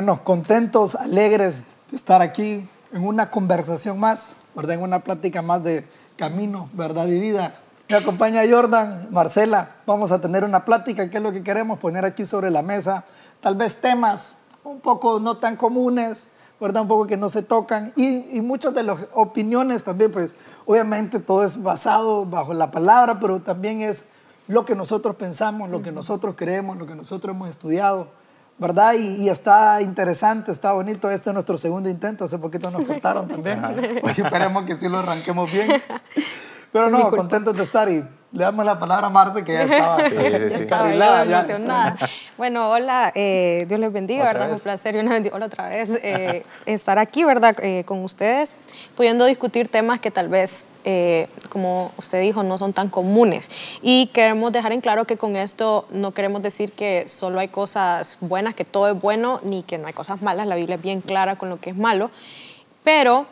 Bueno, 0.00 0.24
contentos, 0.24 0.94
alegres 0.94 1.66
de 1.90 1.96
estar 1.98 2.22
aquí 2.22 2.66
en 2.90 3.04
una 3.04 3.30
conversación 3.30 4.00
más, 4.00 4.34
¿verdad? 4.54 4.76
En 4.76 4.82
una 4.82 5.00
plática 5.00 5.42
más 5.42 5.62
de 5.62 5.86
camino, 6.16 6.70
verdad 6.72 7.06
y 7.06 7.20
vida. 7.20 7.56
Me 7.90 7.96
acompaña 7.96 8.40
Jordan, 8.50 9.08
Marcela. 9.10 9.76
Vamos 9.84 10.10
a 10.10 10.18
tener 10.18 10.42
una 10.42 10.64
plática, 10.64 11.10
que 11.10 11.18
es 11.18 11.22
lo 11.22 11.32
que 11.32 11.42
queremos 11.42 11.78
poner 11.78 12.06
aquí 12.06 12.24
sobre 12.24 12.50
la 12.50 12.62
mesa. 12.62 13.04
Tal 13.42 13.56
vez 13.56 13.82
temas 13.82 14.36
un 14.64 14.80
poco 14.80 15.20
no 15.20 15.36
tan 15.36 15.56
comunes, 15.56 16.28
¿verdad? 16.58 16.80
Un 16.80 16.88
poco 16.88 17.06
que 17.06 17.18
no 17.18 17.28
se 17.28 17.42
tocan. 17.42 17.92
Y, 17.94 18.38
y 18.38 18.40
muchas 18.40 18.72
de 18.72 18.84
las 18.84 19.00
opiniones 19.12 19.84
también, 19.84 20.10
pues 20.10 20.34
obviamente 20.64 21.18
todo 21.18 21.44
es 21.44 21.62
basado 21.62 22.24
bajo 22.24 22.54
la 22.54 22.70
palabra, 22.70 23.20
pero 23.20 23.40
también 23.40 23.82
es 23.82 24.06
lo 24.48 24.64
que 24.64 24.74
nosotros 24.74 25.16
pensamos, 25.16 25.68
lo 25.68 25.82
que 25.82 25.92
nosotros 25.92 26.36
creemos, 26.38 26.78
lo 26.78 26.86
que 26.86 26.94
nosotros 26.94 27.36
hemos 27.36 27.50
estudiado, 27.50 28.08
¿verdad? 28.60 28.92
Y, 28.94 29.24
y 29.24 29.28
está 29.28 29.80
interesante, 29.82 30.52
está 30.52 30.72
bonito. 30.72 31.10
Este 31.10 31.30
es 31.30 31.34
nuestro 31.34 31.58
segundo 31.58 31.88
intento, 31.88 32.24
hace 32.26 32.38
poquito 32.38 32.70
nos 32.70 32.84
faltaron 32.86 33.26
también. 33.26 33.64
Hoy 33.64 34.12
esperemos 34.16 34.64
que 34.66 34.76
sí 34.76 34.88
lo 34.88 34.98
arranquemos 34.98 35.50
bien. 35.50 35.68
Pero 36.72 36.88
no, 36.88 37.10
contentos 37.10 37.56
de 37.56 37.62
estar 37.64 37.90
y 37.90 38.04
le 38.32 38.44
damos 38.44 38.64
la 38.64 38.78
palabra 38.78 39.08
a 39.08 39.10
Marce 39.10 39.42
que 39.42 39.52
ya 39.52 39.62
estaba, 39.64 39.96
sí, 40.08 40.10
sí, 40.10 40.50
sí. 40.50 40.62
estaba 40.62 40.94
ya 40.94 41.22
emocionada. 41.40 41.96
Bueno, 42.36 42.70
hola, 42.70 43.10
eh, 43.14 43.66
Dios 43.68 43.80
les 43.80 43.92
bendiga, 43.92 44.24
¿verdad? 44.24 44.48
Es 44.48 44.54
un 44.54 44.60
placer 44.60 44.94
y 44.94 45.00
una 45.00 45.12
bendición 45.12 45.42
otra 45.42 45.68
vez 45.68 45.90
eh, 46.02 46.44
estar 46.66 46.98
aquí, 46.98 47.24
¿verdad? 47.24 47.56
Eh, 47.60 47.82
con 47.84 48.04
ustedes, 48.04 48.54
pudiendo 48.94 49.24
discutir 49.24 49.66
temas 49.66 49.98
que 49.98 50.12
tal 50.12 50.28
vez, 50.28 50.66
eh, 50.84 51.28
como 51.48 51.90
usted 51.96 52.20
dijo, 52.20 52.44
no 52.44 52.56
son 52.56 52.72
tan 52.72 52.88
comunes. 52.88 53.50
Y 53.82 54.06
queremos 54.12 54.52
dejar 54.52 54.72
en 54.72 54.80
claro 54.80 55.06
que 55.06 55.16
con 55.16 55.34
esto 55.34 55.86
no 55.90 56.12
queremos 56.12 56.40
decir 56.42 56.70
que 56.70 57.08
solo 57.08 57.40
hay 57.40 57.48
cosas 57.48 58.18
buenas, 58.20 58.54
que 58.54 58.64
todo 58.64 58.88
es 58.88 59.00
bueno, 59.00 59.40
ni 59.42 59.64
que 59.64 59.76
no 59.76 59.88
hay 59.88 59.92
cosas 59.92 60.22
malas. 60.22 60.46
La 60.46 60.54
Biblia 60.54 60.76
es 60.76 60.82
bien 60.82 61.00
clara 61.00 61.36
con 61.36 61.48
lo 61.48 61.56
que 61.56 61.70
es 61.70 61.76
malo. 61.76 62.12
Pero 62.84 63.26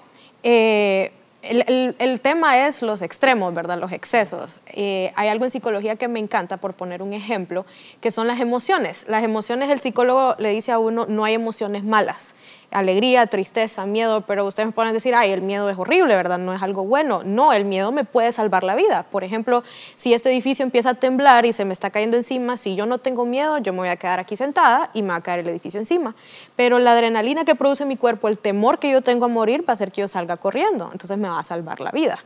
el, 1.48 2.20
tema 2.20 2.66
es 2.66 2.82
los 2.82 3.02
extremos, 3.02 3.54
¿verdad? 3.54 3.78
Los 3.78 3.92
excesos. 3.92 4.60
Eh, 4.66 5.12
hay 5.16 5.28
algo 5.28 5.44
en 5.44 5.50
psicología 5.50 5.96
que 5.96 6.08
me 6.08 6.20
encanta, 6.20 6.56
por 6.58 6.74
poner 6.74 7.02
un 7.02 7.12
ejemplo, 7.12 7.66
que 8.00 8.10
son 8.10 8.27
las 8.27 8.40
emociones. 8.40 9.06
Las 9.08 9.24
emociones, 9.24 9.70
el 9.70 9.80
psicólogo 9.80 10.34
le 10.38 10.50
dice 10.50 10.72
a 10.72 10.78
uno, 10.78 11.06
no 11.08 11.24
hay 11.24 11.34
emociones 11.34 11.84
malas 11.84 12.34
alegría, 12.70 13.27
tristeza, 13.27 13.86
miedo, 13.86 14.20
pero 14.22 14.44
ustedes 14.44 14.66
me 14.66 14.72
pueden 14.72 14.92
decir, 14.92 15.14
ay, 15.14 15.30
el 15.30 15.41
miedo 15.41 15.70
es 15.70 15.78
horrible, 15.78 16.14
¿verdad? 16.14 16.38
No 16.38 16.52
es 16.52 16.62
algo 16.62 16.84
bueno. 16.84 17.22
No, 17.24 17.52
el 17.52 17.64
miedo 17.64 17.92
me 17.92 18.05
puede 18.05 18.30
salvar 18.33 18.64
la 18.64 18.74
vida. 18.74 19.05
Por 19.05 19.24
ejemplo, 19.24 19.62
si 19.94 20.12
este 20.12 20.30
edificio 20.30 20.64
empieza 20.64 20.91
a 20.91 20.94
temblar 20.94 21.46
y 21.46 21.52
se 21.52 21.64
me 21.64 21.72
está 21.72 21.91
cayendo 21.91 22.16
encima, 22.16 22.56
si 22.56 22.77
yo 22.77 22.86
no 22.86 22.98
tengo 22.98 23.24
miedo, 23.24 23.58
yo 23.58 23.72
me 23.72 23.80
voy 23.80 23.89
a 23.89 23.96
quedar 23.96 24.20
aquí 24.20 24.36
sentada 24.36 24.91
y 24.92 25.02
me 25.02 25.08
va 25.08 25.16
a 25.16 25.20
caer 25.22 25.41
el 25.41 25.48
edificio 25.48 25.80
encima. 25.80 26.14
Pero 26.56 26.78
la 26.78 26.92
adrenalina 26.92 27.44
que 27.44 27.55
produce 27.55 27.86
mi 27.86 27.96
cuerpo, 27.96 28.28
el 28.28 28.39
temor 28.39 28.78
que 28.78 28.91
yo 28.91 29.02
tengo 29.02 29.24
a 29.24 29.28
morir, 29.28 29.61
va 29.61 29.70
a 29.70 29.72
hacer 29.72 29.91
que 29.91 30.02
yo 30.02 30.08
salga 30.08 30.36
corriendo. 30.36 30.91
Entonces 30.92 31.16
me 31.16 31.28
va 31.28 31.39
a 31.39 31.44
salvar 31.44 31.80
la 31.80 31.91
vida. 31.91 32.19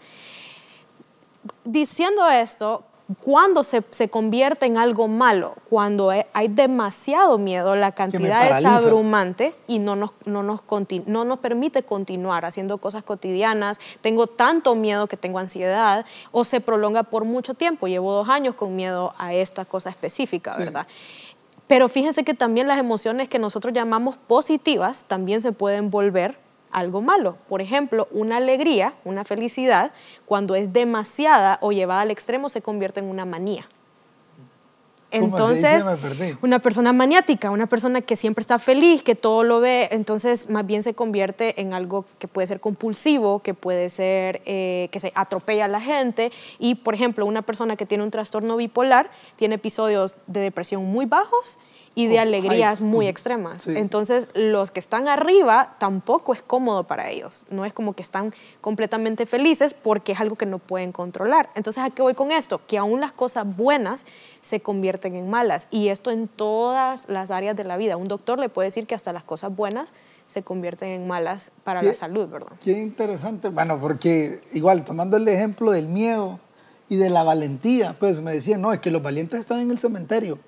Diciendo 1.65 2.29
esto, 2.29 2.85
cuando 3.21 3.63
se, 3.63 3.83
se, 3.91 4.09
convierte 4.09 4.67
en 4.67 4.79
algo 4.79 5.09
malo, 5.09 5.55
cuando 5.69 6.11
hay 6.11 6.49
demasiado 6.49 7.37
miedo, 7.37 7.77
la 7.77 7.93
cantidad 7.93 8.59
es 8.59 8.65
abrumante 8.65 9.55
y 9.67 9.81
no 9.81 9.97
nos, 9.97 10.13
no, 10.25 10.43
nos 10.43 10.63
no 11.07 11.25
nos 11.25 11.39
permite 11.41 11.83
continuar 11.83 12.45
haciendo 12.45 12.79
cosas 12.79 13.03
cotidianas, 13.03 13.81
tengo 14.01 14.27
tanto 14.27 14.75
miedo 14.75 15.09
que 15.09 15.17
tengo 15.17 15.39
ansiedad, 15.39 16.07
o 16.31 16.45
se 16.45 16.61
prolonga 16.61 17.03
por 17.03 17.25
mucho 17.25 17.55
tiempo, 17.55 17.89
llevo 17.89 18.13
dos 18.13 18.29
años 18.29 18.55
con 18.55 18.77
miedo 18.77 19.15
a 19.19 19.35
esta 19.35 19.65
cosa 19.65 19.91
específica, 19.91 20.53
sí. 20.53 20.61
¿verdad? 20.61 20.87
Pero 21.67 21.89
fíjense 21.89 22.25
que 22.25 22.35
también 22.35 22.69
las 22.69 22.79
emociones 22.79 23.29
que 23.29 23.39
nosotros 23.39 23.73
llamamos 23.73 24.17
positivas 24.17 25.05
también 25.05 25.43
se 25.43 25.53
pueden 25.53 25.91
volver 25.91 26.42
algo 26.73 27.01
malo. 27.01 27.37
Por 27.49 27.61
ejemplo, 27.61 28.09
una 28.11 28.39
alegría, 28.39 28.95
una 29.05 29.25
felicidad, 29.25 29.93
cuando 30.27 30.55
es 30.55 30.73
demasiada 30.73 31.59
o 31.61 31.73
llevada 31.73 32.03
al 32.03 32.11
extremo, 32.11 32.49
se 32.49 32.63
convierte 32.63 33.01
en 33.01 33.07
una 33.07 33.25
manía. 33.25 33.67
Entonces, 35.13 35.85
una 36.41 36.59
persona 36.59 36.93
maniática, 36.93 37.51
una 37.51 37.67
persona 37.67 38.01
que 38.01 38.17
siempre 38.17 38.41
está 38.41 38.59
feliz, 38.59 39.03
que 39.03 39.15
todo 39.15 39.45
lo 39.45 39.61
ve, 39.61 39.89
entonces 39.93 40.49
más 40.49 40.67
bien 40.67 40.83
se 40.83 40.95
convierte 40.95 41.61
en 41.61 41.75
algo 41.75 42.07
que 42.19 42.29
puede 42.29 42.47
ser 42.47 42.61
compulsivo, 42.61 43.41
que 43.41 43.53
puede 43.53 43.91
ser 43.91 44.41
eh, 44.47 44.89
que 44.91 45.01
se 45.01 45.13
atropella 45.15 45.67
a 45.67 45.69
la 45.69 45.83
gente. 45.83 46.33
Y, 46.59 46.77
por 46.77 46.95
ejemplo, 46.95 47.27
una 47.27 47.43
persona 47.43 47.77
que 47.77 47.85
tiene 47.85 48.05
un 48.05 48.11
trastorno 48.11 48.57
bipolar 48.57 49.11
tiene 49.37 49.57
episodios 49.57 50.17
de 50.27 50.41
depresión 50.41 50.85
muy 50.87 51.05
bajos 51.05 51.59
y 51.95 52.07
de 52.07 52.19
oh, 52.19 52.23
alegrías 52.23 52.81
heights. 52.81 52.83
muy 52.83 53.07
extremas. 53.07 53.63
Sí. 53.63 53.75
Entonces, 53.77 54.29
los 54.35 54.71
que 54.71 54.81
están 54.81 55.09
arriba 55.09 55.77
tampoco 55.79 56.33
es 56.33 56.43
cómodo 56.43 56.85
para 56.85 57.11
ellos. 57.11 57.47
No 57.51 57.65
es 57.65 57.73
como 57.73 57.93
que 57.93 58.03
están 58.03 58.33
completamente 58.61 59.27
felices 59.27 59.75
porque 59.75 60.13
es 60.13 60.21
algo 60.21 60.37
que 60.37 60.47
no 60.47 60.59
pueden 60.59 60.93
controlar. 60.93 61.51
Entonces, 61.55 61.83
¿a 61.83 61.91
qué 61.91 62.03
voy 62.03 62.15
con 62.15 62.33
esto? 62.33 62.61
Que 62.67 62.79
aún 62.79 63.01
las 63.01 63.13
cosas 63.13 63.57
buenas 63.57 64.05
se 64.41 64.61
convierten 64.61 65.15
en 65.17 65.29
malas. 65.29 65.69
Y 65.71 65.89
esto 65.89 66.11
en 66.11 66.29
todas 66.29 67.09
las 67.09 67.31
áreas 67.31 67.57
de 67.57 67.65
la 67.65 67.77
vida. 67.77 67.97
Un 67.97 68.09
doctor 68.09 68.39
le 68.39 68.49
puede 68.49 68.69
decir 68.69 68.87
que 68.87 68.95
hasta 68.95 69.13
las 69.13 69.25
cosas 69.25 69.55
buenas 69.55 69.93
se 70.27 70.43
convierten 70.43 70.89
en 70.89 71.07
malas 71.07 71.51
para 71.63 71.81
qué, 71.81 71.89
la 71.89 71.95
salud, 71.95 72.27
¿verdad? 72.29 72.53
Qué 72.65 72.73
interesante. 72.73 73.49
Bueno, 73.49 73.79
porque 73.81 74.41
igual, 74.53 74.83
tomando 74.83 75.19
el 75.19 75.29
ejemplo 75.29 75.73
del 75.73 75.89
miedo 75.89 76.41
y 76.89 76.97
de 76.97 77.11
la 77.11 77.23
valentía, 77.23 77.97
pues 77.99 78.21
me 78.21 78.33
decían, 78.33 78.63
no, 78.63 78.73
es 78.73 78.81
que 78.81 78.91
los 78.91 79.03
valientes 79.03 79.41
están 79.41 79.61
en 79.61 79.71
el 79.71 79.79
cementerio 79.79 80.39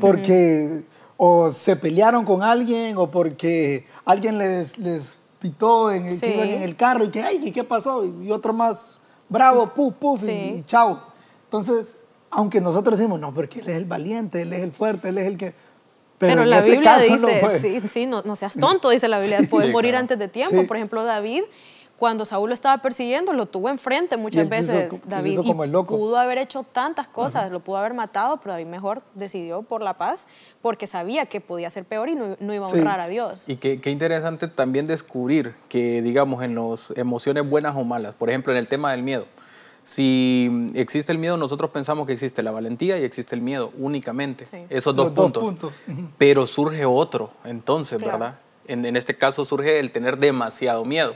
porque 0.00 0.84
o 1.16 1.50
se 1.50 1.76
pelearon 1.76 2.24
con 2.24 2.42
alguien 2.42 2.96
o 2.96 3.10
porque 3.10 3.86
alguien 4.04 4.38
les, 4.38 4.78
les 4.78 5.16
pitó 5.38 5.90
en 5.90 6.06
el, 6.06 6.14
sí. 6.14 6.20
que 6.20 6.34
iban 6.34 6.48
en 6.48 6.62
el 6.62 6.76
carro 6.76 7.04
y 7.04 7.10
que, 7.10 7.22
ay, 7.22 7.52
¿qué 7.52 7.64
pasó? 7.64 8.04
Y 8.04 8.30
otro 8.30 8.52
más 8.52 8.98
bravo, 9.28 9.68
puf, 9.68 9.94
puf, 9.94 10.22
sí. 10.22 10.30
y, 10.30 10.58
y, 10.58 10.62
chao. 10.64 11.00
Entonces, 11.44 11.96
aunque 12.30 12.60
nosotros 12.60 12.98
decimos, 12.98 13.20
no, 13.20 13.32
porque 13.32 13.60
él 13.60 13.68
es 13.68 13.76
el 13.76 13.84
valiente, 13.84 14.42
él 14.42 14.52
es 14.52 14.60
el 14.62 14.72
fuerte, 14.72 15.10
él 15.10 15.18
es 15.18 15.26
el 15.26 15.36
que... 15.36 15.54
Pero, 16.18 16.34
Pero 16.34 16.44
la 16.44 16.60
Biblia 16.60 16.98
dice, 16.98 17.18
no 17.18 17.58
sí, 17.58 17.88
sí 17.88 18.06
no, 18.06 18.22
no, 18.22 18.36
seas 18.36 18.54
tonto, 18.54 18.90
dice 18.90 19.08
la 19.08 19.18
Biblia, 19.18 19.40
puedes 19.50 19.72
morir 19.72 19.90
claro. 19.90 20.02
antes 20.02 20.18
de 20.18 20.28
tiempo. 20.28 20.66
Por 20.68 20.76
ejemplo, 20.76 21.02
David 21.04 21.42
cuando 22.02 22.24
Saúl 22.24 22.48
lo 22.48 22.54
estaba 22.54 22.82
persiguiendo, 22.82 23.32
lo 23.32 23.46
tuvo 23.46 23.68
enfrente 23.68 24.16
muchas 24.16 24.48
veces 24.48 24.92
hizo, 24.92 25.04
David. 25.06 25.34
Hizo 25.34 25.44
como 25.44 25.62
el 25.62 25.70
loco. 25.70 25.94
Y 25.94 25.98
pudo 25.98 26.16
haber 26.16 26.36
hecho 26.36 26.64
tantas 26.64 27.06
cosas, 27.06 27.42
Ajá. 27.44 27.50
lo 27.50 27.60
pudo 27.60 27.76
haber 27.76 27.94
matado, 27.94 28.38
pero 28.38 28.54
David 28.54 28.66
mejor 28.66 29.02
decidió 29.14 29.62
por 29.62 29.82
la 29.82 29.94
paz 29.94 30.26
porque 30.62 30.88
sabía 30.88 31.26
que 31.26 31.40
podía 31.40 31.70
ser 31.70 31.84
peor 31.84 32.08
y 32.08 32.16
no, 32.16 32.36
no 32.40 32.54
iba 32.54 32.66
a 32.66 32.68
honrar 32.68 32.98
sí. 32.98 33.06
a 33.06 33.08
Dios. 33.08 33.48
Y 33.48 33.54
qué, 33.54 33.80
qué, 33.80 33.90
interesante 33.90 34.48
también 34.48 34.88
descubrir 34.88 35.54
que, 35.68 36.02
digamos, 36.02 36.42
en 36.42 36.56
las 36.56 36.92
emociones 36.96 37.48
buenas 37.48 37.76
o 37.76 37.84
malas, 37.84 38.14
por 38.14 38.30
ejemplo, 38.30 38.52
en 38.52 38.58
el 38.58 38.66
tema 38.66 38.90
del 38.90 39.04
miedo. 39.04 39.28
Si 39.84 40.72
existe 40.74 41.12
el 41.12 41.18
miedo, 41.18 41.36
nosotros 41.36 41.70
pensamos 41.70 42.08
que 42.08 42.14
existe 42.14 42.42
la 42.42 42.50
valentía 42.50 42.98
y 42.98 43.04
existe 43.04 43.36
el 43.36 43.42
miedo 43.42 43.70
únicamente, 43.78 44.44
sí. 44.44 44.56
esos 44.70 44.96
dos 44.96 45.06
Los 45.06 45.14
puntos. 45.14 45.42
Dos 45.44 45.52
puntos. 45.52 45.72
Pero 46.18 46.48
surge 46.48 46.84
otro, 46.84 47.30
entonces, 47.44 47.98
claro. 47.98 48.18
¿verdad? 48.18 48.38
En, 48.66 48.84
en 48.86 48.96
este 48.96 49.16
caso 49.16 49.44
surge 49.44 49.78
el 49.78 49.92
tener 49.92 50.18
demasiado 50.18 50.84
miedo. 50.84 51.14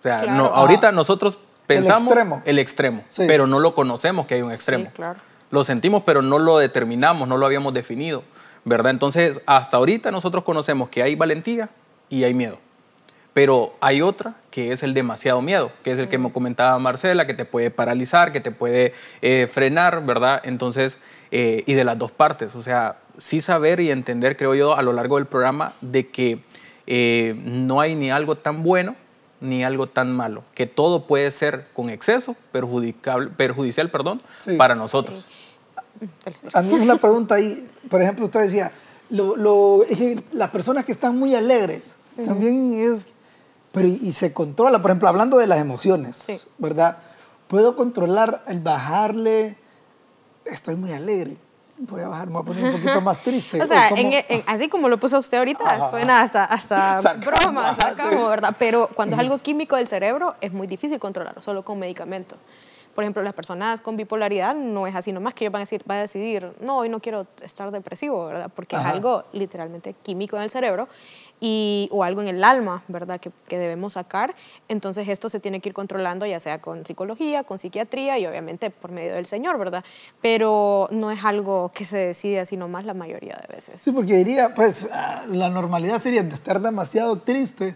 O 0.00 0.02
sea, 0.02 0.20
claro. 0.20 0.36
no, 0.36 0.44
ahorita 0.46 0.92
nosotros 0.92 1.38
pensamos 1.66 2.12
el 2.12 2.18
extremo, 2.18 2.42
el 2.44 2.58
extremo 2.58 3.04
sí. 3.08 3.24
pero 3.26 3.46
no 3.46 3.58
lo 3.58 3.74
conocemos 3.74 4.26
que 4.26 4.34
hay 4.34 4.42
un 4.42 4.50
extremo. 4.50 4.86
Sí, 4.86 4.90
claro. 4.92 5.18
Lo 5.50 5.64
sentimos, 5.64 6.02
pero 6.04 6.22
no 6.22 6.38
lo 6.38 6.58
determinamos, 6.58 7.28
no 7.28 7.36
lo 7.36 7.46
habíamos 7.46 7.72
definido, 7.72 8.22
¿verdad? 8.64 8.90
Entonces, 8.90 9.40
hasta 9.46 9.76
ahorita 9.76 10.10
nosotros 10.10 10.44
conocemos 10.44 10.88
que 10.88 11.02
hay 11.02 11.14
valentía 11.14 11.68
y 12.08 12.24
hay 12.24 12.34
miedo. 12.34 12.58
Pero 13.32 13.74
hay 13.80 14.00
otra 14.00 14.34
que 14.50 14.72
es 14.72 14.82
el 14.82 14.94
demasiado 14.94 15.42
miedo, 15.42 15.70
que 15.84 15.92
es 15.92 15.98
el 15.98 16.08
que 16.08 16.18
me 16.18 16.32
comentaba 16.32 16.78
Marcela, 16.78 17.26
que 17.26 17.34
te 17.34 17.44
puede 17.44 17.70
paralizar, 17.70 18.32
que 18.32 18.40
te 18.40 18.50
puede 18.50 18.94
eh, 19.20 19.48
frenar, 19.52 20.04
¿verdad? 20.06 20.40
Entonces, 20.44 20.98
eh, 21.30 21.62
y 21.66 21.74
de 21.74 21.84
las 21.84 21.98
dos 21.98 22.12
partes, 22.12 22.54
o 22.54 22.62
sea, 22.62 22.96
sí 23.18 23.40
saber 23.40 23.80
y 23.80 23.90
entender, 23.90 24.36
creo 24.36 24.54
yo, 24.54 24.74
a 24.74 24.82
lo 24.82 24.92
largo 24.92 25.16
del 25.16 25.26
programa, 25.26 25.74
de 25.80 26.08
que 26.08 26.38
eh, 26.86 27.34
no 27.44 27.80
hay 27.80 27.94
ni 27.94 28.10
algo 28.10 28.36
tan 28.36 28.62
bueno 28.62 28.96
ni 29.46 29.64
algo 29.64 29.86
tan 29.86 30.12
malo, 30.12 30.44
que 30.54 30.66
todo 30.66 31.06
puede 31.06 31.30
ser 31.30 31.68
con 31.72 31.90
exceso 31.90 32.36
perjudicial, 32.52 33.30
perjudicial 33.30 33.90
perdón, 33.90 34.22
sí. 34.38 34.56
para 34.56 34.74
nosotros. 34.74 35.26
Sí. 35.28 36.08
A 36.52 36.62
mí 36.62 36.74
una 36.74 36.96
pregunta 36.96 37.36
ahí, 37.36 37.68
por 37.88 38.02
ejemplo, 38.02 38.26
usted 38.26 38.40
decía, 38.40 38.72
lo, 39.10 39.36
lo, 39.36 39.84
las 40.32 40.50
personas 40.50 40.84
que 40.84 40.92
están 40.92 41.18
muy 41.18 41.34
alegres, 41.34 41.94
uh 42.16 42.22
-huh. 42.22 42.26
también 42.26 42.72
es, 42.74 43.06
pero 43.72 43.88
y, 43.88 43.98
y, 44.02 44.12
se 44.12 44.32
controla, 44.32 44.82
por 44.82 44.90
ejemplo, 44.90 45.08
hablando 45.08 45.38
de 45.38 45.46
las 45.46 45.58
emociones, 45.58 46.16
sí. 46.16 46.38
¿verdad? 46.58 46.98
Puedo 47.48 47.76
controlar 47.76 48.42
el 48.48 48.60
bajarle, 48.60 49.56
estoy 50.44 50.76
muy 50.76 50.92
alegre, 50.92 51.36
voy 51.78 52.00
a 52.00 52.08
bajar, 52.08 52.26
me 52.28 52.34
voy 52.34 52.42
a 52.42 52.44
poner 52.44 52.64
un 52.64 52.72
poquito 52.72 53.00
más 53.00 53.20
triste. 53.20 53.62
o 53.62 53.66
sea, 53.66 53.88
en, 53.90 54.12
en, 54.12 54.42
así 54.46 54.68
como 54.68 54.88
lo 54.88 54.98
puso 54.98 55.18
usted 55.18 55.38
ahorita, 55.38 55.64
Ajá. 55.64 55.90
suena 55.90 56.20
hasta, 56.20 56.44
hasta 56.44 56.96
sarcasmo, 57.02 57.30
broma, 57.30 57.76
sarcasmo, 57.76 58.20
sí. 58.20 58.28
¿verdad? 58.28 58.56
Pero 58.58 58.88
cuando 58.94 59.14
es 59.16 59.20
algo 59.20 59.38
químico 59.38 59.76
del 59.76 59.88
cerebro, 59.88 60.34
es 60.40 60.52
muy 60.52 60.66
difícil 60.66 60.98
controlarlo, 60.98 61.42
solo 61.42 61.64
con 61.64 61.78
medicamento. 61.78 62.36
por 62.94 63.04
ejemplo, 63.04 63.22
las 63.22 63.34
personas 63.34 63.80
con 63.80 63.96
bipolaridad 63.96 64.54
no 64.54 64.86
es 64.86 64.94
así 64.94 65.12
nomás 65.12 65.34
que 65.34 65.44
ellos 65.44 65.52
van 65.52 65.60
a 65.60 65.64
decir, 65.64 65.82
va 65.88 65.96
a 65.96 66.00
decidir, 66.00 66.52
no, 66.60 66.78
hoy 66.78 66.88
no 66.88 67.00
quiero 67.00 67.26
estar 67.42 67.70
depresivo, 67.70 68.26
¿verdad? 68.26 68.50
Porque 68.54 68.76
es 68.76 68.82
algo 68.82 69.24
literalmente 69.32 69.94
químico 70.02 70.36
en 70.36 70.44
el 70.44 70.50
cerebro 70.50 70.88
y, 71.40 71.88
o 71.92 72.04
algo 72.04 72.22
en 72.22 72.28
el 72.28 72.42
alma, 72.44 72.82
¿verdad? 72.88 73.18
Que, 73.20 73.30
que, 73.48 73.58
debemos 73.58 73.94
sacar. 73.94 74.34
Entonces 74.68 75.08
esto 75.08 75.28
se 75.28 75.40
tiene 75.40 75.60
que 75.60 75.68
ir 75.68 75.74
controlando 75.74 76.26
ya 76.26 76.40
sea 76.40 76.60
con 76.60 76.84
psicología, 76.86 77.44
con 77.44 77.58
psiquiatría 77.58 78.18
y 78.18 78.26
obviamente 78.26 78.70
por 78.70 78.90
medio 78.90 79.14
del 79.14 79.26
Señor, 79.26 79.58
¿verdad? 79.58 79.84
Pero 80.22 80.88
no 80.90 81.10
es 81.10 81.24
algo 81.24 81.70
que 81.74 81.84
se 81.84 81.98
decide 81.98 82.40
así 82.40 82.56
nomás 82.56 82.84
la 82.84 82.94
mayoría 82.94 83.38
de 83.46 83.54
veces. 83.54 83.82
Sí, 83.82 83.92
porque 83.92 84.14
diría, 84.14 84.54
pues 84.54 84.88
ah, 84.92 85.24
la 85.28 85.50
normalidad 85.50 86.00
sería 86.00 86.22
de 86.22 86.34
estar 86.34 86.60
demasiado 86.60 87.18
triste. 87.18 87.74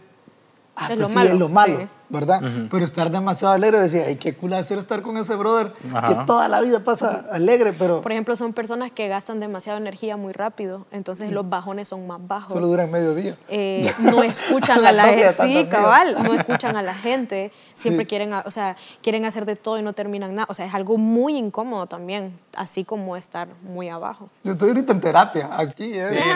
Ah, 0.76 0.82
es, 0.82 0.96
pues 0.96 0.98
lo 0.98 1.06
sí, 1.06 1.26
es 1.26 1.38
lo 1.38 1.48
malo. 1.48 1.99
¿Verdad? 2.10 2.40
Pero 2.70 2.84
estar 2.84 3.10
demasiado 3.10 3.54
alegre, 3.54 3.78
decía, 3.78 4.04
ay, 4.06 4.16
qué 4.16 4.34
cool 4.34 4.52
hacer 4.54 4.78
estar 4.78 5.02
con 5.02 5.16
ese 5.16 5.34
brother 5.36 5.72
que 6.06 6.14
toda 6.26 6.48
la 6.48 6.60
vida 6.60 6.80
pasa 6.80 7.24
alegre, 7.30 7.72
pero... 7.72 8.00
Por 8.00 8.12
ejemplo, 8.12 8.36
son 8.36 8.52
personas 8.52 8.90
que 8.90 9.08
gastan 9.08 9.40
demasiada 9.40 9.78
energía 9.78 10.16
muy 10.16 10.32
rápido, 10.32 10.86
entonces 10.90 11.32
los 11.32 11.48
bajones 11.48 11.88
son 11.88 12.06
más 12.06 12.20
bajos. 12.26 12.52
Solo 12.52 12.66
duran 12.66 12.90
medio 12.90 13.14
día. 13.14 13.36
Eh, 13.48 13.90
no 14.00 14.22
escuchan 14.22 14.84
a 14.84 14.92
la 14.92 15.04
gente, 15.04 15.32
sí, 15.32 15.66
cabal, 15.70 16.16
no 16.22 16.34
escuchan 16.38 16.76
a 16.76 16.82
la 16.82 16.94
gente, 16.94 17.52
siempre 17.72 18.06
quieren, 18.06 18.32
o 18.32 18.50
sea, 18.50 18.76
quieren 19.02 19.24
hacer 19.24 19.46
de 19.46 19.56
todo 19.56 19.78
y 19.78 19.82
no 19.82 19.92
terminan 19.92 20.34
nada, 20.34 20.46
o 20.50 20.54
sea, 20.54 20.66
es 20.66 20.74
algo 20.74 20.98
muy 20.98 21.36
incómodo 21.36 21.86
también, 21.86 22.38
así 22.56 22.84
como 22.84 23.16
estar 23.16 23.48
muy 23.62 23.88
abajo. 23.88 24.28
Yo 24.44 24.52
estoy 24.52 24.68
ahorita 24.68 24.92
en 24.92 25.00
terapia, 25.00 25.50
aquí, 25.52 25.92
¿eh? 25.94 26.20
Sí, 26.22 26.30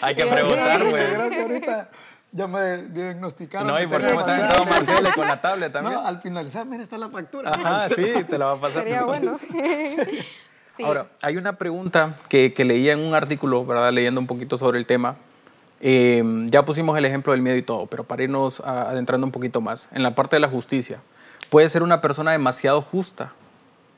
hay 0.00 0.14
que 0.14 0.26
preguntar, 0.26 0.88
güey 0.88 1.02
ya 2.32 2.46
me 2.46 2.78
diagnosticaron. 2.88 3.68
No, 3.68 3.80
y 3.80 3.86
por 3.86 4.00
qué 4.00 4.06
me 4.06 4.20
está 4.20 4.40
entrando 4.40 4.70
Marcelo 4.70 5.10
con 5.14 5.28
la 5.28 5.40
tablet 5.40 5.72
también. 5.72 5.94
No, 5.94 6.06
al 6.06 6.20
finalizar, 6.20 6.66
mira, 6.66 6.82
está 6.82 6.98
la 6.98 7.10
factura. 7.10 7.50
Ajá, 7.50 7.88
sí, 7.94 8.24
te 8.28 8.38
la 8.38 8.46
va 8.46 8.52
a 8.52 8.60
pasar. 8.60 8.82
Sería 8.82 9.04
bueno. 9.04 9.32
Sí. 10.74 10.84
Ahora, 10.84 11.08
hay 11.20 11.36
una 11.36 11.58
pregunta 11.58 12.16
que, 12.30 12.54
que, 12.54 12.64
leía 12.64 12.94
en 12.94 13.00
un 13.00 13.14
artículo, 13.14 13.66
¿verdad? 13.66 13.92
Leyendo 13.92 14.18
un 14.18 14.26
poquito 14.26 14.56
sobre 14.56 14.78
el 14.78 14.86
tema. 14.86 15.16
Eh, 15.82 16.22
ya 16.46 16.64
pusimos 16.64 16.96
el 16.96 17.04
ejemplo 17.04 17.32
del 17.32 17.42
miedo 17.42 17.58
y 17.58 17.62
todo, 17.62 17.86
pero 17.86 18.04
para 18.04 18.22
irnos 18.22 18.60
adentrando 18.60 19.26
un 19.26 19.32
poquito 19.32 19.60
más, 19.60 19.88
en 19.92 20.02
la 20.02 20.14
parte 20.14 20.36
de 20.36 20.40
la 20.40 20.48
justicia, 20.48 21.00
puede 21.50 21.68
ser 21.68 21.82
una 21.82 22.00
persona 22.00 22.32
demasiado 22.32 22.80
justa, 22.80 23.32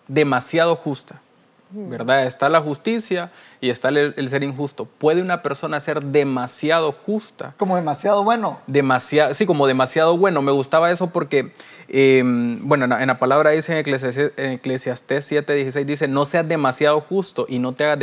demasiado 0.08 0.74
justa, 0.74 1.20
¿verdad? 1.74 2.26
Está 2.26 2.48
la 2.48 2.60
justicia 2.60 3.32
y 3.60 3.70
está 3.70 3.88
el, 3.88 4.28
ser 4.28 4.42
injusto. 4.42 4.86
¿Puede 4.86 5.22
una 5.22 5.42
persona 5.42 5.80
ser 5.80 6.02
demasiado 6.02 6.92
justa? 6.92 7.54
Como 7.56 7.76
demasiado 7.76 8.22
bueno. 8.22 8.60
Demasiado, 8.66 9.34
sí, 9.34 9.44
como 9.44 9.66
demasiado 9.66 10.16
bueno. 10.16 10.40
Me 10.42 10.52
gustaba 10.52 10.90
eso 10.90 11.10
porque, 11.10 11.52
em, 11.88 12.66
bueno, 12.66 12.84
en 12.84 13.06
la, 13.06 13.18
palabra 13.18 13.50
dice 13.50 13.72
en 13.72 14.50
Eclesiastés, 14.52 15.30
7:16, 15.30 15.84
dice, 15.84 16.08
no 16.08 16.26
seas 16.26 16.48
demasiado 16.48 17.00
justo 17.00 17.46
y 17.48 17.58
no 17.58 17.72
te 17.72 17.84
hagas 17.84 17.98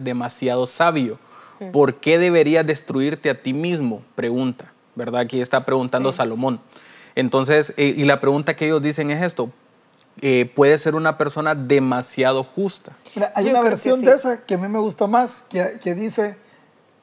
demasiado 0.00 0.66
sabio. 0.66 1.18
¿Por 1.72 1.94
qué 1.96 2.18
deberías 2.18 2.64
destruirte 2.64 3.30
a 3.30 3.42
ti 3.42 3.52
mismo? 3.52 4.04
Pregunta, 4.14 4.72
¿verdad? 4.94 5.22
Aquí 5.22 5.40
está 5.40 5.64
preguntando 5.64 6.12
Salomón. 6.12 6.60
Entonces, 7.16 7.74
eh, 7.76 7.94
y 7.96 8.04
la 8.04 8.20
pregunta 8.20 8.54
que 8.54 8.66
ellos 8.66 8.80
dicen 8.80 9.10
es 9.10 9.24
esto, 9.24 9.50
eh, 10.20 10.50
puede 10.54 10.78
ser 10.78 10.94
una 10.94 11.18
persona 11.18 11.54
demasiado 11.54 12.44
justa. 12.44 12.92
hay 13.34 13.48
una 13.48 13.60
versión 13.60 14.00
de 14.00 14.12
esa 14.12 14.44
que 14.44 14.54
a 14.54 14.58
mí 14.58 14.68
me 14.68 14.78
gustó 14.78 15.08
más, 15.08 15.44
que, 15.48 15.78
que 15.80 15.94
dice, 15.94 16.36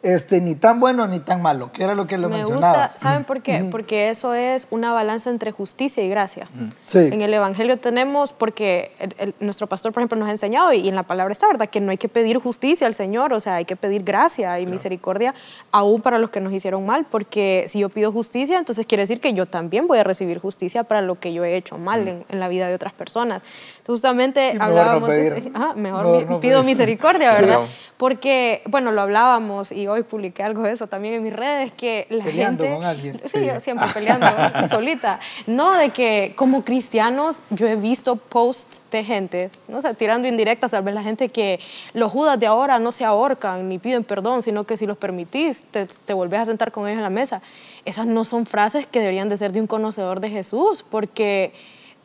este, 0.05 0.39
ni 0.39 0.53
tan 0.53 0.79
bueno 0.79 1.07
ni 1.07 1.19
tan 1.19 1.41
malo, 1.41 1.71
que 1.71 1.83
era 1.83 1.95
lo 1.95 2.05
que 2.05 2.19
lo 2.19 2.29
Me 2.29 2.37
mencionaba. 2.37 2.85
Gusta, 2.87 2.99
¿Saben 2.99 3.23
por 3.23 3.41
qué? 3.41 3.65
Porque 3.71 4.09
eso 4.09 4.35
es 4.35 4.67
una 4.69 4.93
balanza 4.93 5.31
entre 5.31 5.51
justicia 5.51 6.03
y 6.03 6.09
gracia. 6.09 6.47
Sí. 6.85 7.09
En 7.11 7.21
el 7.21 7.33
Evangelio 7.33 7.79
tenemos, 7.79 8.31
porque 8.31 8.91
nuestro 9.39 9.65
pastor, 9.65 9.93
por 9.93 10.01
ejemplo, 10.01 10.19
nos 10.19 10.27
ha 10.27 10.31
enseñado, 10.31 10.71
y, 10.73 10.87
en 10.87 10.93
la 10.93 11.01
palabra 11.01 11.31
está, 11.31 11.47
¿verdad? 11.47 11.69
Que 11.69 11.81
no 11.81 11.89
hay 11.89 11.97
que 11.97 12.07
pedir 12.07 12.37
justicia 12.37 12.85
al 12.85 12.93
Señor, 12.93 13.33
o 13.33 13.39
sea, 13.39 13.55
hay 13.55 13.65
que 13.65 13.75
pedir 13.75 14.03
gracia 14.03 14.59
y 14.59 14.67
misericordia 14.67 15.33
aún 15.71 16.01
para 16.01 16.19
los 16.19 16.29
que 16.29 16.39
nos 16.39 16.53
hicieron 16.53 16.85
mal, 16.85 17.07
porque 17.09 17.65
si 17.67 17.79
yo 17.79 17.89
pido 17.89 18.11
justicia, 18.11 18.59
entonces 18.59 18.85
quiere 18.85 19.01
decir 19.01 19.19
que 19.19 19.33
yo 19.33 19.47
también 19.47 19.87
voy 19.87 19.97
a 19.97 20.03
recibir 20.03 20.37
justicia 20.37 20.83
para 20.83 21.01
lo 21.01 21.19
que 21.19 21.33
yo 21.33 21.43
he 21.43 21.55
hecho 21.55 21.79
mal 21.79 22.07
en, 22.07 22.25
la 22.29 22.47
vida 22.47 22.67
de 22.67 22.75
otras 22.75 22.93
personas. 22.93 23.41
Justamente 23.87 24.55
hablábamos... 24.59 25.09
de, 25.09 25.51
ah, 25.55 25.73
mejor, 25.75 26.39
pido 26.41 26.63
misericordia, 26.63 27.33
¿verdad? 27.33 27.61
Porque, 27.97 28.61
bueno, 28.67 28.91
lo 28.91 29.01
hablábamos 29.01 29.71
y 29.71 29.87
hoy 29.87 29.94
publiqué 30.03 30.43
algo 30.43 30.63
de 30.63 30.71
eso 30.71 30.87
también 30.87 31.15
en 31.15 31.23
mis 31.23 31.33
redes, 31.33 31.71
que 31.71 32.07
la 32.09 32.23
peleando 32.23 32.63
gente... 32.63 32.75
con 32.75 32.85
alguien. 32.85 33.21
Sí, 33.25 33.45
yo 33.45 33.59
siempre 33.59 33.87
peleando 33.93 34.27
solita. 34.67 35.19
No, 35.47 35.73
de 35.73 35.89
que 35.89 36.33
como 36.35 36.63
cristianos 36.63 37.41
yo 37.49 37.67
he 37.67 37.75
visto 37.75 38.15
posts 38.15 38.81
de 38.91 39.03
gente, 39.03 39.49
no 39.67 39.81
sé, 39.81 39.93
tirando 39.93 40.27
indirectas, 40.27 40.71
tal 40.71 40.83
vez 40.83 40.93
la 40.93 41.03
gente 41.03 41.29
que 41.29 41.59
los 41.93 42.11
judas 42.11 42.39
de 42.39 42.47
ahora 42.47 42.79
no 42.79 42.91
se 42.91 43.05
ahorcan 43.05 43.67
ni 43.69 43.79
piden 43.79 44.03
perdón, 44.03 44.41
sino 44.41 44.65
que 44.65 44.77
si 44.77 44.85
los 44.85 44.97
permitís, 44.97 45.65
te, 45.71 45.85
te 45.85 46.13
volvés 46.13 46.41
a 46.41 46.45
sentar 46.45 46.71
con 46.71 46.87
ellos 46.87 46.97
en 46.97 47.03
la 47.03 47.09
mesa. 47.09 47.41
Esas 47.85 48.05
no 48.05 48.23
son 48.23 48.45
frases 48.45 48.87
que 48.87 48.99
deberían 48.99 49.29
de 49.29 49.37
ser 49.37 49.51
de 49.51 49.61
un 49.61 49.67
conocedor 49.67 50.19
de 50.19 50.29
Jesús, 50.29 50.83
porque 50.83 51.53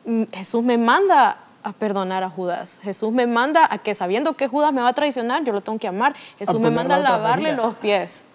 mm, 0.05 0.23
Jesús 0.31 0.63
me 0.63 0.77
manda 0.77 1.39
a 1.63 1.73
perdonar 1.73 2.23
a 2.23 2.29
Judas. 2.29 2.79
Jesús 2.83 3.11
me 3.11 3.27
manda 3.27 3.67
a 3.69 3.77
que 3.77 3.93
sabiendo 3.93 4.33
que 4.33 4.47
Judas 4.47 4.73
me 4.73 4.81
va 4.81 4.89
a 4.89 4.93
traicionar, 4.93 5.43
yo 5.43 5.53
lo 5.53 5.61
tengo 5.61 5.79
que 5.79 5.87
amar. 5.87 6.15
Jesús 6.37 6.59
me 6.59 6.71
manda 6.71 6.95
a 6.95 6.99
lavarle 6.99 7.55
los 7.55 7.75
pies. 7.75 8.25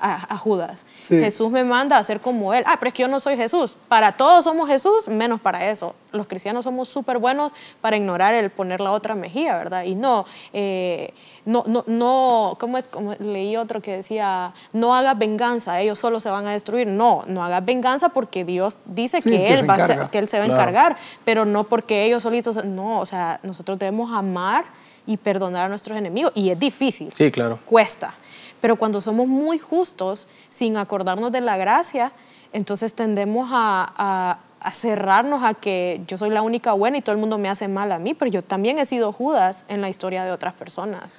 A, 0.00 0.36
Judas. 0.36 0.86
Jesús 1.08 1.50
me 1.50 1.64
manda 1.64 1.96
a 1.96 2.02
ser 2.02 2.20
como 2.20 2.52
Él. 2.52 2.64
Ah, 2.66 2.76
pero 2.78 2.88
es 2.88 2.94
que 2.94 3.02
yo 3.02 3.08
no 3.08 3.20
soy 3.20 3.36
Jesús. 3.36 3.76
Para 3.88 4.12
todos 4.12 4.44
somos 4.44 4.68
Jesús, 4.68 5.08
menos 5.08 5.40
para 5.40 5.70
eso. 5.70 5.94
Los 6.12 6.26
cristianos 6.26 6.64
somos 6.64 6.88
súper 6.88 7.18
buenos 7.18 7.52
para 7.80 7.96
ignorar 7.96 8.34
el 8.34 8.50
poner 8.50 8.80
la 8.80 8.92
otra 8.92 9.14
mejilla, 9.14 9.56
¿verdad? 9.56 9.84
Y 9.84 9.94
no, 9.94 10.26
eh, 10.52 11.12
no, 11.44 11.64
no, 11.66 11.84
no, 11.86 12.56
¿cómo 12.58 12.78
es? 12.78 12.88
Como 12.88 13.14
leí 13.14 13.56
otro 13.56 13.80
que 13.80 13.96
decía, 13.96 14.52
no 14.72 14.94
hagas 14.94 15.18
venganza, 15.18 15.80
ellos 15.80 15.98
solo 15.98 16.20
se 16.20 16.28
van 16.28 16.46
a 16.46 16.52
destruir. 16.52 16.86
No, 16.86 17.24
no 17.26 17.44
hagas 17.44 17.64
venganza 17.64 18.10
porque 18.10 18.44
Dios 18.44 18.78
dice 18.84 19.20
que, 19.22 19.54
él 19.54 19.68
va 19.68 19.74
a 19.74 20.10
que 20.10 20.18
Él 20.18 20.28
se 20.28 20.38
va 20.38 20.44
a 20.44 20.48
encargar, 20.48 20.96
pero 21.24 21.44
no 21.44 21.64
porque 21.64 22.04
ellos 22.04 22.22
solitos, 22.22 22.64
no, 22.64 23.00
o 23.00 23.06
sea, 23.06 23.40
nosotros 23.42 23.78
debemos 23.78 24.12
amar 24.12 24.64
y 25.06 25.16
perdonar 25.16 25.66
a 25.66 25.68
nuestros 25.68 25.96
enemigos. 25.96 26.32
Y 26.34 26.50
es 26.50 26.58
difícil. 26.58 27.12
Sí, 27.16 27.30
claro. 27.30 27.58
Cuesta. 27.64 28.14
Pero 28.60 28.76
cuando 28.76 29.00
somos 29.00 29.26
muy 29.26 29.58
justos, 29.58 30.28
sin 30.50 30.76
acordarnos 30.76 31.32
de 31.32 31.40
la 31.40 31.56
gracia, 31.56 32.12
entonces 32.52 32.94
tendemos 32.94 33.48
a, 33.52 34.38
a 34.60 34.72
cerrarnos 34.72 35.44
a 35.44 35.54
que 35.54 36.00
yo 36.08 36.18
soy 36.18 36.30
la 36.30 36.42
única 36.42 36.72
buena 36.72 36.98
y 36.98 37.02
todo 37.02 37.14
el 37.14 37.20
mundo 37.20 37.38
me 37.38 37.48
hace 37.48 37.68
mal 37.68 37.92
a 37.92 37.98
mí, 37.98 38.14
pero 38.14 38.30
yo 38.30 38.42
también 38.42 38.78
he 38.78 38.86
sido 38.86 39.12
Judas 39.12 39.64
en 39.68 39.80
la 39.80 39.88
historia 39.88 40.24
de 40.24 40.32
otras 40.32 40.54
personas. 40.54 41.18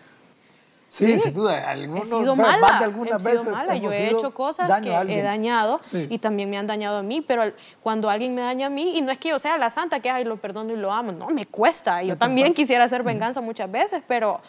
Sí, 0.90 1.20
sin 1.20 1.34
duda. 1.34 1.70
Algunos, 1.70 2.08
he 2.08 2.12
sido 2.12 2.36
mala, 2.36 2.68
algunas 2.80 3.26
he 3.26 3.38
sido 3.38 3.52
mala. 3.52 3.76
Yo 3.76 3.92
he 3.92 4.08
hecho 4.08 4.34
cosas 4.34 4.82
que 4.82 4.90
he 4.90 5.22
dañado 5.22 5.82
y 6.10 6.18
también 6.20 6.50
me 6.50 6.58
han 6.58 6.68
dañado 6.68 6.98
a 6.98 7.04
mí, 7.04 7.22
pero 7.22 7.44
cuando 7.84 8.10
alguien 8.10 8.34
me 8.34 8.42
daña 8.42 8.68
a 8.68 8.70
mí, 8.70 8.98
y 8.98 9.02
no 9.02 9.12
es 9.12 9.18
que 9.18 9.30
yo 9.30 9.40
sea 9.40 9.58
la 9.58 9.70
santa 9.70 10.00
que 10.00 10.10
ay, 10.10 10.24
lo 10.24 10.38
perdono 10.38 10.74
y 10.74 10.78
lo 10.78 10.92
amo, 10.92 11.12
no, 11.12 11.28
me 11.28 11.46
cuesta. 11.46 12.04
Yo 12.04 12.18
también 12.18 12.54
quisiera 12.54 12.86
hacer 12.86 13.04
venganza 13.04 13.42
muchas 13.42 13.70
veces, 13.70 14.02
pero 14.08 14.40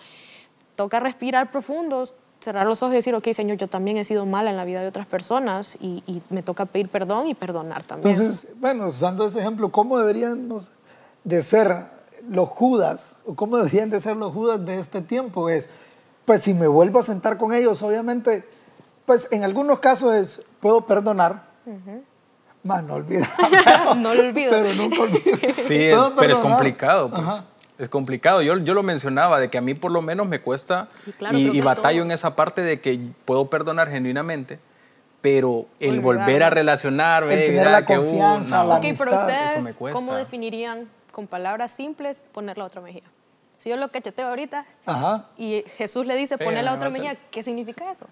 toca 0.77 1.01
respirar 1.01 1.51
profundo, 1.51 2.05
cerrar 2.41 2.67
los 2.67 2.83
ojos 2.83 2.95
y 2.95 2.97
decir, 2.97 3.15
ok, 3.15 3.29
Señor, 3.33 3.59
yo 3.59 3.69
también 3.69 3.97
he 3.97 4.05
sido 4.05 4.27
mala 4.27 4.51
en 4.51 4.57
la 4.57 4.65
vida 4.65 4.81
de 4.81 4.89
otras 4.89 5.07
personas 5.07 5.77
y, 5.81 6.03
y 6.07 6.23
me 6.31 6.43
toca 6.43 6.67
pedir 6.67 6.89
perdón 6.89 7.27
y 7.27 7.35
perdonar 7.35 7.83
también. 7.83 8.15
Entonces, 8.15 8.49
bueno, 8.61 8.89
usando 8.89 9.27
ese 9.27 9.41
ejemplo, 9.41 9.71
¿cómo 9.71 9.99
deberían 9.99 10.49
de 11.25 11.43
ser 11.43 11.87
los 12.29 12.49
Judas 12.49 13.17
o 13.27 13.35
cómo 13.35 13.57
deberían 13.57 13.91
de 13.91 14.01
ser 14.01 14.17
los 14.17 14.33
Judas 14.33 14.65
de 14.65 14.79
este 14.79 15.01
tiempo? 15.01 15.49
Es 15.49 15.69
pues 16.29 16.43
si 16.43 16.53
me 16.53 16.67
vuelvo 16.67 16.99
a 16.99 17.03
sentar 17.03 17.39
con 17.39 17.55
ellos, 17.55 17.81
obviamente, 17.81 18.45
pues 19.07 19.29
en 19.31 19.45
algunos 19.45 19.79
casos 19.79 20.15
es, 20.15 20.43
puedo 20.61 20.83
perdonar, 20.83 21.43
más 22.63 22.85
no 22.85 22.97
olvido. 22.97 23.25
no 23.97 24.13
lo 24.13 24.21
olvido. 24.21 24.51
Pero 24.51 24.75
nunca 24.75 25.01
olvido. 25.05 25.39
Sí, 25.57 25.89
pero 26.19 26.35
es 26.35 26.39
complicado, 26.39 27.09
pues. 27.09 27.25
Es 27.79 27.89
complicado. 27.89 28.43
Yo, 28.43 28.59
yo 28.59 28.75
lo 28.75 28.83
mencionaba, 28.83 29.39
de 29.39 29.51
que 29.51 29.59
a 29.59 29.61
mí 29.61 29.75
por 29.75 29.93
lo 29.93 30.03
menos 30.03 30.27
me 30.27 30.41
cuesta 30.41 30.89
y, 31.31 31.61
batallo 31.61 32.03
en 32.03 32.11
esa 32.11 32.35
parte 32.35 32.63
de 32.63 32.81
que 32.81 32.99
puedo 33.25 33.49
perdonar 33.49 33.89
genuinamente, 33.89 34.59
pero 35.21 35.67
el 35.79 36.01
volver 36.01 36.43
a 36.43 36.51
relacionarme, 36.51 37.35
el 37.35 37.55
tener 37.55 37.71
la 37.71 37.85
confianza, 37.85 38.65
la 38.65 38.77
amistad, 38.77 39.05
pero 39.05 39.17
ustedes, 39.17 39.79
¿cómo 39.93 40.15
definirían 40.15 40.89
con 41.13 41.27
palabras 41.27 41.73
simples 41.73 42.25
poner 42.33 42.59
la 42.59 42.65
otra 42.65 42.81
mejilla? 42.81 43.07
Si 43.59 43.71
yo 43.71 43.77
lo 43.77 43.89
cacheteo 43.89 44.29
ahorita 44.29 44.67
y 45.37 45.65
Jesús 45.77 46.07
le 46.07 46.15
dice 46.17 46.39
poner 46.39 46.65
la 46.65 46.75
otra 46.75 46.91
mejilla, 46.91 47.17
¿qué 47.31 47.43
significa 47.43 47.91
eso? 47.91 48.07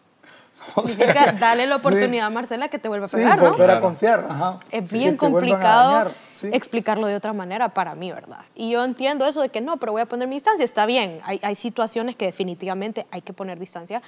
significa 0.87 1.33
darle 1.33 1.67
la 1.67 1.77
oportunidad 1.77 2.27
a 2.27 2.31
Marcela 2.31 2.69
que 2.69 2.79
te 2.79 2.89
vuelva 2.89 3.07
a 3.07 3.09
pegar, 3.09 3.39
¿no? 3.39 3.51
volver 3.51 3.71
a 3.71 3.81
confiar. 3.81 4.27
Ajá. 4.29 4.61
Es 4.71 4.91
bien 4.91 5.17
complicado 5.17 6.11
explicarlo 6.53 7.07
de 7.07 7.15
otra 7.15 7.33
manera 7.33 7.71
para 7.71 7.95
mí, 7.95 8.13
¿verdad? 8.13 8.41
Y 8.55 8.71
yo 8.71 8.85
entiendo 8.85 9.27
eso 9.27 9.41
de 9.43 9.49
que 9.49 9.61
no, 9.61 9.79
pero 9.79 9.93
voy 9.93 10.03
a 10.03 10.07
poner 10.07 10.29
mi 10.29 10.37
distancia. 10.37 10.65
Está 10.65 10.87
bien, 10.87 11.21
hay, 11.25 11.41
hay 11.43 11.55
situaciones 11.55 12.17
que 12.17 12.27
definitivamente 12.27 13.07
hay 13.11 13.23
que 13.23 13.33
poner 13.33 13.59
distancia, 13.59 14.03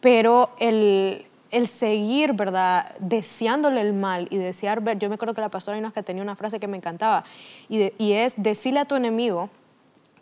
pero 0.00 0.50
el, 0.58 1.26
el 1.50 1.66
seguir, 1.66 2.32
¿verdad? 2.32 2.94
Deseándole 2.98 3.80
el 3.80 3.92
mal 3.92 4.28
y 4.30 4.38
desear 4.38 4.80
ver. 4.80 4.98
Yo 4.98 5.08
me 5.08 5.16
acuerdo 5.16 5.34
que 5.34 5.40
la 5.40 5.50
pastora 5.50 5.78
que 5.90 6.02
tenía 6.02 6.22
una 6.22 6.36
frase 6.36 6.60
que 6.60 6.68
me 6.68 6.76
encantaba 6.76 7.24
y, 7.68 7.92
y 7.98 8.12
es 8.14 8.34
decirle 8.36 8.80
a 8.80 8.84
tu 8.84 8.94
enemigo, 8.94 9.50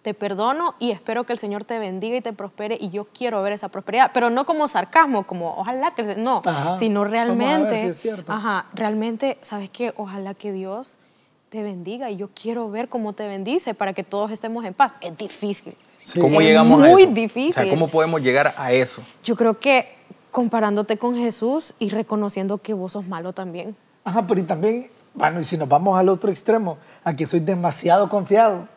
te 0.06 0.14
perdono 0.14 0.76
y 0.78 0.92
espero 0.92 1.24
que 1.24 1.32
el 1.32 1.38
Señor 1.40 1.64
te 1.64 1.80
bendiga 1.80 2.16
y 2.16 2.20
te 2.20 2.32
prospere 2.32 2.78
y 2.80 2.90
yo 2.90 3.06
quiero 3.06 3.42
ver 3.42 3.52
esa 3.52 3.68
prosperidad, 3.70 4.12
pero 4.14 4.30
no 4.30 4.46
como 4.46 4.68
sarcasmo, 4.68 5.26
como 5.26 5.56
ojalá 5.58 5.96
que 5.96 6.14
no, 6.14 6.42
sino 6.78 7.02
realmente, 7.02 7.92
ajá, 8.28 8.66
realmente, 8.72 9.36
¿sabes 9.42 9.68
qué? 9.68 9.92
Ojalá 9.96 10.34
que 10.34 10.52
Dios 10.52 10.96
te 11.48 11.64
bendiga 11.64 12.08
y 12.08 12.14
yo 12.14 12.28
quiero 12.40 12.70
ver 12.70 12.88
cómo 12.88 13.14
te 13.14 13.26
bendice 13.26 13.74
para 13.74 13.94
que 13.94 14.04
todos 14.04 14.30
estemos 14.30 14.64
en 14.64 14.74
paz. 14.74 14.94
Es 15.00 15.16
difícil. 15.16 15.74
¿Cómo 16.20 16.40
es 16.40 16.46
llegamos 16.46 16.78
muy 16.78 17.00
a 17.00 17.04
eso? 17.04 17.12
difícil. 17.12 17.68
¿cómo 17.68 17.88
podemos 17.88 18.22
llegar 18.22 18.54
a 18.56 18.70
eso? 18.70 19.02
Yo 19.24 19.34
creo 19.34 19.58
que 19.58 19.92
comparándote 20.30 20.98
con 20.98 21.16
Jesús 21.16 21.74
y 21.80 21.90
reconociendo 21.90 22.58
que 22.58 22.74
vos 22.74 22.92
sos 22.92 23.08
malo 23.08 23.32
también. 23.32 23.74
Ajá, 24.04 24.24
pero 24.24 24.38
y 24.38 24.44
también, 24.44 24.88
bueno, 25.14 25.40
y 25.40 25.44
si 25.44 25.56
nos 25.56 25.68
vamos 25.68 25.98
al 25.98 26.08
otro 26.08 26.30
extremo, 26.30 26.78
a 27.02 27.16
que 27.16 27.26
soy 27.26 27.40
demasiado 27.40 28.08
confiado 28.08 28.68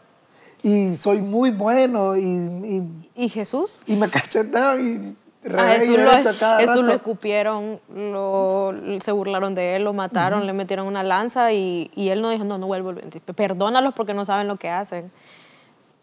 y 0.62 0.96
soy 0.96 1.22
muy 1.22 1.52
bueno 1.52 2.18
y... 2.18 2.84
¿Y, 3.16 3.30
Jesús? 3.30 3.82
Y 3.86 3.96
me 3.96 4.10
cachetearon 4.10 4.82
y... 4.82 5.16
A 5.58 5.70
Jesús, 5.76 5.98
lo, 5.98 6.58
Jesús 6.58 6.84
lo 6.84 6.92
escupieron, 6.92 7.80
lo, 7.96 8.74
se 9.00 9.14
burlaron 9.14 9.56
de 9.56 9.78
él, 9.78 9.84
lo 9.84 9.94
mataron, 9.94 10.46
le 10.46 10.52
metieron 10.52 10.86
una 10.86 11.02
lanza 11.02 11.54
y, 11.54 11.90
y, 11.96 12.10
él 12.10 12.22
no 12.22 12.30
dijo, 12.30 12.44
no, 12.44 12.58
no 12.58 12.68
vuelvo. 12.68 12.94
Perdónalos 13.36 13.94
porque 13.94 14.14
no 14.14 14.26
saben 14.26 14.50
lo 14.50 14.58
que 14.58 14.70
hacen. 14.70 15.10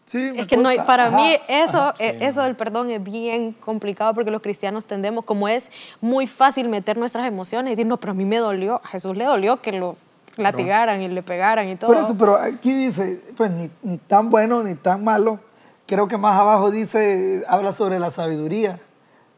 Sí, 0.06 0.32
es 0.36 0.46
que 0.46 0.56
no 0.56 0.68
hay, 0.68 0.78
para 0.78 1.10
mí 1.10 1.36
eso, 1.48 1.92
eh, 1.98 2.16
eso 2.20 2.40
del 2.42 2.54
perdón 2.54 2.90
es 2.90 3.02
bien 3.02 3.52
complicado 3.52 4.14
porque 4.14 4.30
los 4.30 4.40
cristianos 4.40 4.86
tendemos, 4.86 5.24
como 5.24 5.48
es 5.48 5.70
muy 6.00 6.28
fácil 6.28 6.68
meter 6.68 6.96
nuestras 6.96 7.26
emociones 7.26 7.70
y 7.70 7.72
decir, 7.72 7.86
no, 7.86 7.98
pero 7.98 8.12
a 8.12 8.14
mí 8.14 8.24
me 8.24 8.38
dolió, 8.38 8.80
a 8.84 8.88
Jesús 8.88 9.16
le 9.16 9.24
dolió 9.24 9.60
que 9.60 9.72
lo 9.72 9.96
latigaran 10.36 11.02
y 11.02 11.08
le 11.08 11.22
pegaran 11.22 11.68
y 11.68 11.76
todo. 11.76 11.88
Por 11.88 12.02
eso, 12.02 12.16
pero 12.18 12.36
aquí 12.36 12.72
dice, 12.72 13.20
pues 13.36 13.50
ni, 13.50 13.70
ni, 13.82 13.98
tan 13.98 14.30
bueno 14.30 14.62
ni 14.62 14.74
tan 14.74 15.02
malo. 15.04 15.40
Creo 15.86 16.08
que 16.08 16.16
más 16.16 16.38
abajo 16.38 16.70
dice, 16.70 17.44
habla 17.48 17.72
sobre 17.72 17.98
la 17.98 18.10
sabiduría 18.10 18.80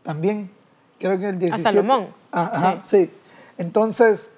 también. 0.02 0.50
Creo 0.98 1.18
que 1.18 1.28
el 1.28 1.38
17. 1.38 1.68
A 1.68 1.72
Salomón. 1.72 2.08
Ajá, 2.32 2.80
sí. 2.84 3.10
Entonces, 3.58 4.30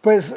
pues 0.00 0.36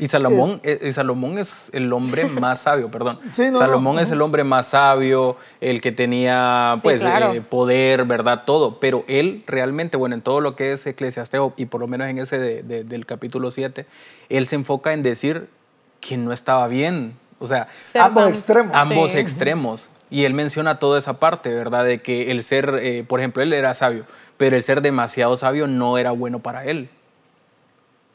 y 0.00 0.08
Salomón 0.08 0.60
es, 0.62 0.78
eh, 0.80 0.92
Salomón 0.92 1.38
es 1.38 1.68
el 1.72 1.92
hombre 1.92 2.24
más 2.40 2.62
sabio, 2.62 2.90
perdón. 2.90 3.20
Salomón 3.32 3.98
es 3.98 4.10
el 4.10 4.22
hombre 4.22 4.44
más 4.44 4.68
sabio, 4.68 5.36
el 5.60 5.80
que 5.82 5.92
tenía 5.92 6.74
pues 6.82 7.02
eh, 7.04 7.42
poder, 7.48 8.06
¿verdad? 8.06 8.44
Todo. 8.46 8.80
Pero 8.80 9.04
él 9.08 9.44
realmente, 9.46 9.98
bueno, 9.98 10.14
en 10.14 10.22
todo 10.22 10.40
lo 10.40 10.56
que 10.56 10.72
es 10.72 10.86
eclesiasteo, 10.86 11.52
y 11.56 11.66
por 11.66 11.80
lo 11.80 11.86
menos 11.86 12.08
en 12.08 12.18
ese 12.18 12.38
del 12.62 13.06
capítulo 13.06 13.50
7, 13.50 13.86
él 14.30 14.48
se 14.48 14.56
enfoca 14.56 14.94
en 14.94 15.02
decir 15.02 15.48
que 16.00 16.16
no 16.16 16.32
estaba 16.32 16.66
bien. 16.66 17.14
O 17.38 17.46
sea, 17.46 17.68
ambos 18.00 18.28
extremos. 18.28 18.74
Ambos 18.74 19.14
extremos. 19.14 19.88
Y 20.10 20.24
él 20.24 20.34
menciona 20.34 20.78
toda 20.78 20.98
esa 20.98 21.20
parte, 21.20 21.54
¿verdad? 21.54 21.84
De 21.84 22.00
que 22.00 22.30
el 22.30 22.42
ser, 22.42 22.78
eh, 22.82 23.04
por 23.06 23.20
ejemplo, 23.20 23.42
él 23.42 23.52
era 23.52 23.74
sabio, 23.74 24.04
pero 24.38 24.56
el 24.56 24.62
ser 24.62 24.82
demasiado 24.82 25.36
sabio 25.36 25.68
no 25.68 25.98
era 25.98 26.10
bueno 26.10 26.40
para 26.40 26.64
él. 26.64 26.88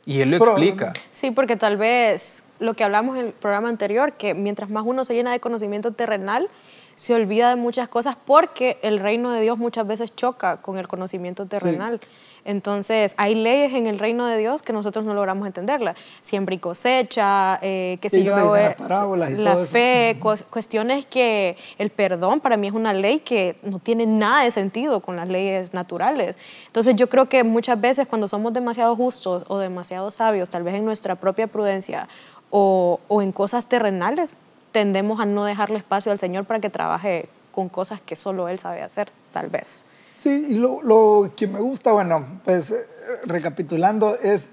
Y 0.05 0.21
él 0.21 0.31
lo 0.31 0.37
explica. 0.37 0.93
Sí, 1.11 1.31
porque 1.31 1.55
tal 1.55 1.77
vez 1.77 2.43
lo 2.59 2.73
que 2.75 2.83
hablamos 2.83 3.17
en 3.17 3.25
el 3.27 3.31
programa 3.33 3.69
anterior, 3.69 4.13
que 4.13 4.33
mientras 4.33 4.69
más 4.69 4.83
uno 4.85 5.03
se 5.03 5.13
llena 5.13 5.31
de 5.31 5.39
conocimiento 5.39 5.91
terrenal, 5.91 6.49
se 6.95 7.13
olvida 7.13 7.49
de 7.49 7.55
muchas 7.57 7.89
cosas 7.89 8.15
porque 8.23 8.77
el 8.81 8.99
reino 8.99 9.31
de 9.31 9.41
Dios 9.41 9.57
muchas 9.57 9.85
veces 9.85 10.15
choca 10.15 10.57
con 10.57 10.77
el 10.77 10.87
conocimiento 10.87 11.45
terrenal. 11.45 11.99
Entonces, 12.45 13.15
hay 13.17 13.33
leyes 13.33 13.73
en 13.73 13.87
el 13.87 13.97
reino 13.97 14.27
de 14.27 14.37
Dios 14.37 14.61
que 14.61 14.71
nosotros 14.71 15.03
no 15.03 15.15
logramos 15.15 15.47
entenderlas. 15.47 15.97
Siembra 16.21 16.53
y 16.53 16.59
cosecha, 16.59 17.57
eh, 17.61 17.97
que 17.99 18.09
si 18.11 18.23
yo 18.23 18.35
hago 18.35 19.15
la 19.15 19.57
fe, 19.65 20.17
cuestiones 20.49 21.07
que 21.07 21.57
el 21.79 21.89
perdón 21.89 22.39
para 22.39 22.55
mí 22.55 22.67
es 22.67 22.73
una 22.73 22.93
ley 22.93 23.19
que 23.19 23.57
no 23.63 23.79
tiene 23.79 24.05
nada 24.05 24.43
de 24.43 24.51
sentido 24.51 24.99
con 24.99 25.15
las 25.15 25.27
leyes 25.27 25.73
naturales. 25.73 26.37
Entonces, 26.67 26.95
yo 26.95 27.09
creo 27.09 27.27
que 27.27 27.43
muchas 27.43 27.81
veces 27.81 28.07
cuando 28.07 28.27
somos 28.27 28.53
demasiado 28.53 28.95
justos 28.95 29.43
o 29.47 29.57
demasiado 29.57 30.11
sabios, 30.11 30.51
tal 30.51 30.61
vez 30.61 30.75
en 30.75 30.85
nuestra 30.85 31.15
propia 31.15 31.47
prudencia 31.47 32.07
o, 32.51 32.99
o 33.07 33.21
en 33.23 33.31
cosas 33.31 33.67
terrenales, 33.67 34.35
tendemos 34.71 35.19
a 35.19 35.25
no 35.25 35.45
dejarle 35.45 35.79
espacio 35.79 36.11
al 36.11 36.19
Señor 36.19 36.45
para 36.45 36.59
que 36.59 36.69
trabaje 36.69 37.27
con 37.51 37.69
cosas 37.69 38.01
que 38.01 38.15
solo 38.15 38.49
Él 38.49 38.59
sabe 38.59 38.83
hacer, 38.83 39.07
tal 39.33 39.47
vez. 39.47 39.83
Sí, 40.15 40.47
y 40.49 40.53
lo, 40.55 40.81
lo, 40.81 41.31
que 41.35 41.47
me 41.47 41.59
gusta, 41.59 41.91
bueno, 41.91 42.39
pues 42.43 42.71
eh, 42.71 42.85
recapitulando, 43.25 44.15
es 44.21 44.49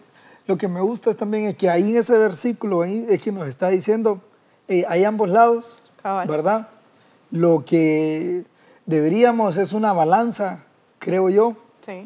lo 0.46 0.58
que 0.58 0.68
me 0.68 0.80
gusta 0.80 1.10
es 1.10 1.16
también 1.16 1.44
es 1.44 1.56
que 1.56 1.70
ahí 1.70 1.92
en 1.92 1.98
ese 1.98 2.18
versículo 2.18 2.82
ahí 2.82 3.06
es 3.08 3.22
que 3.22 3.30
nos 3.30 3.46
está 3.46 3.68
diciendo, 3.68 4.20
eh, 4.68 4.84
hay 4.88 5.04
ambos 5.04 5.28
lados, 5.30 5.82
¿verdad? 6.02 6.68
Lo 7.30 7.64
que 7.64 8.44
deberíamos 8.86 9.56
es 9.56 9.72
una 9.72 9.92
balanza, 9.92 10.64
creo 10.98 11.30
yo, 11.30 11.54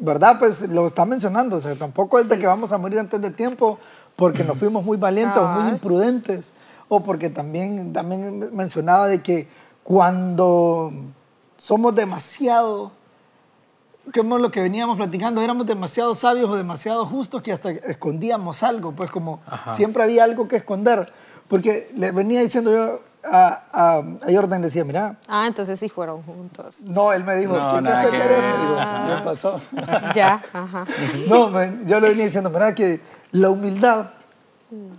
¿verdad? 0.01 0.37
Pues 0.39 0.69
lo 0.69 0.85
está 0.85 1.05
mencionando, 1.05 1.57
o 1.57 1.61
sea, 1.61 1.75
tampoco 1.75 2.19
es 2.19 2.29
de 2.29 2.37
que 2.37 2.47
vamos 2.47 2.71
a 2.71 2.77
morir 2.77 2.99
antes 2.99 3.19
de 3.21 3.31
tiempo 3.31 3.79
porque 4.15 4.43
nos 4.43 4.57
fuimos 4.57 4.83
muy 4.83 4.97
valientes 4.97 5.37
o 5.37 5.47
muy 5.47 5.69
imprudentes, 5.69 6.53
o 6.89 7.03
porque 7.03 7.29
también, 7.29 7.91
también 7.93 8.55
mencionaba 8.55 9.07
de 9.07 9.21
que 9.21 9.47
cuando 9.83 10.91
somos 11.57 11.95
demasiado 11.95 12.91
como 14.13 14.37
lo 14.37 14.51
que 14.51 14.61
veníamos 14.61 14.97
platicando, 14.97 15.41
éramos 15.41 15.65
demasiado 15.65 16.15
sabios 16.15 16.49
o 16.49 16.55
demasiado 16.55 17.05
justos 17.05 17.41
que 17.41 17.51
hasta 17.51 17.71
escondíamos 17.71 18.63
algo, 18.63 18.91
pues 18.93 19.11
como 19.11 19.41
siempre 19.73 20.03
había 20.03 20.23
algo 20.23 20.47
que 20.47 20.57
esconder. 20.57 21.11
Porque 21.47 21.89
le 21.95 22.11
venía 22.11 22.41
diciendo 22.41 22.71
yo 22.71 23.01
a, 23.23 23.63
a, 23.71 23.97
a, 23.97 24.31
Jordan, 24.33 24.61
le 24.61 24.67
decía, 24.67 24.83
mira. 24.83 25.17
Ah, 25.27 25.47
entonces 25.47 25.79
sí 25.79 25.89
fueron 25.89 26.23
juntos. 26.23 26.81
No, 26.81 27.13
él 27.13 27.23
me 27.23 27.35
dijo, 27.35 27.53
¿qué 27.53 27.83
café 27.83 28.11
querés? 28.11 28.41
Me 28.41 28.47
dijo, 28.47 28.75
ya 28.75 29.21
pasó. 29.23 29.61
Ya, 30.15 30.43
ajá. 30.53 30.85
No, 31.29 31.51
yo 31.85 31.99
le 31.99 32.09
venía 32.09 32.25
diciendo, 32.25 32.49
mira, 32.49 32.75
que 32.75 33.01
la 33.31 33.49
humildad, 33.49 34.11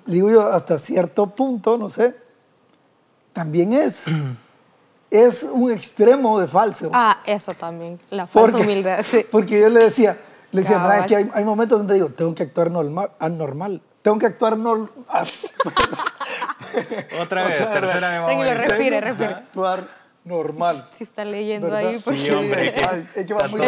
digo 0.06 0.30
yo, 0.30 0.46
hasta 0.46 0.78
cierto 0.78 1.28
punto, 1.28 1.76
no 1.76 1.90
sé, 1.90 2.14
también 3.32 3.72
es 3.72 4.06
es 5.10 5.42
un 5.44 5.70
extremo 5.70 6.40
de 6.40 6.48
falso. 6.48 6.90
Ah, 6.92 7.20
eso 7.24 7.54
también, 7.54 7.98
la 8.10 8.26
falsa 8.26 8.58
humildad. 8.58 9.02
Sí. 9.02 9.24
Porque 9.30 9.60
yo 9.60 9.68
le 9.68 9.80
decía, 9.80 10.16
le 10.52 10.62
decía, 10.62 11.04
que 11.06 11.16
hay, 11.16 11.30
hay, 11.32 11.44
momentos 11.44 11.78
donde 11.78 11.94
digo, 11.94 12.10
tengo 12.10 12.34
que 12.34 12.44
actuar 12.44 12.70
normal, 12.70 13.10
anormal. 13.18 13.82
Tengo 14.02 14.18
que 14.18 14.26
actuar 14.26 14.56
normal. 14.56 14.90
Otra 17.20 17.44
vez, 17.44 17.58
tercera 17.72 18.10
memoria. 18.10 18.54
Tranquilo, 18.54 18.68
respire, 18.68 19.00
respire. 19.00 19.34
Actuar 19.34 19.88
normal. 20.24 20.88
Si 20.96 21.04
está 21.04 21.24
leyendo 21.24 21.74
ahí. 21.74 21.98
Porque... 22.04 22.20
Sí, 22.20 22.30
hombre. 22.30 22.74
es 23.14 23.26
que 23.26 23.34
va 23.34 23.48
muy. 23.48 23.60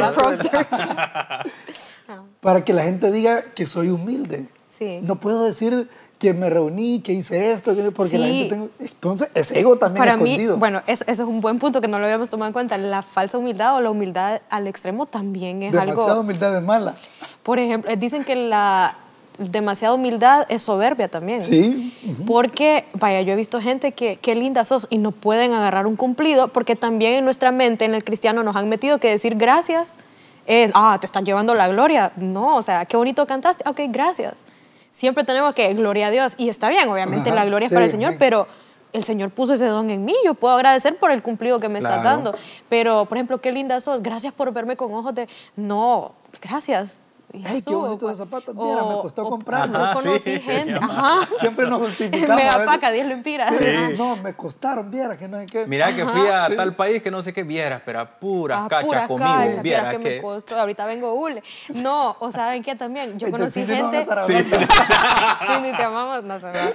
Para 2.40 2.64
que 2.64 2.73
la 2.73 2.85
gente 2.85 3.11
diga 3.11 3.42
que 3.54 3.66
soy 3.66 3.88
humilde. 3.88 4.49
Sí. 4.68 5.00
No 5.02 5.16
puedo 5.16 5.44
decir 5.44 5.90
que 6.21 6.35
me 6.35 6.50
reuní, 6.50 7.00
que 7.00 7.15
hice 7.15 7.50
esto, 7.53 7.75
porque 7.97 8.19
la 8.19 8.27
gente 8.27 8.49
tengo... 8.50 8.69
Entonces, 8.79 9.31
es 9.35 9.50
ego 9.53 9.79
también 9.79 10.00
Para 10.00 10.12
escondido. 10.12 10.55
Mí, 10.55 10.61
bueno, 10.61 10.83
eso, 10.87 11.03
es 11.07 11.19
un 11.19 11.41
buen 11.41 11.59
punto 11.59 11.81
que 11.81 11.89
no 11.89 11.99
lo 11.99 12.05
habíamos 12.05 12.29
tomado 12.29 12.49
en 12.49 12.53
cuenta. 12.53 12.77
La 12.77 13.00
falsa 13.00 13.39
humildad 13.39 13.75
o 13.77 13.81
la 13.81 13.91
humildad 13.91 14.43
al 14.50 14.69
extremo 14.69 15.07
también 15.07 15.62
es 15.62 15.75
algo... 15.75 15.93
Demasiada 15.93 16.21
humildad 16.21 16.57
es 16.59 16.62
mala. 16.62 16.95
Por 17.43 17.59
ejemplo, 17.59 17.97
dicen 17.97 18.25
que 18.25 18.37
la 18.37 18.99
demasiada 19.39 19.95
humildad 19.95 20.45
es 20.50 20.61
soberbia 20.61 21.09
también. 21.09 21.41
Sí. 21.41 21.97
Porque, 22.27 22.85
vaya, 22.93 23.23
yo 23.23 23.33
he 23.33 23.37
visto 23.37 23.59
gente 23.59 23.93
que, 23.93 24.19
qué 24.21 24.35
linda 24.35 24.67
sos, 24.67 24.89
y 24.91 24.99
no 24.99 25.12
pueden 25.12 25.55
agarrar 25.55 25.87
un 25.87 25.97
cumplido, 25.97 26.49
porque 26.49 26.77
también 26.77 27.15
en 27.15 27.25
nuestra 27.25 27.50
mente, 27.50 27.87
en 27.87 27.95
el 27.95 28.05
cristiano, 28.05 28.43
nos 28.43 28.57
han 28.57 28.69
metido 28.69 28.99
que 28.99 29.09
decir 29.09 29.37
gracias 29.37 29.97
es, 30.45 30.71
ah, 30.75 30.99
te 31.00 31.07
están 31.07 31.25
llevando 31.25 31.55
la 31.55 31.69
gloria. 31.69 32.12
No, 32.17 32.57
o 32.57 32.62
sea, 32.62 32.85
qué 32.85 32.99
bonito 32.99 33.27
cantaste, 33.27 33.67
ok, 33.67 33.81
gracias 33.89 34.45
siempre 34.90 35.25
tenemos 35.25 35.54
que, 35.54 35.73
gloria 35.75 36.09
a 36.09 36.11
Dios, 36.11 36.35
y 36.37 36.49
está 36.49 36.68
bien, 36.68 36.88
obviamente 36.88 37.30
la 37.30 37.44
gloria 37.44 37.66
es 37.66 37.73
para 37.73 37.85
el 37.85 37.90
Señor, 37.90 38.16
pero 38.18 38.47
el 38.92 39.04
Señor 39.04 39.30
puso 39.30 39.54
ese 39.54 39.66
don 39.66 39.90
en 39.90 40.04
mí, 40.04 40.14
yo 40.25 40.35
puedo 40.35 40.54
agradecer 40.54 40.97
por 40.97 41.11
el 41.11 41.23
cumplido 41.23 41.61
que 41.61 41.68
me 41.68 41.78
está 41.78 42.02
dando. 42.02 42.35
Pero, 42.68 43.04
por 43.06 43.16
ejemplo, 43.16 43.40
qué 43.40 43.52
linda 43.52 43.80
sos, 43.80 44.02
gracias 44.02 44.32
por 44.32 44.52
verme 44.52 44.76
con 44.76 44.92
ojos 44.92 45.14
de, 45.14 45.28
no, 45.56 46.12
gracias, 46.42 46.99
¡Ay, 47.45 47.63
qué 47.63 47.75
bonitos 47.75 48.19
zapatos! 48.19 48.55
Mira, 48.55 48.83
me 48.83 48.95
costó 48.95 49.25
comprarlos. 49.29 49.79
Yo 49.79 49.95
conocí 49.95 50.41
gente. 50.41 50.75
Ajá. 50.75 51.29
Siempre 51.39 51.69
nos 51.69 51.81
justificamos. 51.87 52.37
Mega 52.37 52.65
paca, 52.67 52.91
Dios 52.91 53.07
lo 53.07 53.15
inspira. 53.15 53.49
Sí. 53.51 53.95
No, 53.97 54.17
me 54.17 54.35
costaron, 54.35 54.91
viera 54.91 55.17
que 55.17 55.29
no 55.29 55.39
sé 55.39 55.47
qué. 55.47 55.67
Mira 55.67 55.95
que 55.95 56.05
fui 56.05 56.27
a 56.27 56.49
tal 56.57 56.75
país 56.75 57.03
que 57.03 57.11
no 57.11 57.23
sé 57.23 57.33
qué 57.33 57.45
vieras, 57.45 57.83
pero 57.85 58.01
a 58.01 58.07
pura 58.07 58.65
ah, 58.65 58.69
cacha 58.69 58.87
pura 58.87 59.07
conmigo. 59.07 59.31
Cacha, 59.31 59.63
viera 59.63 59.91
que, 59.91 59.99
me 59.99 60.21
costó. 60.21 60.59
Ahorita 60.59 60.87
vengo 60.87 61.15
hule. 61.15 61.43
No, 61.77 62.17
o 62.19 62.33
saben 62.33 62.63
qué 62.63 62.75
también. 62.75 63.19
Yo 63.19 63.31
conocí 63.31 63.65
gente. 63.65 64.07
Sí. 64.27 64.35
sí, 64.45 65.61
ni 65.63 65.73
te 65.73 65.85
amamos, 65.85 66.25
no 66.25 66.41
se 66.41 66.47
va. 66.47 66.73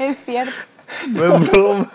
es 0.00 0.16
cierto. 0.24 0.52
No 1.08 1.36
es 1.36 1.50
broma. 1.50 1.90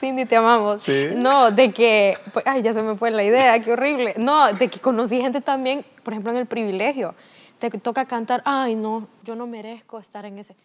Cindy, 0.00 0.24
te 0.24 0.36
amamos. 0.36 0.80
No, 1.14 1.50
de 1.50 1.72
que, 1.72 2.16
pues, 2.32 2.44
ay, 2.46 2.62
ya 2.62 2.72
se 2.72 2.82
me 2.82 2.96
fue 2.96 3.10
la 3.10 3.22
idea, 3.22 3.60
qué 3.60 3.72
horrible. 3.72 4.14
No, 4.16 4.52
de 4.52 4.68
que 4.68 4.80
conocí 4.80 5.20
gente 5.20 5.40
también, 5.40 5.84
por 6.02 6.14
ejemplo, 6.14 6.32
en 6.32 6.38
el 6.38 6.46
privilegio. 6.46 7.14
Te 7.58 7.70
toca 7.70 8.06
cantar, 8.06 8.42
ay, 8.46 8.74
no, 8.74 9.06
yo 9.22 9.36
no 9.36 9.46
merezco 9.46 9.98
estar 9.98 10.24
en 10.24 10.38
ese. 10.38 10.56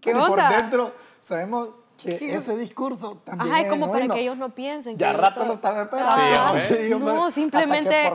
¿Qué 0.00 0.12
onda? 0.12 0.28
Por 0.28 0.48
dentro 0.48 0.94
sabemos 1.20 1.70
que 2.02 2.34
ese 2.34 2.56
discurso 2.56 3.18
también 3.24 3.52
Ajá, 3.52 3.62
es 3.62 3.68
como 3.68 3.90
para 3.90 4.08
que 4.08 4.20
ellos 4.20 4.36
no 4.36 4.50
piensen. 4.50 4.96
Ya 4.96 5.12
rato 5.12 5.44
lo 5.44 5.54
estaba 5.54 5.82
esperando. 5.82 6.58
Sí, 6.58 6.90
no, 6.90 7.30
simplemente, 7.30 8.12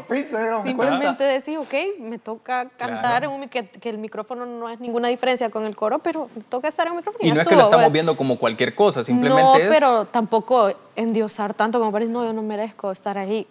simplemente 0.63 1.23
decir, 1.23 1.57
ok, 1.57 1.73
me 1.99 2.17
toca 2.17 2.69
cantar 2.69 3.29
que, 3.49 3.67
que, 3.67 3.89
el 3.89 3.97
micrófono 3.97 4.45
no 4.45 4.69
es 4.69 4.79
ninguna 4.79 5.09
diferencia 5.09 5.49
con 5.49 5.65
el 5.65 5.75
coro, 5.75 5.99
pero 5.99 6.29
me 6.33 6.41
toca 6.43 6.69
estar 6.69 6.87
en 6.87 6.93
un 6.93 6.97
micrófono. 6.97 7.27
Y, 7.27 7.31
no 7.31 7.41
es 7.41 7.47
que 7.47 7.55
lo 7.55 7.63
estamos 7.63 7.91
viendo 7.91 8.15
como 8.15 8.37
cualquier 8.37 8.73
cosa, 8.73 9.03
simplemente 9.03 9.65
no, 9.65 9.69
pero 9.69 10.05
tampoco 10.05 10.71
endiosar 10.95 11.53
tanto 11.53 11.79
como 11.79 11.91
para 11.91 12.05
decir, 12.05 12.13
no, 12.13 12.23
yo 12.23 12.33
no 12.33 12.41
merezco 12.41 12.91
estar 12.91 13.17
ahí. 13.17 13.45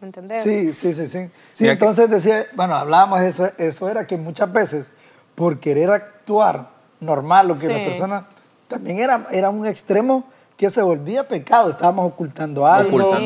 ¿Me 0.00 0.08
entendés? 0.08 0.42
Sí, 0.42 0.72
sí, 0.72 0.94
sí, 0.94 1.08
sí. 1.08 1.30
Sí, 1.52 1.66
entonces 1.66 2.08
decía, 2.08 2.46
bueno, 2.52 2.76
hablábamos 2.76 3.20
de 3.20 3.28
eso, 3.28 3.48
eso 3.58 3.88
era 3.88 4.06
que 4.06 4.16
muchas 4.16 4.52
veces 4.52 4.92
por 5.34 5.58
querer 5.58 5.90
actuar 5.90 6.70
normal, 7.00 7.48
lo 7.48 7.58
que 7.58 7.68
la 7.68 7.76
persona 7.76 8.26
también 8.68 9.00
era, 9.00 9.26
era 9.32 9.50
un 9.50 9.66
extremo 9.66 10.24
que 10.56 10.70
se 10.70 10.82
volvía 10.82 11.26
pecado. 11.26 11.70
Estábamos 11.70 12.12
ocultando 12.12 12.66
algo 12.66 13.16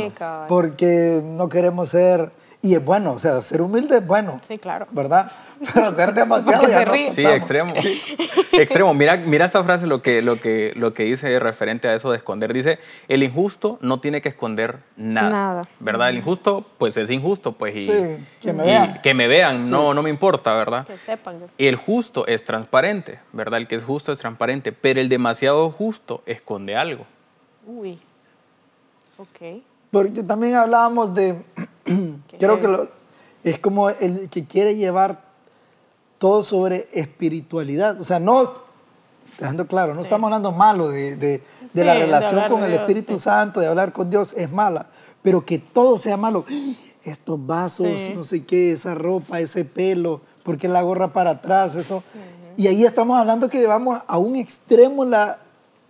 porque 0.49 1.21
no 1.25 1.49
queremos 1.49 1.91
ser 1.91 2.31
y 2.65 2.77
es 2.77 2.85
bueno, 2.85 3.11
o 3.11 3.19
sea, 3.19 3.43
ser 3.43 3.61
humilde 3.61 3.97
es 3.97 4.07
bueno. 4.07 4.39
Sí, 4.41 4.57
claro. 4.57 4.87
¿Verdad? 4.93 5.29
Pero 5.75 5.93
ser 5.97 6.15
demasiado 6.15 6.69
ya 6.69 6.85
no 6.85 6.95
Sí, 7.11 7.27
extremo. 7.27 7.73
extremo. 8.53 8.95
Mira, 8.95 9.17
mira 9.17 9.47
esta 9.47 9.65
frase, 9.65 9.89
lo 9.89 10.01
que, 10.01 10.23
lo, 10.23 10.41
que, 10.41 10.71
lo 10.77 10.95
que 10.95 11.03
dice 11.03 11.41
referente 11.41 11.89
a 11.89 11.95
eso 11.95 12.13
de 12.13 12.19
esconder. 12.19 12.53
Dice, 12.53 12.79
el 13.09 13.25
injusto 13.25 13.79
no 13.81 13.99
tiene 13.99 14.23
que 14.23 14.29
esconder 14.29 14.79
nada. 14.97 15.31
Nada. 15.31 15.63
¿Verdad? 15.81 16.11
El 16.11 16.19
injusto, 16.19 16.65
pues 16.79 16.97
es 16.97 17.11
injusto, 17.11 17.51
pues. 17.51 17.75
Y, 17.75 17.83
sí, 17.83 18.17
que 18.41 18.53
me 18.53 18.63
vean. 18.63 19.01
Que 19.03 19.13
me 19.13 19.27
vean, 19.27 19.65
no, 19.65 19.93
no 19.93 20.05
me 20.05 20.11
importa, 20.11 20.55
¿verdad? 20.55 20.87
Que 20.87 20.99
sepan. 20.99 21.39
El 21.59 21.75
justo 21.75 22.29
es 22.29 22.45
transparente, 22.45 23.19
¿verdad? 23.33 23.59
El 23.59 23.67
que 23.67 23.75
es 23.75 23.83
justo 23.83 24.13
es 24.13 24.21
transparente, 24.21 24.71
pero 24.71 25.01
el 25.01 25.09
demasiado 25.09 25.69
justo 25.73 26.23
esconde 26.27 26.77
algo. 26.77 27.07
Uy. 27.67 27.99
Ok. 29.19 29.63
Porque 29.93 30.23
también 30.23 30.55
hablábamos 30.55 31.15
de, 31.15 31.45
creo 32.39 32.59
que 32.59 32.89
es 33.45 33.59
como 33.59 33.91
el 33.91 34.31
que 34.31 34.47
quiere 34.47 34.75
llevar 34.75 35.23
todo 36.17 36.43
sobre 36.43 36.89
espiritualidad. 36.93 38.01
O 38.01 38.05
sea, 38.05 38.19
no, 38.19 38.51
dejando 39.39 39.67
claro, 39.67 39.95
no 39.95 40.01
estamos 40.01 40.29
hablando 40.29 40.51
malo 40.51 40.89
de, 40.89 41.17
de, 41.17 41.85
la 41.85 41.95
relación 41.95 42.49
con 42.49 42.65
el 42.65 42.73
Espíritu 42.73 43.19
Santo, 43.19 43.61
de 43.61 43.67
hablar 43.67 43.93
con 43.93 44.09
Dios, 44.09 44.33
es 44.35 44.51
mala, 44.51 44.87
pero 45.21 45.45
que 45.45 45.59
todo 45.59 45.99
sea 45.99 46.17
malo. 46.17 46.47
Estos 47.05 47.45
vasos, 47.45 47.89
no 48.15 48.25
sé 48.25 48.45
qué, 48.45 48.73
esa 48.73 48.95
ropa, 48.95 49.41
ese 49.41 49.67
pelo, 49.67 50.23
porque 50.43 50.69
la 50.69 50.81
gorra 50.81 51.13
para 51.13 51.33
atrás, 51.33 51.75
eso. 51.75 52.03
Y 52.57 52.67
ahí 52.67 52.85
estamos 52.85 53.19
hablando 53.19 53.51
que 53.51 53.59
llevamos 53.59 54.01
a 54.07 54.17
un 54.17 54.37
extremo 54.37 55.05
la, 55.05 55.39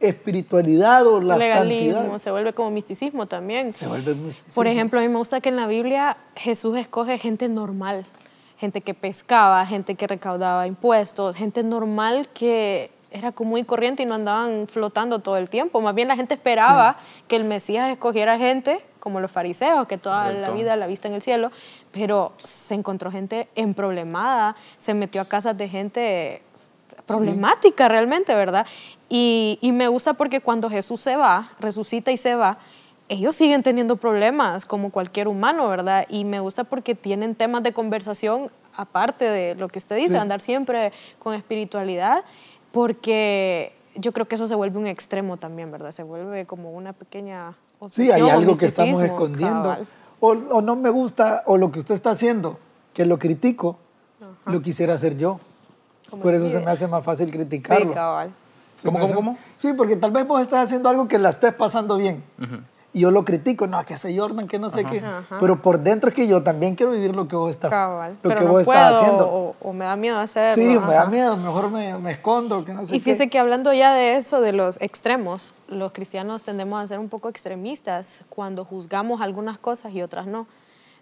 espiritualidad 0.02 1.06
o 1.06 1.20
la 1.20 1.36
Legalismo, 1.36 1.94
santidad. 1.94 2.18
se 2.18 2.30
vuelve 2.30 2.52
como 2.52 2.70
misticismo 2.70 3.26
también. 3.26 3.72
Se 3.72 3.86
vuelve 3.86 4.14
misticismo. 4.14 4.54
Por 4.54 4.66
ejemplo, 4.66 4.98
a 4.98 5.02
mí 5.02 5.08
me 5.08 5.18
gusta 5.18 5.40
que 5.40 5.48
en 5.48 5.56
la 5.56 5.66
Biblia 5.66 6.16
Jesús 6.36 6.76
escoge 6.76 7.18
gente 7.18 7.48
normal, 7.48 8.04
gente 8.58 8.80
que 8.80 8.94
pescaba, 8.94 9.64
gente 9.66 9.94
que 9.94 10.06
recaudaba 10.06 10.66
impuestos, 10.66 11.36
gente 11.36 11.62
normal 11.62 12.28
que 12.34 12.90
era 13.12 13.32
común 13.32 13.58
y 13.58 13.64
corriente 13.64 14.02
y 14.02 14.06
no 14.06 14.14
andaban 14.14 14.66
flotando 14.68 15.18
todo 15.18 15.36
el 15.36 15.48
tiempo. 15.48 15.80
Más 15.80 15.94
bien 15.94 16.08
la 16.08 16.16
gente 16.16 16.34
esperaba 16.34 16.96
que 17.28 17.36
el 17.36 17.44
Mesías 17.44 17.90
escogiera 17.90 18.38
gente 18.38 18.84
como 18.98 19.20
los 19.20 19.30
fariseos, 19.30 19.86
que 19.86 19.98
toda 19.98 20.32
la 20.32 20.50
vida 20.50 20.76
la 20.76 20.86
vista 20.86 21.08
en 21.08 21.14
el 21.14 21.20
cielo, 21.20 21.50
pero 21.90 22.32
se 22.36 22.74
encontró 22.74 23.10
gente 23.10 23.48
emproblemada, 23.56 24.54
se 24.78 24.94
metió 24.94 25.20
a 25.20 25.24
casas 25.24 25.58
de 25.58 25.68
gente 25.68 26.42
problemática 27.06 27.88
realmente, 27.88 28.32
¿verdad? 28.34 28.64
Y, 29.14 29.72
me 29.74 29.88
gusta 29.88 30.14
porque 30.14 30.40
cuando 30.40 30.70
Jesús 30.70 30.98
se 31.02 31.16
va, 31.16 31.50
resucita 31.60 32.10
y 32.12 32.16
se 32.16 32.34
va, 32.34 32.56
ellos 33.10 33.36
siguen 33.36 33.62
teniendo 33.62 33.96
problemas 33.96 34.64
como 34.64 34.90
cualquier 34.90 35.28
humano, 35.28 35.68
¿verdad? 35.68 36.06
Y 36.08 36.24
me 36.24 36.40
gusta 36.40 36.64
porque 36.64 36.94
tienen 36.94 37.34
temas 37.34 37.62
de 37.62 37.74
conversación 37.74 38.50
aparte 38.74 39.26
de 39.26 39.54
lo 39.54 39.68
que 39.68 39.78
usted 39.78 39.96
dice, 39.96 40.16
andar 40.16 40.40
siempre 40.40 40.94
con 41.18 41.34
espiritualidad, 41.34 42.24
porque 42.70 43.74
yo 43.96 44.14
creo 44.14 44.26
que 44.26 44.36
eso 44.36 44.46
se 44.46 44.54
vuelve 44.54 44.78
un 44.78 44.86
extremo 44.86 45.36
también, 45.36 45.70
¿verdad? 45.70 45.92
Se 45.92 46.02
vuelve 46.02 46.46
como 46.46 46.72
una 46.72 46.94
pequeña... 46.94 47.54
Sí, 47.90 48.10
hay 48.10 48.30
algo 48.30 48.56
que 48.56 48.64
estamos 48.64 49.02
escondiendo. 49.02 49.76
O, 50.20 50.34
no 50.62 50.74
me 50.74 50.88
gusta, 50.88 51.42
o 51.44 51.58
lo 51.58 51.70
que 51.70 51.80
usted 51.80 51.94
está 51.94 52.12
haciendo, 52.12 52.58
que 52.94 53.04
lo 53.04 53.18
critico, 53.18 53.76
lo 54.46 54.62
quisiera 54.62 54.94
hacer 54.94 55.18
yo. 55.18 55.38
Por 56.22 56.32
eso 56.32 56.48
se 56.48 56.60
me 56.60 56.70
hace 56.70 56.88
más 56.88 57.04
fácil 57.04 57.30
criticarlo. 57.30 57.88
Sí, 57.88 57.94
cabal. 57.94 58.32
¿Cómo, 58.84 58.98
cómo, 58.98 59.14
cómo? 59.14 59.38
Sí, 59.60 59.72
porque 59.72 59.96
tal 59.96 60.10
vez 60.10 60.26
vos 60.26 60.40
estás 60.40 60.66
haciendo 60.66 60.88
algo 60.88 61.08
que 61.08 61.18
la 61.18 61.30
estés 61.30 61.54
pasando 61.54 61.96
bien. 61.96 62.22
Y 62.94 63.00
yo 63.00 63.10
lo 63.10 63.24
critico, 63.24 63.66
no, 63.66 63.82
que 63.86 63.94
hace 63.94 64.16
Jordan, 64.16 64.46
que 64.46 64.58
no 64.58 64.68
sé 64.68 64.84
qué. 64.84 65.02
Pero 65.40 65.62
por 65.62 65.78
dentro 65.78 66.10
es 66.10 66.14
que 66.14 66.26
yo 66.26 66.42
también 66.42 66.74
quiero 66.74 66.92
vivir 66.92 67.16
lo 67.16 67.26
que 67.26 67.36
vos 67.36 67.50
estás, 67.50 67.70
lo 68.22 68.34
que 68.34 68.44
vos 68.44 68.60
estás 68.60 68.96
haciendo. 68.96 69.56
O, 69.60 69.72
me 69.72 69.86
da 69.86 69.96
miedo 69.96 70.18
hacerlo. 70.18 70.54
Sí, 70.54 70.78
me 70.78 70.94
da 70.94 71.06
miedo, 71.06 71.36
mejor 71.38 71.70
me, 71.70 71.96
me, 71.98 72.12
escondo, 72.12 72.64
que 72.64 72.74
no 72.74 72.84
sé 72.84 72.96
Y 72.96 73.00
fíjese 73.00 73.30
que 73.30 73.38
hablando 73.38 73.72
ya 73.72 73.94
de 73.94 74.16
eso, 74.16 74.42
de 74.42 74.52
los 74.52 74.78
extremos, 74.82 75.54
los 75.68 75.92
cristianos 75.92 76.42
tendemos 76.42 76.82
a 76.82 76.86
ser 76.86 76.98
un 76.98 77.08
poco 77.08 77.30
extremistas 77.30 78.24
cuando 78.28 78.64
juzgamos 78.66 79.22
algunas 79.22 79.58
cosas 79.58 79.92
y 79.94 80.02
otras 80.02 80.26
no. 80.26 80.46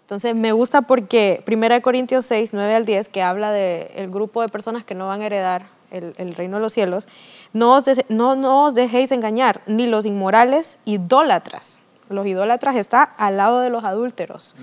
Entonces 0.01 0.33
me 0.33 0.53
gusta 0.53 0.81
porque 0.81 1.43
1 1.45 1.81
Corintios 1.81 2.25
6, 2.25 2.51
9 2.53 2.75
al 2.75 2.85
10, 2.85 3.09
que 3.09 3.21
habla 3.21 3.51
del 3.51 4.09
grupo 4.09 4.41
de 4.41 4.49
personas 4.49 4.85
que 4.85 4.95
no 4.95 5.07
van 5.07 5.21
a 5.21 5.25
heredar 5.25 5.80
el, 5.91 6.35
reino 6.35 6.57
de 6.57 6.61
los 6.61 6.73
cielos, 6.73 7.07
no 7.53 7.75
os, 7.75 7.85
no, 8.09 8.65
os 8.65 8.75
dejéis 8.75 9.11
engañar, 9.11 9.61
ni 9.67 9.87
los 9.87 10.05
inmorales, 10.05 10.77
idólatras. 10.85 11.79
Los 12.09 12.25
idólatras 12.25 12.75
está 12.75 13.03
al 13.03 13.37
lado 13.37 13.61
de 13.61 13.69
los 13.69 13.83
adúlteros. 13.83 14.55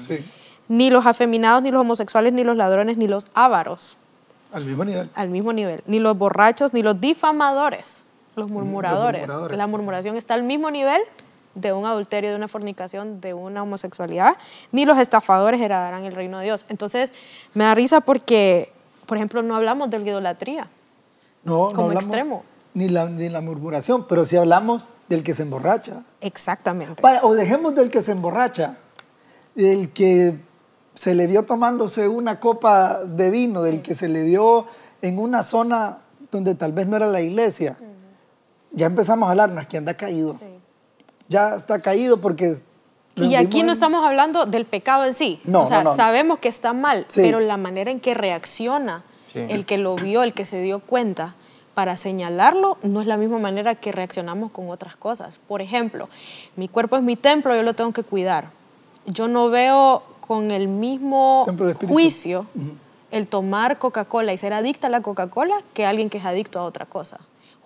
Ni 0.68 0.90
los 0.90 1.06
afeminados, 1.06 1.62
ni 1.62 1.70
los 1.70 1.80
homosexuales, 1.80 2.32
ni 2.32 2.44
los 2.44 2.56
ladrones, 2.56 2.96
ni 2.96 3.08
los 3.08 3.28
ávaros. 3.34 3.96
Al 4.52 4.64
mismo 4.64 4.84
nivel. 4.84 5.10
Al 5.14 5.28
mismo 5.28 5.52
nivel. 5.52 5.82
Ni 5.86 5.98
los 5.98 6.16
borrachos, 6.16 6.74
ni 6.74 6.82
los 6.82 7.00
difamadores, 7.00 8.04
los 8.36 8.50
murmuradores. 8.50 9.22
Los 9.22 9.28
murmuradores. 9.28 9.58
La 9.58 9.66
murmuración 9.66 10.16
está 10.16 10.34
al 10.34 10.42
mismo 10.42 10.70
nivel 10.70 11.00
de 11.54 11.72
un 11.72 11.86
adulterio, 11.86 12.30
de 12.30 12.36
una 12.36 12.48
fornicación, 12.48 13.20
de 13.20 13.34
una 13.34 13.62
homosexualidad, 13.62 14.36
ni 14.72 14.84
los 14.84 14.98
estafadores 14.98 15.60
heredarán 15.60 16.04
el 16.04 16.14
reino 16.14 16.38
de 16.38 16.44
Dios. 16.44 16.64
Entonces, 16.68 17.14
me 17.54 17.64
da 17.64 17.74
risa 17.74 18.00
porque, 18.00 18.72
por 19.06 19.16
ejemplo, 19.16 19.42
no 19.42 19.56
hablamos 19.56 19.90
de 19.90 19.98
la 19.98 20.08
idolatría 20.08 20.68
no, 21.44 21.72
como 21.72 21.92
no 21.92 22.00
extremo. 22.00 22.44
Ni 22.74 22.88
la, 22.88 23.08
ni 23.08 23.28
la 23.28 23.40
murmuración, 23.40 24.06
pero 24.06 24.24
sí 24.24 24.36
hablamos 24.36 24.88
del 25.08 25.22
que 25.22 25.34
se 25.34 25.42
emborracha. 25.42 26.04
Exactamente. 26.20 27.02
o 27.22 27.34
dejemos 27.34 27.74
del 27.74 27.90
que 27.90 28.02
se 28.02 28.12
emborracha, 28.12 28.76
del 29.54 29.90
que 29.92 30.38
se 30.94 31.14
le 31.14 31.26
vio 31.26 31.44
tomándose 31.44 32.08
una 32.08 32.38
copa 32.40 33.04
de 33.04 33.30
vino, 33.30 33.62
del 33.62 33.82
que 33.82 33.94
se 33.94 34.08
le 34.08 34.22
vio 34.22 34.66
en 35.02 35.18
una 35.18 35.42
zona 35.42 35.98
donde 36.30 36.54
tal 36.54 36.72
vez 36.72 36.86
no 36.86 36.96
era 36.96 37.06
la 37.06 37.20
iglesia. 37.20 37.78
Ya 38.72 38.86
empezamos 38.86 39.26
a 39.28 39.30
hablar, 39.30 39.50
no 39.50 39.60
es 39.60 39.66
que 39.66 39.78
anda 39.78 39.94
caído. 39.94 40.34
Sí 40.34 40.58
ya 41.28 41.54
está 41.54 41.80
caído 41.80 42.20
porque... 42.20 42.54
Y 43.16 43.34
aquí 43.34 43.64
no 43.64 43.72
estamos 43.72 44.04
hablando 44.04 44.46
del 44.46 44.64
pecado 44.64 45.04
en 45.04 45.12
sí. 45.12 45.40
No, 45.44 45.64
o 45.64 45.66
sea, 45.66 45.84
sabemos 45.84 46.38
que 46.38 46.48
está 46.48 46.72
mal, 46.72 47.04
pero 47.14 47.40
la 47.40 47.56
manera 47.56 47.90
en 47.90 47.98
que 47.98 48.14
reacciona 48.14 49.02
el 49.34 49.64
que 49.66 49.78
lo 49.78 49.96
vio, 49.96 50.22
el 50.22 50.32
que 50.32 50.44
se 50.44 50.60
dio 50.60 50.80
cuenta, 50.80 51.34
para 51.74 51.96
señalarlo 51.96 52.76
no 52.82 53.00
es 53.00 53.06
la 53.06 53.16
misma 53.16 53.38
manera 53.38 53.74
que 53.76 53.92
reaccionamos 53.92 54.50
con 54.50 54.68
otras 54.68 54.96
cosas. 54.96 55.38
Por 55.46 55.62
ejemplo, 55.62 56.08
mi 56.56 56.68
cuerpo 56.68 56.96
es 56.96 57.02
mi 57.02 57.14
templo, 57.14 57.54
yo 57.54 57.62
lo 57.62 57.74
tengo 57.74 57.92
que 57.92 58.02
cuidar. 58.02 58.50
Yo 59.06 59.28
no 59.28 59.48
veo 59.48 60.02
con 60.20 60.50
el 60.50 60.68
mismo 60.68 61.46
juicio 61.86 62.46
el 63.10 63.28
tomar 63.28 63.78
Coca-Cola 63.78 64.32
y 64.32 64.38
ser 64.38 64.52
adicta 64.52 64.88
a 64.88 64.90
la 64.90 65.00
Coca-Cola 65.00 65.56
que 65.72 65.86
alguien 65.86 66.10
que 66.10 66.18
es 66.18 66.24
adicto 66.24 66.58
a 66.58 66.64
otra 66.64 66.84
cosa 66.84 67.18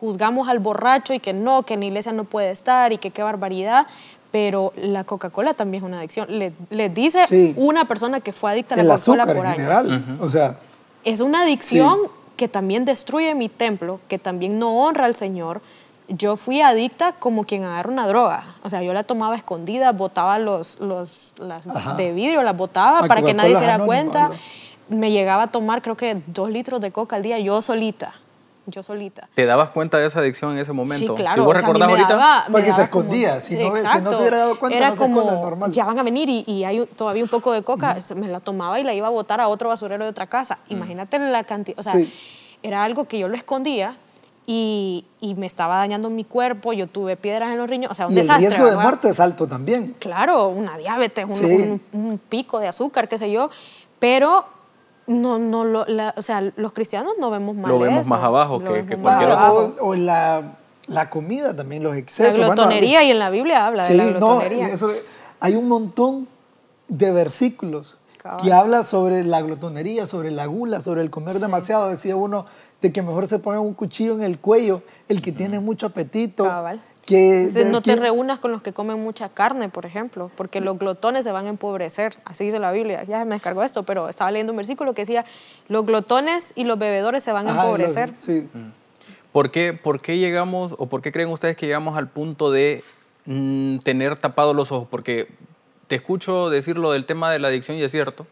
juzgamos 0.03 0.49
al 0.49 0.59
borracho 0.59 1.15
y 1.15 1.21
que 1.21 1.33
no, 1.33 1.63
que 1.63 1.75
en 1.75 1.81
la 1.81 1.87
iglesia 1.87 2.11
no 2.11 2.25
puede 2.25 2.51
estar 2.51 2.93
y 2.93 2.99
que 2.99 3.13
qué 3.13 3.23
barbaridad, 3.23 3.87
pero 4.33 4.73
la 4.77 5.05
Coca-Cola 5.05 5.55
también 5.55 5.85
es 5.85 5.87
una 5.87 5.99
adicción. 6.01 6.27
Le, 6.29 6.89
dice 6.89 7.55
una 7.57 7.87
persona 7.87 8.19
que 8.19 8.33
fue 8.33 8.51
adicta 8.51 8.75
a 8.75 8.83
la 8.83 8.97
Coca-Cola 8.97 9.27
por 9.27 9.47
años. 9.47 9.57
General. 9.59 10.19
O 10.21 10.29
sea, 10.29 10.59
es 11.05 11.21
una 11.21 11.43
adicción 11.43 11.99
que 12.37 12.49
también 12.49 12.85
destruye 12.85 13.35
mi 13.35 13.49
templo, 13.49 14.01
que 14.09 14.19
también 14.19 14.59
no 14.59 14.85
honra 14.85 15.07
al 15.07 15.15
Señor. 15.15 15.61
Yo 16.09 16.37
fui 16.37 16.61
adicta 16.61 17.13
como 17.13 17.45
quien 17.45 17.65
agarra 17.65 17.91
una 17.91 18.07
droga. 18.07 18.45
O 18.63 18.71
sea, 18.71 18.83
yo 18.83 18.93
la 18.93 19.05
tomaba 19.05 19.37
escondida, 19.37 19.93
botaba 19.93 20.39
los, 20.39 20.81
los 20.81 21.35
las 21.39 21.63
de 21.97 22.13
vidrio, 22.13 22.43
las 22.43 22.57
botaba 22.57 23.07
para 23.07 23.23
que 23.23 23.35
nadie 23.35 23.55
se 23.55 23.61
diera 23.61 23.85
cuenta. 23.85 24.31
Me 24.89 25.11
llegaba 25.11 25.45
a 25.45 25.47
tomar 25.47 25.81
creo 25.81 25.97
que 25.97 26.21
dos 26.27 26.51
litros 26.51 26.81
de 26.81 26.91
coca 26.91 27.17
al 27.17 27.23
día 27.23 27.39
yo 27.39 27.63
solita 27.63 28.15
yo 28.67 28.83
solita. 28.83 29.29
¿Te 29.35 29.45
dabas 29.45 29.71
cuenta 29.71 29.99
de 29.99 30.07
esa 30.07 30.21
adicción 30.21 30.53
en 30.53 30.59
ese 30.59 30.73
momento? 30.73 31.15
Sí, 31.17 31.21
claro. 31.23 31.43
¿Si 31.43 31.47
vos 31.47 31.57
o 31.57 31.59
sea, 31.59 31.69
a 31.69 31.73
mí 31.73 31.79
me 31.79 31.85
ahorita? 31.85 32.09
daba- 32.09 32.45
me 32.49 32.53
Porque 32.53 32.73
se 32.73 32.83
escondía, 32.83 33.41
si 33.41 33.57
no- 33.57 33.77
si 33.77 33.99
no 34.01 34.13
se 34.13 34.21
hubiera 34.21 34.39
dado 34.39 34.59
cuenta, 34.59 34.79
Era 34.79 34.91
no 34.91 34.97
se 34.97 35.03
esconde, 35.05 35.21
como, 35.31 35.43
normal. 35.43 35.73
ya 35.73 35.85
van 35.85 35.99
a 35.99 36.03
venir 36.03 36.29
y, 36.29 36.45
y 36.47 36.65
hay 36.65 36.87
todavía 36.97 37.23
un 37.25 37.29
poco 37.29 37.53
de 37.53 37.63
coca, 37.63 37.97
me 38.17 38.29
la 38.29 38.41
tomaba 38.41 38.79
y 38.79 38.85
la 38.85 38.95
iba 38.95 39.07
a 39.07 39.11
botar 39.11 39.41
a 39.41 39.49
otro 39.49 39.69
basurero 39.69 40.05
de 40.05 40.11
otra 40.11 40.27
casa. 40.27 40.59
Imagínate 40.69 41.19
la 41.19 41.45
cantidad, 41.45 41.79
o 41.79 41.83
sea, 41.83 41.95
Sí. 41.95 42.13
era 42.63 42.85
algo 42.85 43.05
que 43.05 43.19
yo 43.19 43.29
lo 43.29 43.37
escondía 43.37 43.97
y, 44.47 45.05
y 45.21 45.35
me 45.37 45.47
estaba 45.47 45.77
dañando 45.77 46.11
mi 46.11 46.25
cuerpo, 46.25 46.73
yo 46.73 46.87
tuve 46.89 47.17
piedras 47.17 47.51
en 47.51 47.59
los 47.59 47.69
riñones, 47.71 47.93
o 47.93 47.95
sea, 47.95 48.07
un 48.07 48.13
Y 48.13 48.17
el 48.17 48.23
desastre, 48.23 48.49
riesgo 48.49 48.71
de 48.71 48.77
muerte 48.77 49.09
es 49.09 49.21
alto 49.21 49.47
también. 49.47 49.95
Claro, 49.99 50.49
una 50.49 50.77
diabetes, 50.79 51.25
un, 51.25 51.31
Sí. 51.31 51.45
un- 51.55 51.81
un 51.93 52.19
pico 52.19 52.59
de 52.59 52.67
azúcar, 52.69 53.09
qué 53.09 53.19
sé 53.19 53.31
yo, 53.31 53.51
pero 53.99 54.45
no, 55.07 55.39
no 55.39 55.65
lo, 55.65 55.85
la- 55.87 56.15
o 56.17 56.23
sea, 56.23 56.41
los 56.57 56.73
cristianos 56.73 57.15
no 57.19 57.31
vemos 57.31 57.57
mal 57.57 57.71
Lo 57.71 57.79
vemos 57.79 58.01
eso, 58.03 58.11
más 58.11 58.23
abajo 58.25 58.61
lo 58.61 58.73
que- 58.73 58.87
que 58.87 58.97
más 58.97 59.17
cualquier 59.17 59.31
abajo. 59.39 59.73
o, 59.81 59.87
o 59.89 59.95
la, 59.95 60.43
la 60.87 61.11
comida 61.11 61.55
también, 61.57 61.83
los 61.83 61.93
La 61.93 61.99
excesos. 61.99 62.39
Bueno, 62.39 62.55
glotonería, 62.55 63.03
y 63.05 63.11
en 63.11 63.19
la 63.19 63.31
Biblia 63.31 63.67
habla 63.67 63.85
sí, 63.85 63.93
de 63.93 63.99
la 63.99 64.05
no, 64.21 64.27
glotonería. 64.29 64.69
eso- 64.69 64.91
hay 65.41 65.57
un 65.57 65.69
montón 65.69 66.29
de 66.89 67.11
versículos 67.11 67.97
Cabal. 68.19 68.41
que 68.43 68.53
habla 68.53 68.85
sobre 68.85 69.25
la 69.25 69.43
glotonería, 69.43 70.07
sobre 70.07 70.31
la 70.31 70.47
gula, 70.47 70.81
sobre 70.81 71.03
el 71.03 71.11
comer 71.11 71.35
demasiado. 71.35 71.89
Decía 71.89 72.15
uno 72.17 72.47
de 72.81 72.93
que 72.93 73.03
mejor 73.03 73.27
se 73.29 73.39
ponga 73.39 73.59
un 73.61 73.75
cuchillo 73.75 74.15
en 74.15 74.23
el 74.23 74.39
cuello 74.39 74.83
el 75.09 75.21
que 75.23 75.33
tiene 75.33 75.59
mucho 75.61 75.87
apetito. 75.87 76.45
Cabal. 76.45 76.81
Que, 77.07 77.51
no 77.71 77.83
te 77.83 77.97
reúnas 77.97 78.39
con 78.39 78.53
los 78.53 78.63
que 78.63 78.73
comen 78.73 79.03
mucha 79.03 79.29
carne, 79.29 79.69
por 79.69 79.87
ejemplo, 79.87 80.31
porque 80.37 80.61
los 80.61 80.79
glotones 80.79 81.25
se 81.25 81.33
van 81.33 81.47
a 81.47 81.49
empobrecer. 81.49 82.15
Así 82.25 82.45
dice 82.45 82.61
la 82.61 82.71
Biblia. 82.71 83.03
Ya 83.05 83.25
me 83.25 83.35
descargó 83.35 83.65
esto, 83.65 83.83
pero 83.83 84.09
estaba 84.09 84.31
leyendo 84.31 84.53
un 84.53 84.57
versículo 84.59 84.95
que 84.95 85.03
decía, 85.03 85.25
los 85.69 85.85
glotones 85.85 86.53
y 86.55 86.65
los 86.65 86.79
bebedores 86.79 87.25
se 87.25 87.33
van 87.33 87.49
a 87.49 87.51
empobrecer. 87.51 88.11
lo- 88.11 88.15
sí. 88.21 88.49
¿Por 89.33 89.51
qué, 89.51 89.73
por 89.73 90.01
qué 90.01 90.19
llegamos 90.19 90.75
o 90.79 90.87
por 90.87 91.03
qué 91.03 91.11
creen 91.11 91.31
ustedes 91.31 91.57
que 91.57 91.67
llegamos 91.67 91.97
al 91.99 92.09
punto 92.09 92.51
de 92.53 92.85
mm, 93.25 93.79
tener 93.79 94.17
tapados 94.17 94.55
los 94.55 94.71
ojos? 94.71 94.87
Porque 94.91 95.27
te 95.89 95.97
escucho 95.97 96.51
decir 96.51 96.79
lo 96.79 96.93
del 96.93 97.05
tema 97.07 97.33
de 97.33 97.39
la 97.41 97.49
adicción 97.49 97.77
y 97.79 97.83
es 97.83 97.91
cierto, 97.91 98.27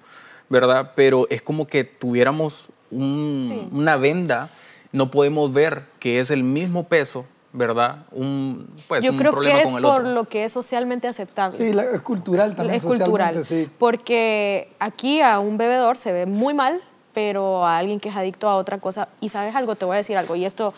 ¿verdad? 0.49 0.93
Pero 0.95 1.27
es 1.31 1.43
como 1.43 1.67
que 1.67 1.85
tuviéramos 1.85 2.69
un- 2.91 3.43
Sí. 3.45 3.69
una 3.73 3.97
venda, 3.97 4.51
no 4.93 5.11
podemos 5.11 5.53
ver 5.53 5.83
que 5.99 6.21
es 6.21 6.31
el 6.31 6.45
mismo 6.45 6.85
peso, 6.87 7.25
¿verdad? 7.53 8.05
Un, 8.13 8.69
pues, 8.89 9.03
Yo 9.03 9.13
un 9.13 9.19
creo 9.19 9.31
que 9.33 9.37
problema 9.37 9.59
es 9.59 9.65
con 9.65 9.77
el 9.77 9.83
por 9.83 10.01
otro. 10.01 10.13
lo 10.15 10.25
que 10.25 10.45
es 10.45 10.53
socialmente 10.53 11.09
aceptable. 11.09 11.57
Sí, 11.57 11.73
la- 11.73 11.83
es 11.85 12.01
cultural 12.03 12.55
también, 12.55 12.77
es 12.77 12.85
cultural. 12.85 13.45
sí. 13.45 13.69
Porque 13.79 14.73
aquí 14.79 15.21
a 15.21 15.41
un 15.41 15.59
bebedor 15.59 15.97
se 15.97 16.13
ve 16.13 16.27
muy 16.27 16.55
mal, 16.55 16.81
pero 17.13 17.67
a 17.67 17.77
alguien 17.79 17.99
que 17.99 18.09
es 18.09 18.17
adicto 18.17 18.49
a 18.49 18.57
otra 18.57 18.79
cosa, 18.79 19.09
y 19.21 19.29
sabes 19.31 19.55
algo, 19.57 19.75
te 19.75 19.85
voy 19.85 19.95
a 19.95 19.97
decir 19.97 20.17
algo, 20.17 20.37
y 20.37 20.45
esto, 20.45 20.73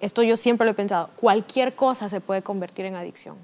esto 0.00 0.22
yo 0.22 0.36
siempre 0.36 0.64
lo 0.66 0.72
he 0.72 0.74
pensado, 0.74 1.08
cualquier 1.16 1.74
cosa 1.74 2.08
se 2.10 2.20
puede 2.20 2.42
convertir 2.42 2.84
en 2.84 2.94
adicción. 2.94 3.36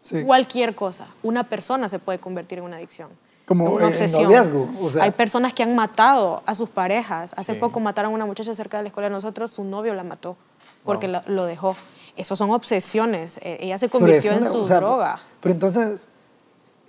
Sí. 0.00 0.22
Cualquier 0.22 0.74
cosa. 0.74 1.06
Una 1.22 1.42
persona 1.44 1.88
se 1.88 1.98
puede 1.98 2.18
convertir 2.18 2.58
en 2.58 2.64
una 2.64 2.76
adicción. 2.76 3.08
Como 3.46 3.64
una 3.70 3.86
obsesión. 3.86 4.24
noviazgo, 4.24 4.68
o 4.80 4.90
sea. 4.90 5.04
Hay 5.04 5.12
personas 5.12 5.52
que 5.54 5.62
han 5.62 5.74
matado 5.74 6.42
a 6.46 6.54
sus 6.54 6.68
parejas. 6.68 7.32
Hace 7.36 7.54
Sí. 7.54 7.58
poco 7.60 7.80
mataron 7.80 8.12
a 8.12 8.14
una 8.14 8.26
muchacha 8.26 8.54
cerca 8.54 8.76
de 8.76 8.82
la 8.84 8.88
escuela 8.88 9.08
de 9.08 9.14
nosotros, 9.14 9.50
su 9.52 9.64
novio 9.64 9.94
la 9.94 10.04
mató 10.04 10.36
porque 10.84 11.08
la- 11.08 11.22
lo 11.26 11.44
dejó. 11.44 11.74
Eso 12.16 12.34
son 12.36 12.50
obsesiones. 12.50 13.38
Eh, 13.42 13.58
Ella 13.60 13.78
se 13.78 13.88
convirtió 13.88 14.32
en 14.32 14.46
su 14.48 14.60
o 14.62 14.66
sea, 14.66 14.78
droga. 14.78 15.18
Pero 15.40 15.52
entonces, 15.54 16.06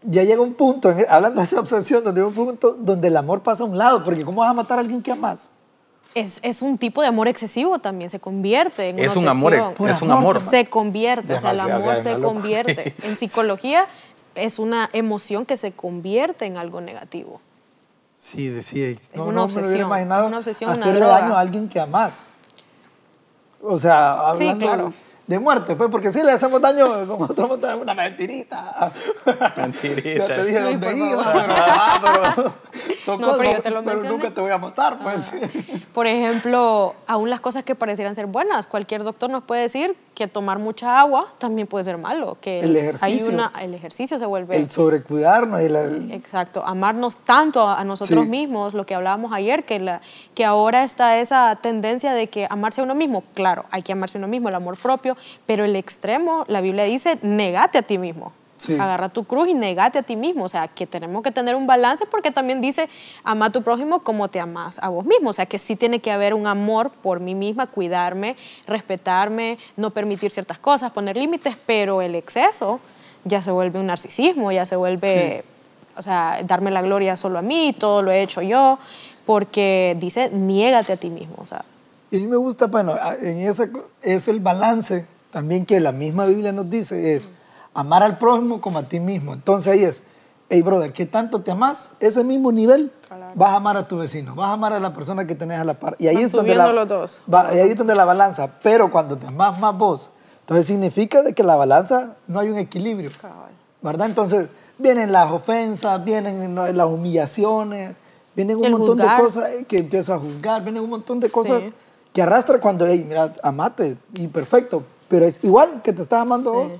ya 0.04 0.24
llega 0.24 0.42
un 0.42 0.54
punto, 0.54 0.90
en- 0.92 1.06
hablando 1.10 1.42
de 1.42 1.46
esa 1.48 1.60
obsesión, 1.60 2.04
donde 2.04 2.22
llega 2.22 2.30
un 2.30 2.34
punto 2.48 2.74
donde 2.74 3.08
el 3.10 3.18
amor 3.18 3.42
pasa 3.44 3.64
a 3.64 3.66
un 3.66 3.78
lado, 3.78 4.04
porque 4.04 4.24
¿cómo 4.24 4.42
vas 4.42 4.50
a 4.50 4.54
matar 4.54 4.78
a 4.78 4.82
alguien 4.82 5.02
que 5.02 5.12
amas? 5.12 5.50
Es, 6.16 6.40
es 6.44 6.62
un 6.62 6.78
tipo 6.78 7.02
de 7.02 7.08
amor 7.10 7.28
excesivo 7.28 7.78
también, 7.78 8.10
se 8.10 8.20
convierte 8.20 8.90
en 8.90 8.98
Es 9.00 9.16
una 9.16 9.32
un 9.34 9.38
amor, 9.38 9.54
obsesión. 9.54 9.74
Por 9.76 9.90
es 9.90 10.02
un 10.02 10.12
amor, 10.12 10.38
amor. 10.38 10.50
Se 10.50 10.66
convierte, 10.66 11.34
o 11.36 11.40
sea, 11.40 11.52
el 11.52 11.60
o 11.60 11.64
amor 11.64 11.82
sea, 11.82 11.96
se 12.16 12.20
convierte. 12.22 12.96
En 13.04 13.16
psicología 13.18 13.86
es 14.34 14.58
una 14.60 14.90
emoción 14.94 15.46
que 15.46 15.58
se 15.58 15.74
convierte 15.74 16.46
en 16.46 16.58
algo 16.58 16.82
negativo. 16.82 17.40
Sí, 18.16 18.48
decía. 18.48 18.96
No, 19.14 19.26
una 19.26 19.26
no 19.26 19.32
me 19.32 19.34
lo 19.36 19.44
obsesión, 19.44 19.70
hubiera 19.70 19.86
imaginado 19.88 20.28
una 20.28 20.38
obsesión, 20.38 20.72
hacerle 20.72 21.02
daño 21.06 21.36
a 21.36 21.40
alguien 21.40 21.68
que 21.70 21.80
amas. 21.80 22.28
O 23.62 23.78
sea, 23.78 24.34
Sí, 24.38 24.44
hablando 24.48 24.66
claro. 24.66 24.94
De 25.28 25.40
muerte, 25.40 25.76
pues, 25.76 25.90
porque 25.90 26.10
si 26.10 26.24
le 26.24 26.32
hacemos 26.32 26.62
daño, 26.62 26.88
como 27.06 27.24
nosotros 27.24 27.50
montar 27.50 27.76
una 27.76 27.94
mentirita. 27.94 28.92
Mentirita. 29.58 30.26
ya 30.26 30.36
te 30.36 30.46
dije 30.46 30.60
Luis, 30.62 30.80
dónde 30.80 30.98
iba, 30.98 31.34
pero, 31.34 31.54
ah, 31.58 32.02
pero 32.02 32.54
son 33.04 33.20
No, 33.20 33.28
cosas, 33.28 33.40
pero 33.40 33.58
yo 33.58 33.62
te 33.62 33.72
lo 33.72 33.84
pero 33.84 34.04
nunca 34.04 34.32
te 34.32 34.42
voy 34.42 34.52
a 34.52 34.58
matar, 34.58 34.98
pues. 35.00 35.32
Por 35.94 36.08
ejemplo, 36.08 36.96
aún 37.08 37.30
las 37.30 37.42
cosas 37.42 37.64
que 37.64 37.76
parecieran 37.76 38.16
ser 38.16 38.28
buenas, 38.28 38.68
cualquier 38.68 39.04
doctor 39.04 39.30
nos 39.30 39.44
puede 39.44 39.64
decir 39.64 39.96
que 40.18 40.28
tomar 40.28 40.58
mucha 40.58 41.00
agua 41.00 41.32
también 41.38 41.68
puede 41.68 41.86
ser 41.86 42.00
malo, 42.00 42.40
que 42.42 42.62
El 42.62 42.76
ejercicio. 42.76 43.28
Hay 43.30 43.34
una, 43.36 43.52
el 43.62 43.76
ejercicio 43.76 44.18
se 44.18 44.26
vuelve 44.26 44.56
El 44.58 44.68
sobrecuidarnos 44.68 45.62
y 45.62 45.70
la- 45.70 45.84
Exacto, 46.12 46.66
amarnos 46.66 47.18
tanto 47.18 47.62
a, 47.62 47.80
a 47.80 47.84
nosotros 47.84 48.24
Sí. 48.24 48.28
mismos, 48.30 48.74
lo 48.74 48.84
que 48.84 48.96
hablábamos 48.96 49.32
ayer, 49.32 49.64
que, 49.64 49.80
la, 49.80 50.02
que 50.34 50.44
ahora 50.44 50.84
está 50.84 51.20
esa 51.20 51.56
tendencia 51.62 52.14
de 52.16 52.26
que 52.30 52.48
amarse 52.50 52.82
a 52.82 52.84
uno 52.84 52.96
mismo, 52.96 53.24
claro, 53.36 53.66
hay 53.70 53.84
que 53.84 53.92
amarse 53.92 54.18
a 54.18 54.20
uno 54.20 54.28
mismo, 54.28 54.50
el 54.50 54.56
amor 54.56 54.76
propio, 54.76 55.16
pero 55.46 55.64
el 55.66 55.76
extremo, 55.76 56.46
la 56.48 56.62
Biblia 56.62 56.86
dice, 56.86 57.20
negate 57.22 57.78
a 57.78 57.84
ti 57.84 58.00
mismo. 58.00 58.34
Sí. 58.58 58.74
Agarra 58.74 59.10
tu 59.10 59.24
cruz 59.24 59.48
y 59.48 59.54
negate 59.54 60.00
a 60.00 60.04
ti 60.04 60.16
mismo. 60.16 60.44
O 60.44 60.48
sea, 60.48 60.68
que 60.68 60.88
tenemos 60.88 61.22
que 61.22 61.32
tener 61.32 61.56
un 61.56 61.68
balance 61.68 62.06
porque 62.08 62.32
también 62.32 62.60
dice, 62.60 62.90
ama 63.24 63.46
a 63.46 63.50
tu 63.52 63.62
prójimo 63.62 64.00
como 64.00 64.28
te 64.28 64.40
amas 64.40 64.80
a 64.82 64.90
vos 64.90 65.06
mismo. 65.06 65.30
O 65.30 65.34
sea, 65.34 65.46
que 65.46 65.60
sí 65.60 65.76
tiene 65.76 66.00
que 66.00 66.12
haber 66.12 66.34
un 66.34 66.48
amor 66.48 66.90
por 66.90 67.20
mí 67.20 67.36
misma, 67.36 67.68
cuidarme, 67.68 68.36
respetarme, 68.66 69.58
no 69.78 69.92
permitir 69.92 70.32
ciertas 70.32 70.60
cosas, 70.60 70.92
poner 70.92 71.18
límites, 71.18 71.56
pero 71.66 72.02
el 72.02 72.16
exceso 72.16 72.80
ya 73.24 73.42
se 73.42 73.52
vuelve 73.52 73.80
un 73.80 73.88
narcisismo, 73.88 74.52
ya 74.52 74.66
se 74.66 74.76
vuelve, 74.76 75.44
o 75.96 76.02
sea, 76.02 76.40
darme 76.44 76.72
la 76.72 76.82
gloria 76.82 77.18
solo 77.18 77.40
a 77.40 77.42
mí, 77.42 77.76
todo 77.78 78.02
lo 78.02 78.12
he 78.12 78.22
hecho 78.22 78.42
yo, 78.42 78.80
porque 79.26 79.96
dice, 80.00 80.30
niégate 80.30 80.94
a 80.94 80.98
ti 80.98 81.10
mismo. 81.10 81.36
O 81.40 81.46
sea, 81.46 81.64
Y 82.10 82.18
a 82.18 82.20
mí 82.20 82.28
me 82.28 82.38
gusta, 82.38 82.68
bueno, 82.68 82.96
en 83.22 83.38
ese 83.40 83.70
es 84.02 84.28
el 84.28 84.40
balance 84.40 85.06
también 85.32 85.66
que 85.66 85.80
la 85.80 85.92
misma 85.92 86.26
Biblia 86.26 86.52
nos 86.52 86.70
dice, 86.70 87.16
es 87.16 87.30
amar 87.78 88.02
al 88.04 88.18
prójimo 88.18 88.60
como 88.60 88.80
a 88.80 88.84
ti 88.84 89.00
mismo. 89.00 89.34
Entonces 89.34 89.72
ahí 89.72 89.84
es, 89.84 90.02
hey 90.50 90.62
brother, 90.64 90.92
¿qué 90.94 91.06
tanto 91.06 91.42
te 91.42 91.52
amas? 91.52 91.92
Ese 92.00 92.24
mismo 92.24 92.52
nivel, 92.52 92.92
Claro. 93.08 93.28
vas 93.36 93.50
a 93.52 93.56
amar 93.58 93.78
a 93.78 93.88
tu 93.88 93.98
vecino, 93.98 94.34
vas 94.36 94.50
a 94.50 94.54
amar 94.54 94.74
a 94.74 94.80
la 94.80 94.94
persona 94.94 95.26
que 95.28 95.36
tenés 95.36 95.60
a 95.60 95.64
la 95.64 95.76
par. 95.80 95.96
Y 96.00 96.08
ahí 96.08 96.18
es 96.18 96.32
donde 96.32 96.56
la, 96.56 96.72
los 96.74 96.88
dos. 96.88 97.22
va- 97.34 97.54
y 97.54 97.60
ahí 97.60 97.70
es 97.70 97.78
donde 97.78 97.94
la 97.96 98.04
balanza, 98.06 98.50
pero 98.64 98.92
cuando 98.92 99.16
te 99.18 99.28
amas 99.28 99.60
más 99.60 99.78
vos, 99.78 100.10
entonces 100.42 100.66
significa 100.66 101.22
de 101.22 101.34
que 101.34 101.44
la 101.44 101.56
balanza 101.56 102.16
no 102.28 102.40
hay 102.40 102.50
un 102.50 102.58
equilibrio. 102.58 103.12
Cabal. 103.22 103.52
¿Verdad? 103.82 104.08
Entonces 104.08 104.48
vienen 104.80 105.12
las 105.12 105.32
ofensas, 105.32 106.04
vienen 106.04 106.56
las 106.56 106.88
humillaciones, 106.88 107.96
vienen 108.36 108.58
un 108.58 108.66
El 108.66 108.72
montón 108.72 108.98
juzgar. 108.98 109.18
de 109.18 109.24
cosas 109.24 109.50
eh, 109.52 109.66
que 109.68 109.78
empiezo 109.80 110.14
a 110.14 110.20
juzgar, 110.20 110.64
vienen 110.64 110.82
un 110.84 110.90
montón 110.90 111.20
de 111.20 111.30
cosas 111.30 111.64
Sí. 111.64 111.74
que 112.14 112.22
arrastra 112.24 112.60
cuando, 112.60 112.86
hey, 112.88 113.06
mira, 113.08 113.32
amate, 113.44 113.98
y 114.16 114.28
perfecto, 114.28 114.84
pero 115.08 115.26
es 115.26 115.44
igual 115.44 115.82
que 115.84 115.94
te 115.94 116.02
estás 116.02 116.22
amando 116.22 116.50
Sí. 116.52 116.56
vos. 116.58 116.74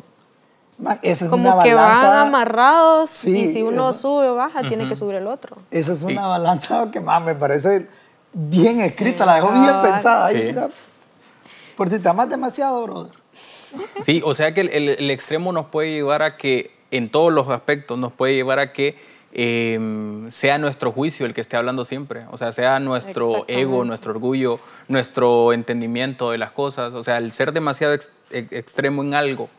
Man, 0.80 1.00
esa 1.02 1.26
es 1.26 1.32
Como 1.32 1.52
una 1.54 1.64
que 1.64 1.74
balanza. 1.74 2.08
van 2.10 2.28
amarrados 2.28 3.10
Sí, 3.10 3.36
y 3.44 3.48
si 3.48 3.64
uno 3.64 3.90
eso. 3.90 4.00
sube 4.00 4.30
o 4.30 4.36
baja, 4.36 4.62
tiene 4.68 4.88
que 4.88 4.96
subir 4.96 5.16
el 5.16 5.26
otro. 5.28 5.58
Esa 5.72 5.94
es 5.94 6.00
Sí. 6.00 6.06
una 6.06 6.28
balanza 6.28 6.90
que 6.92 7.00
más 7.00 7.22
me 7.24 7.34
parece 7.34 7.88
bien 8.34 8.80
escrita, 8.82 9.26
la 9.26 9.36
dejó 9.36 9.52
bien 9.52 9.76
pensada. 9.82 10.28
ahí. 10.28 10.56
Por 11.76 11.90
si 11.90 11.98
te 12.00 12.10
amas 12.10 12.30
demasiado, 12.30 12.84
brother. 12.84 13.12
Sí, 14.06 14.22
o 14.24 14.34
sea 14.36 14.54
que 14.54 14.62
el, 14.62 14.70
el- 14.70 14.90
el 14.90 15.12
extremo 15.12 15.52
nos 15.52 15.66
puede 15.68 15.92
llevar 15.92 16.22
a 16.22 16.38
que, 16.38 16.72
en 16.92 17.10
todos 17.10 17.34
los 17.34 17.50
aspectos, 17.50 17.98
nos 17.98 18.14
puede 18.14 18.34
llevar 18.36 18.60
a 18.60 18.72
que 18.72 18.96
eh, 19.34 20.26
sea 20.32 20.58
nuestro 20.58 20.92
juicio 20.92 21.26
el 21.26 21.34
que 21.34 21.42
esté 21.42 21.58
hablando 21.58 21.86
siempre. 21.86 22.26
O 22.32 22.38
sea, 22.38 22.54
sea 22.54 22.80
nuestro 22.80 23.46
ego, 23.48 23.84
nuestro 23.84 24.12
orgullo, 24.12 24.60
nuestro 24.88 25.54
entendimiento 25.54 26.32
de 26.32 26.38
las 26.38 26.52
cosas. 26.52 26.94
O 26.94 27.04
sea, 27.04 27.18
el 27.18 27.32
ser 27.32 27.52
demasiado 27.52 27.94
ex- 27.94 28.10
ex- 28.32 28.52
extremo 28.52 29.02
en 29.04 29.14
algo 29.14 29.50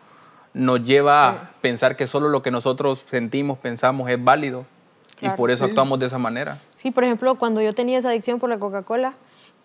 nos 0.55 0.83
lleva 0.83 1.29
a 1.29 1.51
pensar 1.61 1.97
que 1.97 2.07
solo 2.07 2.29
lo 2.29 2.43
que 2.43 2.51
nosotros 2.51 3.05
sentimos, 3.11 3.59
pensamos 3.59 4.11
es 4.11 4.23
válido. 4.23 4.65
Claro. 5.17 5.35
y 5.35 5.37
por 5.37 5.51
eso 5.51 5.65
Sí. 5.65 5.71
actuamos 5.71 5.99
de 5.99 6.07
esa 6.07 6.19
manera. 6.19 6.59
Sí, 6.71 6.93
por 6.93 7.03
ejemplo, 7.03 7.35
cuando 7.35 7.61
yo 7.61 7.73
tenía 7.73 7.99
esa 7.99 8.11
adicción 8.11 8.39
por 8.39 8.49
la 8.51 8.59
Coca-Cola, 8.61 9.15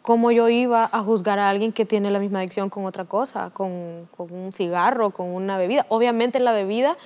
¿cómo 0.01 0.31
yo 0.31 0.49
iba 0.49 0.89
a 0.91 0.99
juzgar 1.03 1.37
a 1.37 1.47
alguien 1.47 1.71
que 1.71 1.85
tiene 1.85 2.09
la 2.09 2.17
misma 2.17 2.39
adicción 2.39 2.71
con 2.71 2.85
otra 2.85 3.05
cosa, 3.05 3.51
con, 3.51 4.09
con 4.17 4.33
un 4.33 4.51
cigarro, 4.51 5.11
con 5.11 5.27
una 5.27 5.59
bebida? 5.59 5.85
Obviamente 5.89 6.39
la 6.39 6.53
bebida 6.53 6.97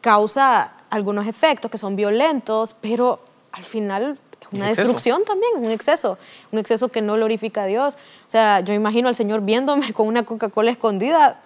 causa 0.00 0.72
algunos 0.88 1.26
efectos 1.26 1.70
que 1.70 1.76
son 1.78 1.94
violentos, 1.96 2.74
pero 2.80 3.20
al 3.52 3.62
final 3.64 4.18
es 4.40 4.48
una 4.52 4.68
destrucción 4.68 5.24
también, 5.26 5.52
es 5.56 5.60
un 5.62 5.70
exceso, 5.70 6.16
un 6.52 6.58
exceso 6.58 6.88
que 6.88 7.02
no 7.02 7.14
glorifica 7.14 7.64
a 7.64 7.66
Dios. 7.66 7.96
O 8.26 8.30
sea, 8.30 8.60
yo 8.60 8.72
imagino 8.72 9.08
al 9.08 9.14
Señor 9.14 9.42
viéndome 9.42 9.92
con 9.92 10.06
una 10.06 10.22
Coca-Cola 10.22 10.70
escondida, 10.70 11.40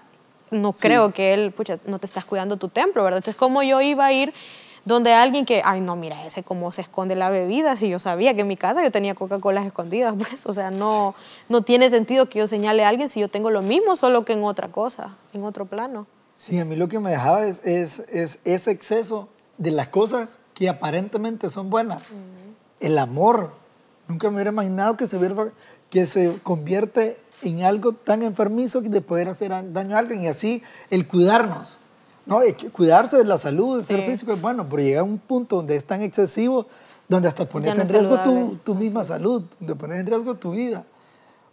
no 0.50 0.72
creo 0.72 1.12
que 1.12 1.34
Él, 1.34 1.52
pucha, 1.52 1.78
no 1.86 1.98
te 1.98 2.06
estás 2.06 2.24
cuidando 2.24 2.56
tu 2.56 2.68
templo, 2.68 3.02
¿verdad? 3.04 3.18
Entonces, 3.18 3.38
¿cómo 3.38 3.62
yo 3.62 3.80
iba 3.80 4.06
a 4.06 4.12
ir 4.12 4.32
donde 4.84 5.12
alguien 5.14 5.46
que, 5.46 5.62
ay, 5.64 5.80
no, 5.80 5.96
mira, 5.96 6.26
ese 6.26 6.42
cómo 6.42 6.70
se 6.70 6.82
esconde 6.82 7.16
la 7.16 7.30
bebida, 7.30 7.74
si 7.76 7.88
yo 7.88 7.98
sabía 7.98 8.34
que 8.34 8.42
en 8.42 8.48
mi 8.48 8.56
casa 8.56 8.82
yo 8.82 8.90
tenía 8.90 9.14
Coca-Cola 9.14 9.64
escondidas, 9.64 10.14
pues, 10.18 10.46
o 10.46 10.52
sea, 10.52 10.70
no, 10.70 11.14
no 11.48 11.62
tiene 11.62 11.90
sentido 11.90 12.28
que 12.28 12.40
yo 12.40 12.46
señale 12.46 12.84
a 12.84 12.88
alguien 12.88 13.08
si 13.08 13.20
yo 13.20 13.28
tengo 13.28 13.50
lo 13.50 13.62
mismo, 13.62 13.96
solo 13.96 14.24
que 14.24 14.34
en 14.34 14.44
otra 14.44 14.68
cosa, 14.68 15.16
en 15.32 15.44
otro 15.44 15.66
plano. 15.66 16.06
Sí, 16.34 16.58
a 16.58 16.64
mí 16.64 16.76
lo 16.76 16.88
que 16.88 16.98
me 16.98 17.10
dejaba 17.10 17.46
es, 17.46 17.64
es, 17.64 18.00
es 18.10 18.40
ese 18.44 18.70
exceso 18.72 19.28
de 19.56 19.70
las 19.70 19.88
cosas 19.88 20.40
que 20.52 20.68
aparentemente 20.68 21.48
son 21.48 21.70
buenas. 21.70 22.02
El 22.80 22.98
amor. 22.98 23.52
Nunca 24.08 24.28
me 24.28 24.36
hubiera 24.36 24.50
imaginado 24.50 24.96
que 24.96 25.06
se, 25.06 25.18
que 25.90 26.06
se 26.06 26.36
convierte 26.42 27.16
en 27.44 27.62
algo 27.62 27.92
tan 27.92 28.22
enfermizo 28.22 28.80
de 28.80 29.00
poder 29.00 29.28
hacer 29.28 29.52
daño 29.72 29.96
a 29.96 29.98
alguien 29.98 30.22
y 30.22 30.28
así 30.28 30.62
el 30.90 31.06
cuidarnos. 31.06 31.76
No, 32.26 32.40
cuidarse 32.72 33.18
de 33.18 33.24
la 33.24 33.36
salud, 33.36 33.78
de 33.78 33.84
ser 33.84 34.04
físico 34.06 34.32
es 34.32 34.40
bueno, 34.40 34.66
pero 34.68 34.82
llega 34.82 35.00
a 35.00 35.04
un 35.04 35.18
punto 35.18 35.56
donde 35.56 35.76
es 35.76 35.84
tan 35.84 36.00
excesivo, 36.02 36.66
donde 37.08 37.28
hasta 37.28 37.44
pones 37.44 37.76
en 37.76 37.88
riesgo 37.88 38.22
tu, 38.22 38.56
tu, 38.64 38.74
misma 38.74 39.04
salud, 39.04 39.42
donde 39.60 39.74
pones 39.74 40.00
en 40.00 40.06
riesgo 40.06 40.34
tu 40.34 40.52
vida. 40.52 40.84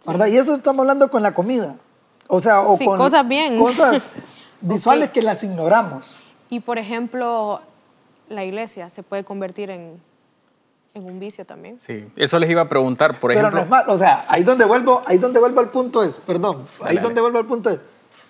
¿Verdad? 0.06 0.26
Y 0.28 0.36
eso 0.36 0.54
estamos 0.54 0.80
hablando 0.80 1.10
con 1.10 1.22
la 1.22 1.34
comida. 1.34 1.76
O 2.28 2.40
sea, 2.40 2.62
o 2.62 2.78
con 2.78 2.96
cosas 2.96 3.28
bien. 3.28 3.58
Cosas 3.58 4.02
visuales 4.62 5.10
que 5.10 5.20
las 5.20 5.44
ignoramos. 5.44 6.16
Y 6.48 6.60
por 6.60 6.78
ejemplo, 6.78 7.60
la 8.28 8.44
iglesia 8.44 8.88
se 8.88 9.02
puede 9.02 9.24
convertir 9.24 9.70
en, 9.70 10.00
en 10.94 11.04
un 11.04 11.18
vicio 11.18 11.44
también. 11.44 11.78
Sí, 11.80 12.06
eso 12.16 12.38
les 12.38 12.50
iba 12.50 12.62
a 12.62 12.68
preguntar, 12.68 13.18
por 13.18 13.32
ejemplo. 13.32 13.50
Pero 13.50 13.60
no 13.60 13.64
es 13.64 13.70
mal, 13.70 13.84
o 13.88 13.98
sea, 13.98 14.24
ahí 14.28 14.42
donde 14.42 14.64
vuelvo, 14.64 15.02
ahí 15.06 15.18
donde 15.18 15.40
vuelvo 15.40 15.60
al 15.60 15.70
punto 15.70 16.02
es, 16.02 16.14
perdón, 16.16 16.64
ahí 16.82 16.98
donde 16.98 17.20
vuelvo 17.20 17.38
al 17.38 17.46
punto 17.46 17.70
es, 17.70 17.80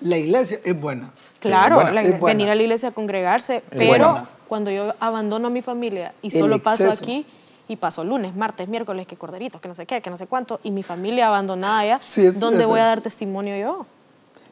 la 0.01 0.17
iglesia 0.17 0.59
es 0.65 0.81
buena. 0.81 1.11
Claro, 1.41 1.83
venir 2.23 2.51
a 2.51 2.55
la 2.55 2.63
iglesia 2.63 2.91
a 2.91 2.93
congregarse, 2.93 3.63
pero 3.71 4.27
cuando 4.49 4.71
yo 4.71 4.95
abandono 5.01 5.49
a 5.49 5.51
mi 5.51 5.63
familia 5.63 6.15
y 6.23 6.31
solo 6.31 6.63
paso 6.63 6.91
aquí 6.91 7.27
y 7.69 7.77
paso 7.77 8.05
lunes, 8.05 8.35
martes, 8.35 8.69
miércoles, 8.69 9.07
que 9.07 9.17
corderitos, 9.17 9.61
que 9.61 9.69
no 9.69 9.75
sé 9.75 9.87
qué, 9.87 10.01
que 10.03 10.11
no 10.11 10.17
sé 10.17 10.27
cuánto, 10.27 10.61
y 10.63 10.71
mi 10.71 10.83
familia 10.83 11.29
abandonada 11.29 11.85
ya, 11.85 12.01
¿dónde 12.39 12.65
voy 12.65 12.81
a 12.81 12.87
dar 12.87 13.01
testimonio 13.01 13.57
yo? 13.57 13.87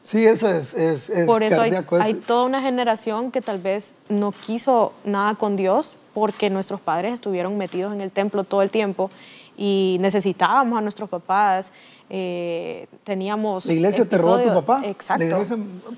Sí, 0.03 0.25
eso 0.25 0.49
es, 0.49 0.73
es, 0.73 1.11
Por 1.27 1.43
eso 1.43 1.61
hay, 1.61 2.13
toda 2.15 2.45
una 2.45 2.61
generación 2.61 3.31
que 3.31 3.41
tal 3.41 3.59
vez 3.59 3.95
no 4.09 4.31
quiso 4.31 4.93
nada 5.03 5.35
con 5.35 5.55
Dios 5.55 5.95
porque 6.13 6.49
nuestros 6.49 6.81
padres 6.81 7.13
estuvieron 7.13 7.57
metidos 7.57 7.93
en 7.93 8.01
el 8.01 8.11
templo 8.11 8.43
todo 8.43 8.63
el 8.63 8.71
tiempo 8.71 9.11
y 9.57 9.97
necesitábamos 9.99 10.79
a 10.79 10.81
nuestros 10.81 11.07
papás, 11.07 11.71
eh, 12.09 12.87
teníamos... 13.03 13.65
¿La 13.67 13.73
iglesia 13.73 14.05
te 14.05 14.17
robó 14.17 14.35
a 14.35 14.41
tu 14.41 14.49
papá? 14.49 14.81
Exacto. 14.85 15.23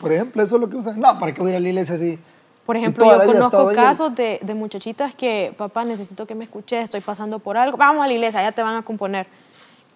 por 0.02 0.12
ejemplo, 0.12 0.44
eso 0.44 0.56
es 0.56 0.62
lo 0.62 0.70
que 0.70 0.76
usan. 0.76 1.00
No, 1.00 1.18
¿para 1.18 1.34
qué 1.34 1.40
voy 1.40 1.52
a 1.52 1.54
ir 1.54 1.58
a 1.58 1.60
la 1.62 1.70
iglesia 1.70 1.96
así? 1.96 2.20
Por 2.66 2.76
ejemplo, 2.76 3.06
yo 3.06 3.32
conozco 3.32 3.72
casos 3.74 4.16
de, 4.16 4.40
de, 4.42 4.54
muchachitas 4.54 5.16
que, 5.16 5.54
papá, 5.58 5.86
necesito 5.86 6.26
que 6.26 6.36
me 6.36 6.44
escuches, 6.44 6.84
estoy 6.84 7.02
pasando 7.02 7.40
por 7.40 7.58
algo, 7.58 7.78
vamos 7.78 8.04
a 8.04 8.08
la 8.08 8.14
iglesia, 8.14 8.42
ya 8.42 8.52
te 8.52 8.62
van 8.62 8.76
a 8.76 8.84
componer 8.84 9.28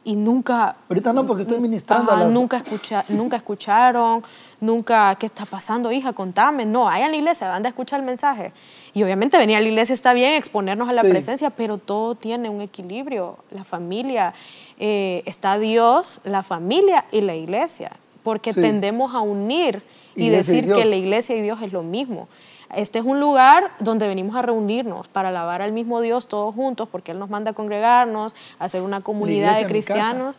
y 0.08 0.15
nunca... 0.15 0.78
Ahorita 0.88 1.12
no, 1.12 1.26
porque 1.26 1.41
estoy 1.41 1.60
ministrando 1.60 2.13
a 2.13 2.15
las... 2.15 2.32
Nunca, 2.32 2.58
escucha, 2.58 3.04
nunca 3.10 3.36
escucharon, 3.36 4.24
nunca, 4.62 5.13
¿qué 5.15 5.26
está 5.26 5.46
pasando, 5.46 5.91
hija? 5.91 6.13
Contame. 6.13 6.65
No, 6.65 6.88
hay 6.88 7.04
en 7.04 7.12
la 7.12 7.17
iglesia, 7.17 7.50
van 7.50 7.65
a 7.65 7.67
escuchar 7.67 8.00
el 8.00 8.06
mensaje. 8.06 8.54
Y 8.93 9.04
obviamente 9.04 9.38
venir 9.38 9.58
a 9.58 9.60
la 9.60 9.67
iglesia 9.67 9.91
está 9.91 10.13
bien, 10.13 10.36
exponernos 10.36 10.88
a 10.88 10.93
la 10.93 11.02
presencia, 11.02 11.50
pero 11.50 11.78
todo 11.78 12.15
tiene 12.15 12.48
un 12.48 12.62
equilibrio. 12.62 13.38
La 13.52 13.65
familia, 13.65 14.34
eh, 14.80 15.24
está 15.26 15.60
Dios, 15.60 16.22
la 16.24 16.41
familia 16.41 17.04
y 17.12 17.20
la 17.20 17.36
iglesia, 17.36 17.91
porque 18.24 18.54
tendemos 18.54 19.13
a 19.13 19.20
unir 19.20 19.84
y, 20.15 20.30
decir 20.30 20.72
que 20.74 20.86
la 20.86 20.96
iglesia 20.96 21.36
y 21.36 21.41
Dios 21.41 21.62
es 21.62 21.74
lo 21.74 21.84
mismo. 21.84 22.30
Este 22.75 22.99
es 22.99 23.06
un 23.06 23.19
lugar 23.19 23.71
donde 23.80 24.08
venimos 24.08 24.36
a 24.36 24.41
reunirnos 24.41 25.08
para 25.08 25.30
alabar 25.30 25.62
al 25.62 25.71
mismo 25.71 26.01
Dios 26.01 26.27
todos 26.27 26.53
juntos, 26.53 26.89
porque 26.91 27.12
Él 27.12 27.19
nos 27.19 27.30
manda 27.30 27.51
a 27.51 27.53
congregarnos, 27.53 28.36
a 28.60 28.65
hacer 28.65 28.82
una 28.82 29.01
comunidad 29.01 29.58
de 29.58 29.65
cristianos. 29.65 30.38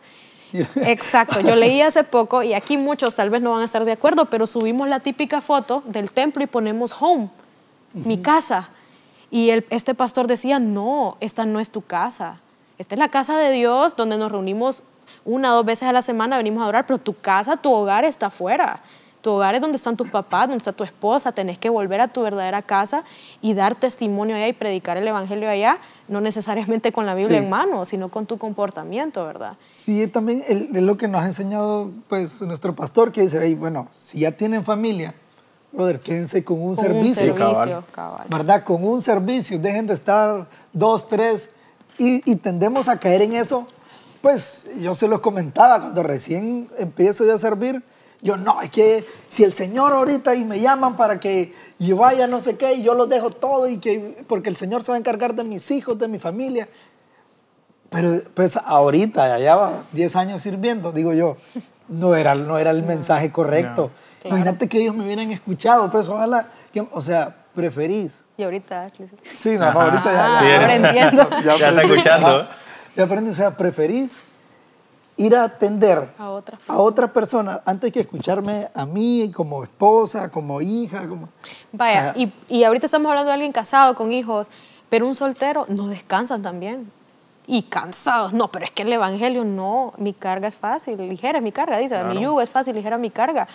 Exacto, 0.53 1.41
yo 1.41 1.55
leí 1.55 1.81
hace 1.81 2.03
poco, 2.03 2.43
y 2.43 2.53
aquí 2.53 2.77
muchos 2.77 3.15
tal 3.15 3.29
vez 3.29 3.41
no 3.41 3.51
van 3.51 3.61
a 3.61 3.65
estar 3.65 3.85
de 3.85 3.91
acuerdo, 3.91 4.25
pero 4.25 4.47
subimos 4.47 4.87
la 4.87 4.99
típica 4.99 5.41
foto 5.41 5.83
del 5.85 6.11
templo 6.11 6.43
y 6.43 6.47
ponemos 6.47 6.93
home, 6.99 7.29
mi 7.93 8.19
casa. 8.19 8.69
Y 9.31 9.51
el, 9.51 9.65
este 9.69 9.93
pastor 9.93 10.27
decía, 10.27 10.59
no, 10.59 11.17
esta 11.19 11.45
no 11.45 11.59
es 11.59 11.71
tu 11.71 11.81
casa, 11.81 12.39
esta 12.77 12.95
es 12.95 12.99
la 12.99 13.09
casa 13.09 13.37
de 13.37 13.51
Dios 13.51 13.95
donde 13.95 14.17
nos 14.17 14.31
reunimos 14.31 14.83
una 15.25 15.51
o 15.51 15.57
dos 15.57 15.65
veces 15.65 15.87
a 15.87 15.93
la 15.93 16.01
semana, 16.01 16.37
venimos 16.37 16.63
a 16.63 16.67
orar, 16.67 16.85
pero 16.85 16.97
tu 16.97 17.13
casa, 17.13 17.57
tu 17.57 17.71
hogar 17.71 18.05
está 18.05 18.27
afuera. 18.27 18.81
Tu 19.21 19.29
hogar 19.31 19.55
es 19.55 19.61
donde 19.61 19.75
están 19.75 19.97
tus 19.97 20.09
papás, 20.09 20.47
donde 20.47 20.59
está 20.59 20.71
tu 20.71 20.85
esposa, 20.85 21.33
tenés 21.33 21.57
que 21.57 21.69
volver 21.69 21.99
a 21.99 22.07
tu 22.07 22.21
verdadera 22.21 22.61
casa 22.61 23.03
y 23.41 23.53
dar 23.53 23.75
testimonio 23.75 24.35
allá 24.35 24.47
y 24.47 24.53
predicar 24.53 24.95
el 24.95 25.07
evangelio 25.07 25.49
allá, 25.49 25.79
no 26.07 26.21
necesariamente 26.21 26.93
con 26.93 27.05
la 27.05 27.15
Biblia 27.15 27.39
en 27.39 27.49
mano, 27.49 27.83
sino 27.83 28.09
con 28.09 28.25
tu 28.25 28.37
comportamiento, 28.37 29.25
¿verdad? 29.25 29.57
Sí, 29.73 30.07
también 30.07 30.41
es 30.47 30.81
lo 30.81 30.97
que 30.97 31.09
nos 31.09 31.21
ha 31.21 31.25
enseñado 31.25 31.91
pues 32.07 32.41
nuestro 32.41 32.75
pastor 32.75 33.11
que 33.11 33.21
dice, 33.21 33.55
bueno, 33.55 33.89
si 33.93 34.19
ya 34.19 34.31
tienen 34.31 34.63
familia, 34.63 35.13
brother, 35.71 35.99
quédense 35.99 36.43
con 36.43 36.61
un 36.61 36.77
servicio. 36.77 37.33
Un 37.33 37.39
servicio 37.39 37.83
¿Verdad? 38.29 38.63
Con 38.63 38.85
un 38.85 39.01
servicio, 39.01 39.59
dejen 39.59 39.87
de 39.87 39.95
estar 39.95 40.47
dos, 40.71 41.07
tres 41.09 41.49
y, 41.97 42.29
y 42.29 42.35
tendemos 42.37 42.87
a 42.87 42.97
caer 42.97 43.23
en 43.23 43.33
eso. 43.33 43.67
Pues 44.21 44.69
yo 44.79 44.95
se 44.95 45.07
los 45.07 45.19
comentaba 45.19 45.79
cuando 45.79 46.03
recién 46.03 46.69
empiezo 46.77 47.25
yo 47.25 47.35
a 47.35 47.37
servir, 47.37 47.83
yo 48.21 48.37
no, 48.37 48.61
es 48.61 48.69
que 48.69 49.05
si 49.27 49.43
el 49.43 49.53
Señor 49.53 49.93
ahorita 49.93 50.35
y 50.35 50.43
me 50.43 50.59
llaman 50.59 50.97
para 50.97 51.19
que 51.19 51.53
yo 51.79 51.95
vaya 51.95 52.27
no 52.27 52.41
sé 52.41 52.57
qué 52.57 52.73
y 52.73 52.83
yo 52.83 52.93
lo 52.93 53.07
dejo 53.07 53.29
todo 53.29 53.67
y 53.69 53.77
que 53.77 54.23
porque 54.27 54.49
el 54.49 54.57
Señor 54.57 54.83
se 54.83 54.91
va 54.91 54.95
a 54.95 54.99
encargar 54.99 55.35
de 55.35 55.43
mis 55.43 55.71
hijos, 55.71 55.97
de 55.97 56.07
mi 56.07 56.19
familia. 56.19 56.67
Pero 57.89 58.11
pues 58.33 58.57
ahorita, 58.57 59.39
ya 59.39 59.55
va 59.55 59.83
10 59.93 60.15
años 60.17 60.41
sirviendo, 60.41 60.91
digo 60.91 61.13
yo, 61.13 61.37
no 61.87 62.15
era, 62.15 62.35
no 62.35 62.59
era 62.59 62.71
el 62.71 62.83
mensaje 62.83 63.31
correcto. 63.31 63.91
Imagínate 64.23 64.67
que 64.67 64.81
ellos 64.81 64.95
me 64.95 65.05
hubieran 65.05 65.31
escuchado, 65.31 65.89
pues 65.89 66.07
ojalá, 66.07 66.47
o 66.91 67.01
sea, 67.01 67.35
preferís. 67.55 68.25
Y 68.37 68.43
ahorita, 68.43 68.91
Sí, 69.33 69.57
no, 69.57 69.65
ahorita 69.65 70.03
ya, 70.03 70.47
ya, 70.47 70.61
ahora 70.61 70.75
entiendo. 70.75 71.29
Ya, 71.43 71.53
está 71.53 71.81
escuchando. 71.81 72.47
Ya 72.95 73.03
aprendí, 73.05 73.31
o 73.31 73.33
sea, 73.33 73.57
preferís 73.57 74.17
ir 75.19 75.35
a 75.35 75.43
atender 75.43 76.09
a 76.17 76.29
otra, 76.29 76.57
a 76.67 76.77
otra 76.77 77.11
persona 77.11 77.61
antes 77.65 77.91
que 77.91 77.99
escucharme 77.99 78.69
a 78.73 78.85
mí 78.85 79.29
como 79.35 79.63
esposa, 79.63 80.31
como 80.31 80.61
hija. 80.61 81.07
Como, 81.07 81.27
Vaya, 81.73 82.13
y, 82.15 82.31
y, 82.47 82.63
ahorita 82.63 82.85
estamos 82.85 83.09
hablando 83.09 83.27
de 83.27 83.33
alguien 83.33 83.51
casado 83.51 83.95
con 83.95 84.11
hijos, 84.11 84.49
pero 84.87 85.05
un 85.05 85.15
soltero 85.15 85.65
no 85.67 85.87
descansan 85.87 86.41
también. 86.41 86.89
Y 87.47 87.63
cansados, 87.63 88.31
no, 88.31 88.49
pero 88.49 88.63
es 88.63 88.71
que 88.71 88.83
el 88.83 88.93
evangelio 88.93 89.43
no, 89.43 89.91
mi 89.97 90.13
carga 90.13 90.47
es 90.47 90.55
fácil, 90.55 90.97
ligera 90.97 91.39
es 91.39 91.43
mi 91.43 91.51
carga, 91.51 91.77
dice, 91.79 92.01
mi 92.03 92.21
yugo 92.21 92.41
es 92.41 92.49
fácil, 92.49 92.75
ligera 92.75 92.97
mi 92.97 93.09
carga. 93.09 93.47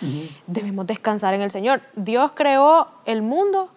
Debemos 0.45 0.85
descansar 0.85 1.33
en 1.33 1.41
el 1.41 1.49
Señor. 1.49 1.81
Dios 1.95 2.33
creó 2.35 2.89
el 3.05 3.21
mundo 3.21 3.69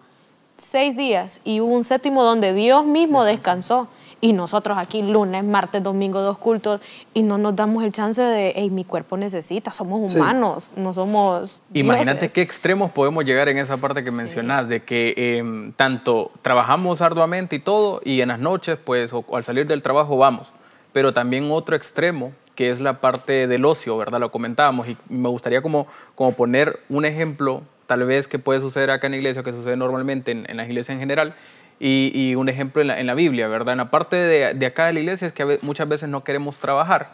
seis 0.57 0.97
días 0.97 1.39
y 1.45 1.61
hubo 1.61 1.73
un 1.73 1.85
séptimo 1.85 2.23
donde 2.23 2.53
Dios 2.53 2.85
mismo 2.85 3.23
descansó 3.23 3.87
y 4.21 4.33
nosotros 4.33 4.77
aquí 4.77 5.01
lunes, 5.01 5.43
martes, 5.43 5.81
domingo, 5.81 6.21
dos 6.21 6.37
cultos 6.37 6.81
y 7.13 7.23
no 7.23 7.37
nos 7.37 7.55
damos 7.55 7.83
el 7.83 7.91
chance 7.91 8.21
de, 8.21 8.53
hey, 8.55 8.69
mi 8.69 8.83
cuerpo 8.83 9.17
necesita, 9.17 9.71
somos 9.71 10.13
humanos, 10.13 10.71
no 10.75 10.93
somos... 10.93 11.63
Imagínate 11.73 12.29
qué 12.29 12.41
extremos 12.41 12.91
podemos 12.91 13.23
llegar 13.23 13.49
en 13.49 13.57
esa 13.57 13.77
parte 13.77 14.03
que 14.03 14.11
mencionas, 14.11 14.67
de 14.67 14.83
que 14.83 15.13
em, 15.37 15.71
tanto 15.73 16.31
trabajamos 16.41 17.01
arduamente 17.01 17.55
y 17.55 17.59
todo, 17.59 18.01
y 18.03 18.21
en 18.21 18.29
las 18.29 18.39
noches, 18.39 18.77
pues, 18.83 19.13
o, 19.13 19.23
al 19.33 19.43
salir 19.43 19.67
del 19.67 19.81
trabajo 19.81 20.17
vamos, 20.17 20.53
pero 20.91 21.13
también 21.13 21.49
otro 21.51 21.75
extremo 21.75 22.33
que 22.55 22.71
es 22.71 22.81
la 22.81 22.95
parte 22.95 23.47
del 23.47 23.63
ocio, 23.63 23.97
¿verdad? 23.97 24.19
Lo 24.19 24.31
comentábamos 24.31 24.89
y 24.89 24.97
me 25.07 25.29
gustaría 25.29 25.61
como, 25.61 25.87
como 26.15 26.33
poner 26.33 26.81
un 26.89 27.05
ejemplo, 27.05 27.63
tal 27.87 28.03
vez 28.03 28.27
que 28.27 28.37
puede 28.37 28.59
suceder 28.59 28.91
acá 28.91 29.07
en 29.07 29.11
la 29.11 29.17
iglesia, 29.17 29.43
que 29.43 29.53
sucede 29.53 29.77
normalmente 29.77 30.31
en, 30.31 30.45
en 30.49 30.57
las 30.57 30.67
iglesias 30.67 30.93
en 30.95 30.99
general, 30.99 31.35
y, 31.79 32.35
un 32.35 32.49
ejemplo 32.49 32.81
en 32.81 33.07
la, 33.07 33.13
Biblia, 33.13 33.47
¿verdad? 33.47 33.73
En 33.73 33.77
la 33.77 33.91
parte 33.91 34.15
de, 34.15 34.65
acá 34.65 34.87
de 34.87 34.93
la 34.93 34.99
iglesia 34.99 35.27
es 35.27 35.33
que 35.33 35.59
muchas 35.61 35.87
veces 35.87 36.09
no 36.09 36.23
queremos 36.23 36.57
trabajar 36.57 37.11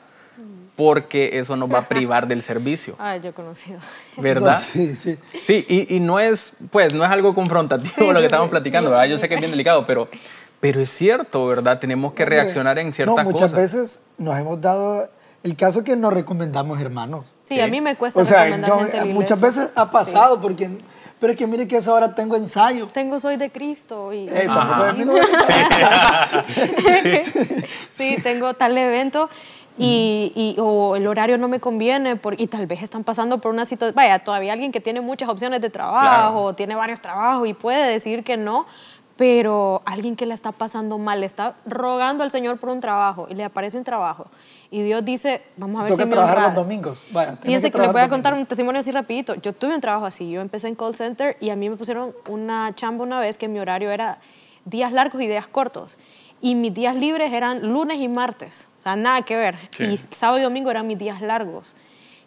porque 0.75 1.39
eso 1.39 1.56
nos 1.56 1.71
va 1.71 1.80
a 1.80 1.88
privar 1.88 2.28
del 2.28 2.41
servicio. 2.41 2.95
Ah, 3.06 3.17
yo 3.17 3.30
he 3.30 3.34
conocido. 3.34 3.80
¿Verdad? 4.17 4.60
sí, 4.60 4.95
sí. 4.95 5.17
Sí, 5.41 5.88
y, 5.89 5.99
no 5.99 6.19
es, 6.19 6.54
pues, 6.71 6.93
no 6.93 7.06
es 7.06 7.12
algo 7.12 7.36
confrontativo 7.36 8.12
lo 8.13 8.19
que 8.19 8.25
estamos 8.25 8.49
platicando, 8.49 8.89
¿verdad? 8.89 9.06
Yo 9.06 9.17
sé 9.17 9.30
que 9.30 9.36
es 9.36 9.39
bien 9.39 9.51
delicado, 9.51 9.86
pero, 9.86 10.10
pero 10.60 10.82
es 10.82 10.89
cierto, 10.89 11.45
¿verdad? 11.45 11.80
Tenemos 11.80 12.13
que 12.13 12.25
reaccionar 12.25 12.80
en 12.80 12.93
ciertas 12.93 13.15
no, 13.15 13.23
muchas 13.23 13.54
veces 13.54 13.99
nos 14.17 14.38
hemos 14.39 14.60
dado 14.60 15.10
el 15.43 15.56
caso 15.56 15.84
que 15.84 15.95
nos 15.95 16.12
recomendamos 16.12 16.82
hermanos. 16.82 17.36
Sí, 17.39 17.62
a 17.62 17.67
mí 17.67 17.80
me 17.80 17.95
cuesta 17.95 18.19
o 18.19 18.25
sea, 18.25 18.58
Muchas 19.06 19.39
veces 19.39 19.71
ha 19.75 19.91
pasado 19.91 20.41
porque 20.41 20.69
pero 21.19 21.34
es 21.34 21.38
que 21.38 21.47
mire 21.47 21.67
que 21.67 21.78
a 21.78 21.80
esa 21.80 21.93
hora 21.93 22.13
tengo 22.13 22.36
ensayo. 22.36 22.86
Tengo 22.88 23.19
Soy 23.19 23.38
de 23.38 23.49
Cristo. 23.49 24.13
Y, 24.13 24.28
eh, 24.30 24.47
sí, 27.89 28.17
tengo 28.21 28.54
tal 28.54 28.78
evento 28.78 29.30
y, 29.78 30.32
y, 30.36 30.56
o 30.60 30.95
el 30.95 31.06
horario 31.06 31.38
no 31.38 31.47
me 31.47 31.60
conviene 31.60 32.15
por, 32.15 32.39
y 32.39 32.47
tal 32.47 32.65
vez 32.65 32.82
están 32.82 33.04
pasando 33.04 33.41
por 33.41 33.54
una 33.54 33.65
situación, 33.65 33.95
vaya, 33.95 34.19
todavía 34.19 34.54
alguien 34.54 34.71
que 34.71 34.80
tiene 34.80 35.01
muchas 35.01 35.28
opciones 35.28 35.60
de 35.60 35.69
trabajo, 35.69 36.56
tiene 36.56 36.75
varios 36.75 37.01
trabajos 37.01 37.47
y 37.47 37.54
puede 37.54 37.91
decir 37.91 38.23
que 38.23 38.38
no, 38.38 38.65
pero 39.17 39.82
alguien 39.86 40.15
que 40.15 40.25
le 40.25 40.34
está 40.34 40.51
pasando 40.51 40.97
mal, 40.97 41.21
le 41.21 41.25
está 41.25 41.56
rogando 41.65 42.23
al 42.23 42.32
Señor 42.32 42.58
por 42.58 42.69
un 42.69 42.82
trabajo 42.82 43.28
y 43.30 43.36
le 43.36 43.43
aparece 43.43 43.78
un 43.78 43.84
trabajo 43.84 44.28
y 44.71 44.82
Dios 44.82 45.06
dice, 45.06 45.41
vamos 45.58 45.80
a 45.80 45.84
ver 45.86 45.93
si 45.93 46.06
me 46.06 46.12
trabajar 46.12 46.54
los 46.54 46.56
domingos. 46.56 47.04
Fíjense 47.41 47.71
que, 47.71 47.78
les 47.78 47.91
voy 47.91 48.01
a 48.01 48.10
contar 48.10 48.34
un 48.34 48.45
testimonio 48.45 48.82
así 48.82 48.91
rapidito. 48.91 49.36
Yo 49.36 49.54
tuve 49.54 49.75
un 49.75 49.82
trabajo 49.82 50.06
así, 50.06 50.30
yo 50.30 50.41
empecé 50.41 50.67
en 50.67 50.75
call 50.75 50.95
center 50.95 51.38
y 51.39 51.49
a 51.49 51.56
mí 51.56 51.69
me 51.69 51.78
pusieron 51.78 52.13
una 52.28 52.73
chamba 52.73 53.04
una 53.04 53.19
vez 53.19 53.38
que 53.38 53.47
mi 53.47 53.60
horario 53.60 53.91
era 53.91 54.17
días 54.65 54.91
largos 54.91 55.21
y 55.21 55.28
días 55.28 55.47
cortos. 55.47 55.97
Y 56.41 56.56
mis 56.56 56.73
días 56.73 56.95
libres 56.95 57.32
eran 57.32 57.71
lunes 57.71 57.99
y 57.99 58.10
martes, 58.10 58.67
o 58.80 58.82
sea, 58.82 58.95
nada 58.95 59.21
que 59.21 59.38
ver. 59.38 59.58
Y 59.80 59.97
sábado 59.97 60.39
y 60.39 60.41
domingo 60.41 60.69
eran 60.69 60.86
mis 60.88 60.97
días 60.97 61.21
largos. 61.21 61.75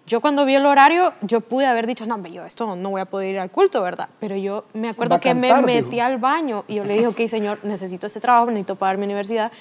Yo 0.09 0.23
cuando 0.23 0.47
vi 0.47 0.55
el 0.55 0.65
horario, 0.65 1.13
yo 1.21 1.43
pude 1.43 1.67
haber 1.67 1.87
dicho, 1.87 2.07
no, 2.07 2.17
yo 2.27 2.47
esto 2.47 2.75
no 2.75 2.89
voy 2.89 3.03
a 3.03 3.05
poder 3.05 3.35
ir 3.35 3.41
al 3.41 3.51
culto, 3.51 3.83
¿verdad? 3.83 4.09
Pero 4.19 4.37
yo 4.37 4.65
me 4.73 4.89
acuerdo 4.89 5.21
que 5.21 5.35
me 5.35 5.53
metí 5.61 6.01
al 6.01 6.17
baño 6.17 6.65
y 6.67 6.77
yo 6.77 6.85
le 6.85 6.95
dije, 6.95 7.07
ok, 7.09 7.27
señor, 7.27 7.59
necesito 7.63 8.07
ese 8.07 8.19
trabajo, 8.19 8.47
necesito 8.47 8.77
pagar 8.77 8.97
mi 8.97 9.05
universidad, 9.05 9.53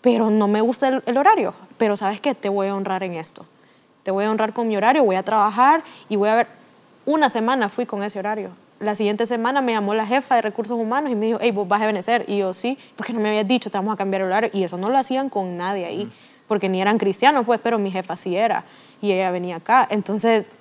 pero 0.00 0.30
no 0.30 0.48
me 0.48 0.62
gusta 0.62 1.02
el, 1.04 1.18
horario. 1.18 1.52
Pero 1.76 1.94
¿sabes 1.98 2.22
qué? 2.22 2.34
Te 2.34 2.48
voy 2.48 2.68
a 2.68 2.74
honrar 2.74 3.02
en 3.02 3.12
esto. 3.12 3.44
Te 4.02 4.10
voy 4.10 4.24
a 4.24 4.30
honrar 4.30 4.54
con 4.54 4.66
mi 4.66 4.78
horario, 4.78 5.04
voy 5.04 5.16
a 5.16 5.22
trabajar 5.22 5.84
y 6.08 6.16
voy 6.16 6.30
a 6.30 6.36
ver. 6.36 6.46
Una 7.04 7.28
semana 7.28 7.68
fui 7.68 7.84
con 7.84 8.02
ese 8.02 8.18
horario. 8.18 8.52
La 8.80 8.94
siguiente 8.94 9.26
semana 9.26 9.60
me 9.60 9.72
llamó 9.72 9.92
la 9.92 10.06
jefa 10.06 10.36
de 10.36 10.42
recursos 10.42 10.78
humanos 10.78 11.12
y 11.12 11.14
me 11.14 11.26
dijo, 11.26 11.38
hey, 11.42 11.50
vos 11.50 11.68
vas 11.68 11.82
a 11.82 11.86
venecer. 11.86 12.24
Y 12.28 12.38
yo, 12.38 12.54
sí, 12.54 12.78
porque 12.96 13.12
no 13.12 13.20
me 13.20 13.28
habías 13.28 13.46
dicho, 13.46 13.68
te 13.68 13.76
vamos 13.76 13.92
a 13.92 13.96
cambiar 13.98 14.22
el 14.22 14.28
horario. 14.28 14.48
Y 14.54 14.64
eso 14.64 14.78
no 14.78 14.88
lo 14.88 14.96
hacían 14.96 15.28
con 15.28 15.58
nadie 15.58 15.84
ahí, 15.84 16.10
porque 16.48 16.70
ni 16.70 16.80
eran 16.80 16.96
cristianos, 16.96 17.44
pues, 17.44 17.60
pero 17.62 17.78
mi 17.78 17.90
jefa 17.90 18.16
sí 18.16 18.36
era 18.36 18.64
y 19.00 19.12
ella 19.12 19.30
venía 19.30 19.56
acá. 19.56 19.86
Entonces, 19.90 20.52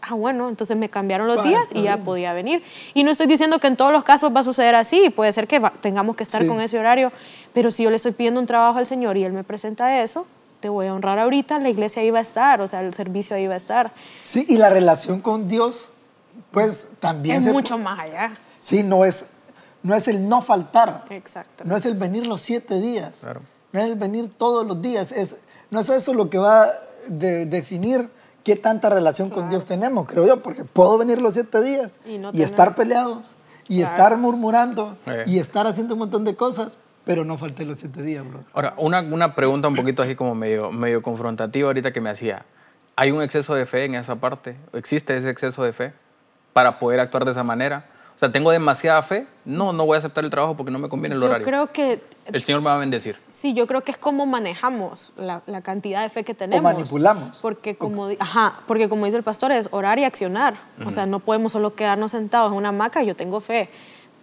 ah, 0.00 0.14
bueno, 0.14 0.48
entonces 0.48 0.76
me 0.76 0.88
cambiaron 0.88 1.26
los 1.26 1.42
días 1.42 1.66
y 1.72 1.82
ya 1.82 1.96
podía 1.98 2.32
venir. 2.32 2.62
Y 2.94 3.04
no 3.04 3.10
estoy 3.10 3.26
diciendo 3.26 3.58
que 3.58 3.66
en 3.66 3.76
todos 3.76 3.92
los 3.92 4.04
casos 4.04 4.34
va 4.34 4.40
a 4.40 4.42
suceder 4.42 4.74
así, 4.74 5.10
puede 5.10 5.32
ser 5.32 5.46
que 5.46 5.60
tengamos 5.80 6.16
que 6.16 6.22
estar 6.22 6.46
con 6.46 6.60
ese 6.60 6.78
horario, 6.78 7.12
pero 7.52 7.70
si 7.70 7.84
yo 7.84 7.90
le 7.90 7.96
estoy 7.96 8.12
pidiendo 8.12 8.40
un 8.40 8.46
trabajo 8.46 8.78
al 8.78 8.86
Señor 8.86 9.16
y 9.16 9.24
Él 9.24 9.32
me 9.32 9.44
presenta 9.44 10.02
eso, 10.02 10.26
te 10.60 10.68
voy 10.68 10.86
a 10.86 10.94
honrar 10.94 11.18
ahorita, 11.18 11.58
la 11.58 11.68
iglesia 11.68 12.02
ahí 12.02 12.10
va 12.10 12.20
a 12.20 12.22
estar, 12.22 12.60
o 12.60 12.68
sea, 12.68 12.80
el 12.80 12.94
servicio 12.94 13.34
ahí 13.34 13.46
va 13.46 13.54
a 13.54 13.56
estar. 13.56 13.92
Sí, 14.20 14.46
y 14.48 14.58
la 14.58 14.70
relación 14.70 15.20
con 15.20 15.48
Dios, 15.48 15.88
pues 16.52 16.88
también... 17.00 17.38
Es 17.38 17.52
mucho 17.52 17.78
más 17.78 17.98
allá. 17.98 18.36
Sí, 18.60 18.84
no 18.84 19.04
es, 19.04 19.26
no 19.82 19.94
es 19.94 20.06
el 20.06 20.28
no 20.28 20.40
faltar. 20.40 21.04
Exacto. 21.10 21.64
No 21.66 21.76
es 21.76 21.84
el 21.84 21.94
venir 21.94 22.26
los 22.26 22.40
siete 22.40 22.78
días. 22.80 23.14
Claro. 23.20 23.40
No 23.72 23.80
es 23.80 23.86
el 23.86 23.96
venir 23.96 24.30
todos 24.30 24.64
los 24.64 24.80
días. 24.80 25.10
Es, 25.10 25.36
no 25.70 25.80
es 25.80 25.88
eso 25.88 26.14
lo 26.14 26.30
que 26.30 26.38
va 26.38 26.70
de 27.08 27.46
definir 27.46 28.08
qué 28.44 28.56
tanta 28.56 28.88
relación 28.88 29.30
con 29.30 29.48
Dios 29.48 29.66
tenemos, 29.66 30.06
creo 30.06 30.26
yo, 30.26 30.42
porque 30.42 30.64
puedo 30.64 30.98
venir 30.98 31.20
los 31.20 31.34
siete 31.34 31.62
días 31.62 31.98
y, 32.06 32.42
estar 32.42 32.74
peleados 32.74 33.34
y 33.68 33.82
estar 33.82 34.16
murmurando 34.16 34.96
eh. 35.06 35.24
y 35.26 35.38
estar 35.38 35.66
haciendo 35.66 35.94
un 35.94 36.00
montón 36.00 36.24
de 36.24 36.34
cosas, 36.34 36.76
pero 37.04 37.24
no 37.24 37.38
falté 37.38 37.64
los 37.64 37.78
siete 37.78 38.02
días, 38.02 38.28
bro. 38.28 38.40
Ahora, 38.52 38.74
una, 38.76 39.00
una 39.00 39.34
pregunta 39.34 39.68
un 39.68 39.76
poquito 39.76 40.02
así 40.02 40.14
como 40.14 40.34
medio, 40.34 40.70
medio 40.72 41.02
confrontativa 41.02 41.68
ahorita 41.68 41.92
que 41.92 42.00
me 42.00 42.10
hacía. 42.10 42.44
¿Hay 42.96 43.10
un 43.10 43.22
exceso 43.22 43.54
de 43.54 43.64
fe 43.66 43.84
en 43.84 43.94
esa 43.94 44.16
parte? 44.16 44.56
¿Existe 44.72 45.16
ese 45.16 45.30
exceso 45.30 45.62
de 45.62 45.72
fe 45.72 45.92
para 46.52 46.78
poder 46.78 47.00
actuar 47.00 47.24
de 47.24 47.30
esa 47.30 47.42
manera? 47.42 47.86
O 48.14 48.18
sea, 48.18 48.30
tengo 48.30 48.50
demasiada 48.50 49.02
fe, 49.02 49.26
no, 49.44 49.72
no 49.72 49.84
voy 49.84 49.96
a 49.96 49.98
aceptar 49.98 50.24
el 50.24 50.30
trabajo 50.30 50.56
porque 50.56 50.70
no 50.70 50.78
me 50.78 50.88
conviene 50.88 51.16
el 51.16 51.22
horario. 51.22 51.40
Yo 51.40 51.44
creo 51.44 51.72
que... 51.72 52.00
El 52.26 52.40
Señor 52.40 52.60
me 52.60 52.66
va 52.66 52.76
a 52.76 52.78
bendecir. 52.78 53.18
Sí, 53.30 53.52
yo 53.52 53.66
creo 53.66 53.80
que 53.80 53.90
es 53.90 53.98
como 53.98 54.26
manejamos 54.26 55.12
la, 55.16 55.42
la 55.46 55.60
cantidad 55.62 56.02
de 56.02 56.08
fe 56.08 56.22
que 56.22 56.34
tenemos. 56.34 56.70
O 56.70 56.74
manipulamos. 56.74 57.38
Porque 57.38 57.74
como, 57.74 58.08
ajá, 58.20 58.60
porque 58.66 58.88
como 58.88 59.06
dice 59.06 59.16
el 59.16 59.24
pastor, 59.24 59.50
es 59.50 59.68
orar 59.72 59.98
y 59.98 60.04
accionar. 60.04 60.54
O 60.86 60.90
sea, 60.90 61.06
no 61.06 61.18
podemos 61.18 61.52
solo 61.52 61.74
quedarnos 61.74 62.12
sentados 62.12 62.52
en 62.52 62.58
una 62.58 62.68
hamaca, 62.68 63.02
yo 63.02 63.16
tengo 63.16 63.40
fe. 63.40 63.68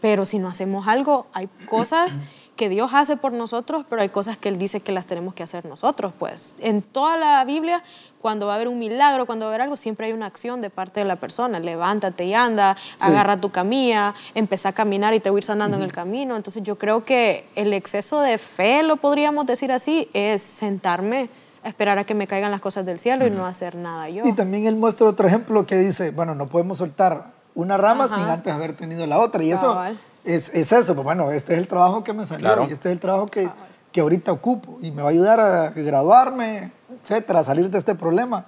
Pero 0.01 0.25
si 0.25 0.39
no 0.39 0.47
hacemos 0.47 0.87
algo, 0.87 1.27
hay 1.33 1.49
cosas 1.65 2.19
que 2.59 2.67
Dios 2.67 2.91
hace 2.93 3.15
por 3.15 3.31
nosotros, 3.31 3.85
pero 3.89 4.01
hay 4.01 4.09
cosas 4.09 4.37
que 4.37 4.49
Él 4.49 4.57
dice 4.57 4.81
que 4.81 4.91
las 4.91 5.05
tenemos 5.05 5.33
que 5.33 5.43
hacer 5.43 5.63
nosotros. 5.63 6.11
Pues 6.19 6.55
en 6.59 6.81
toda 6.81 7.15
la 7.15 7.45
Biblia, 7.45 7.81
cuando 8.21 8.47
va 8.47 8.51
a 8.51 8.55
haber 8.55 8.67
un 8.67 8.77
milagro, 8.77 9.25
cuando 9.25 9.45
va 9.45 9.51
a 9.51 9.53
haber 9.53 9.61
algo, 9.61 9.77
siempre 9.77 10.07
hay 10.07 10.11
una 10.11 10.25
acción 10.25 10.59
de 10.59 10.69
parte 10.69 10.99
de 10.99 11.05
la 11.05 11.15
persona. 11.15 11.61
Levántate 11.61 12.25
y 12.25 12.33
anda, 12.33 12.75
agarra 12.99 13.39
tu 13.39 13.49
camilla, 13.49 14.13
empieza 14.35 14.67
a 14.67 14.71
caminar 14.73 15.13
y 15.13 15.21
te 15.21 15.29
voy 15.29 15.37
a 15.37 15.39
ir 15.39 15.43
sanando 15.45 15.77
en 15.77 15.83
el 15.83 15.93
camino. 15.93 16.35
Entonces 16.35 16.61
yo 16.61 16.77
creo 16.77 17.05
que 17.05 17.47
el 17.55 17.71
exceso 17.71 18.19
de 18.19 18.37
fe, 18.37 18.83
lo 18.83 18.97
podríamos 18.97 19.45
decir 19.45 19.71
así, 19.71 20.09
es 20.11 20.41
sentarme 20.41 21.29
esperar 21.63 21.97
a 21.97 22.03
que 22.03 22.13
me 22.13 22.27
caigan 22.27 22.51
las 22.51 22.59
cosas 22.59 22.85
del 22.85 22.99
cielo 22.99 23.25
y 23.25 23.31
no 23.31 23.45
hacer 23.45 23.75
nada 23.75 24.09
yo. 24.09 24.25
Y 24.25 24.33
también 24.33 24.65
él 24.65 24.75
muestra 24.75 25.07
otro 25.07 25.29
ejemplo 25.29 25.65
que 25.65 25.77
dice, 25.77 26.11
bueno, 26.11 26.35
no 26.35 26.47
podemos 26.47 26.79
soltar 26.79 27.31
una 27.55 27.77
rama 27.77 28.09
sin 28.09 28.25
antes 28.25 28.51
haber 28.51 28.73
tenido 28.73 29.07
la 29.07 29.19
otra. 29.19 29.43
Y 29.43 29.53
eso 29.53 29.77
es, 30.23 30.53
es, 30.53 30.71
eso, 30.71 30.93
pues 30.93 31.03
bueno, 31.03 31.31
este 31.31 31.53
es 31.53 31.59
el 31.59 31.67
trabajo 31.67 32.03
que 32.03 32.13
me 32.13 32.25
salió 32.25 32.67
y 32.67 32.73
este 32.73 32.89
es 32.89 32.93
el 32.93 32.99
trabajo 32.99 33.25
que, 33.25 33.49
que 33.91 34.01
ahorita 34.01 34.31
ocupo 34.31 34.79
y 34.81 34.91
me 34.91 35.01
va 35.01 35.09
a 35.09 35.11
ayudar 35.11 35.39
a 35.39 35.69
graduarme, 35.69 36.71
etcétera, 37.01 37.39
a 37.39 37.43
salir 37.43 37.69
de 37.69 37.77
este 37.77 37.95
problema 37.95 38.45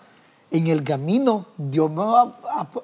en 0.51 0.67
el 0.67 0.83
camino 0.83 1.45
Dios 1.57 1.89
me 1.89 2.03
va 2.03 2.37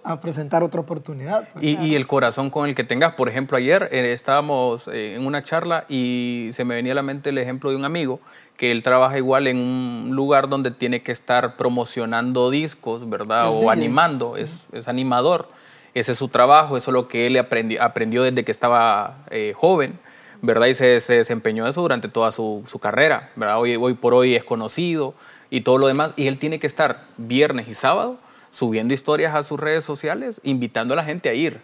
a, 0.04 0.22
presentar 0.22 0.64
otra 0.64 0.80
oportunidad. 0.80 1.50
Pues. 1.52 1.66
Y, 1.66 1.78
y, 1.86 1.96
el 1.96 2.08
corazón 2.08 2.50
con 2.50 2.68
el 2.68 2.76
que 2.76 2.86
tengas. 2.86 3.14
Por 3.16 3.28
ejemplo, 3.30 3.58
ayer 3.58 3.90
eh, 3.92 4.14
estábamos 4.14 4.88
eh, 4.88 5.16
en 5.16 5.26
una 5.26 5.44
charla 5.44 5.86
y 5.90 6.50
se 6.54 6.64
me 6.64 6.76
venía 6.76 6.94
a 6.94 6.96
la 6.96 7.04
mente 7.04 7.30
el 7.30 7.38
ejemplo 7.38 7.70
de 7.70 7.76
un 7.76 7.86
amigo 7.86 8.20
que 8.56 8.72
él 8.72 8.82
trabaja 8.84 9.18
igual 9.18 9.48
en 9.48 9.58
un 9.58 10.16
lugar 10.16 10.50
donde 10.50 10.72
tiene 10.72 11.04
que 11.04 11.12
estar 11.12 11.58
promocionando 11.58 12.50
discos, 12.50 13.08
¿verdad? 13.08 13.50
o 13.52 13.70
animando, 13.70 14.36
es, 14.38 14.66
es 14.72 14.88
animador. 14.88 15.50
Ese 15.94 16.12
es 16.12 16.18
su 16.18 16.28
trabajo, 16.28 16.78
eso 16.78 16.92
es 16.92 16.94
lo 16.94 17.08
que 17.08 17.28
él 17.28 17.38
aprendió, 17.38 17.82
aprendió 17.82 18.24
desde 18.24 18.44
que 18.44 18.52
estaba 18.52 19.26
eh, 19.32 19.54
joven, 19.56 20.00
¿verdad? 20.42 20.68
Y 20.68 20.76
se, 20.76 21.02
se, 21.02 21.14
desempeñó 21.14 21.68
eso 21.68 21.82
durante 21.82 22.08
toda 22.08 22.32
su, 22.32 22.64
su, 22.68 22.80
carrera, 22.80 23.32
¿verdad? 23.36 23.60
Hoy, 23.60 23.76
hoy 23.76 23.94
por 23.96 24.14
hoy 24.14 24.36
es 24.36 24.44
conocido 24.44 25.16
y 25.50 25.62
todo 25.62 25.78
lo 25.78 25.88
demás. 25.88 26.14
Y 26.16 26.28
él 26.28 26.38
tiene 26.38 26.60
que 26.60 26.68
estar 26.68 27.04
viernes 27.18 27.68
y 27.68 27.74
sábado 27.74 28.18
subiendo 28.52 28.94
historias 28.94 29.36
a 29.36 29.44
sus 29.44 29.60
redes 29.60 29.86
sociales, 29.86 30.40
invitando 30.44 30.94
a 30.94 30.98
la 30.98 31.04
gente 31.04 31.30
a 31.30 31.34
ir, 31.34 31.62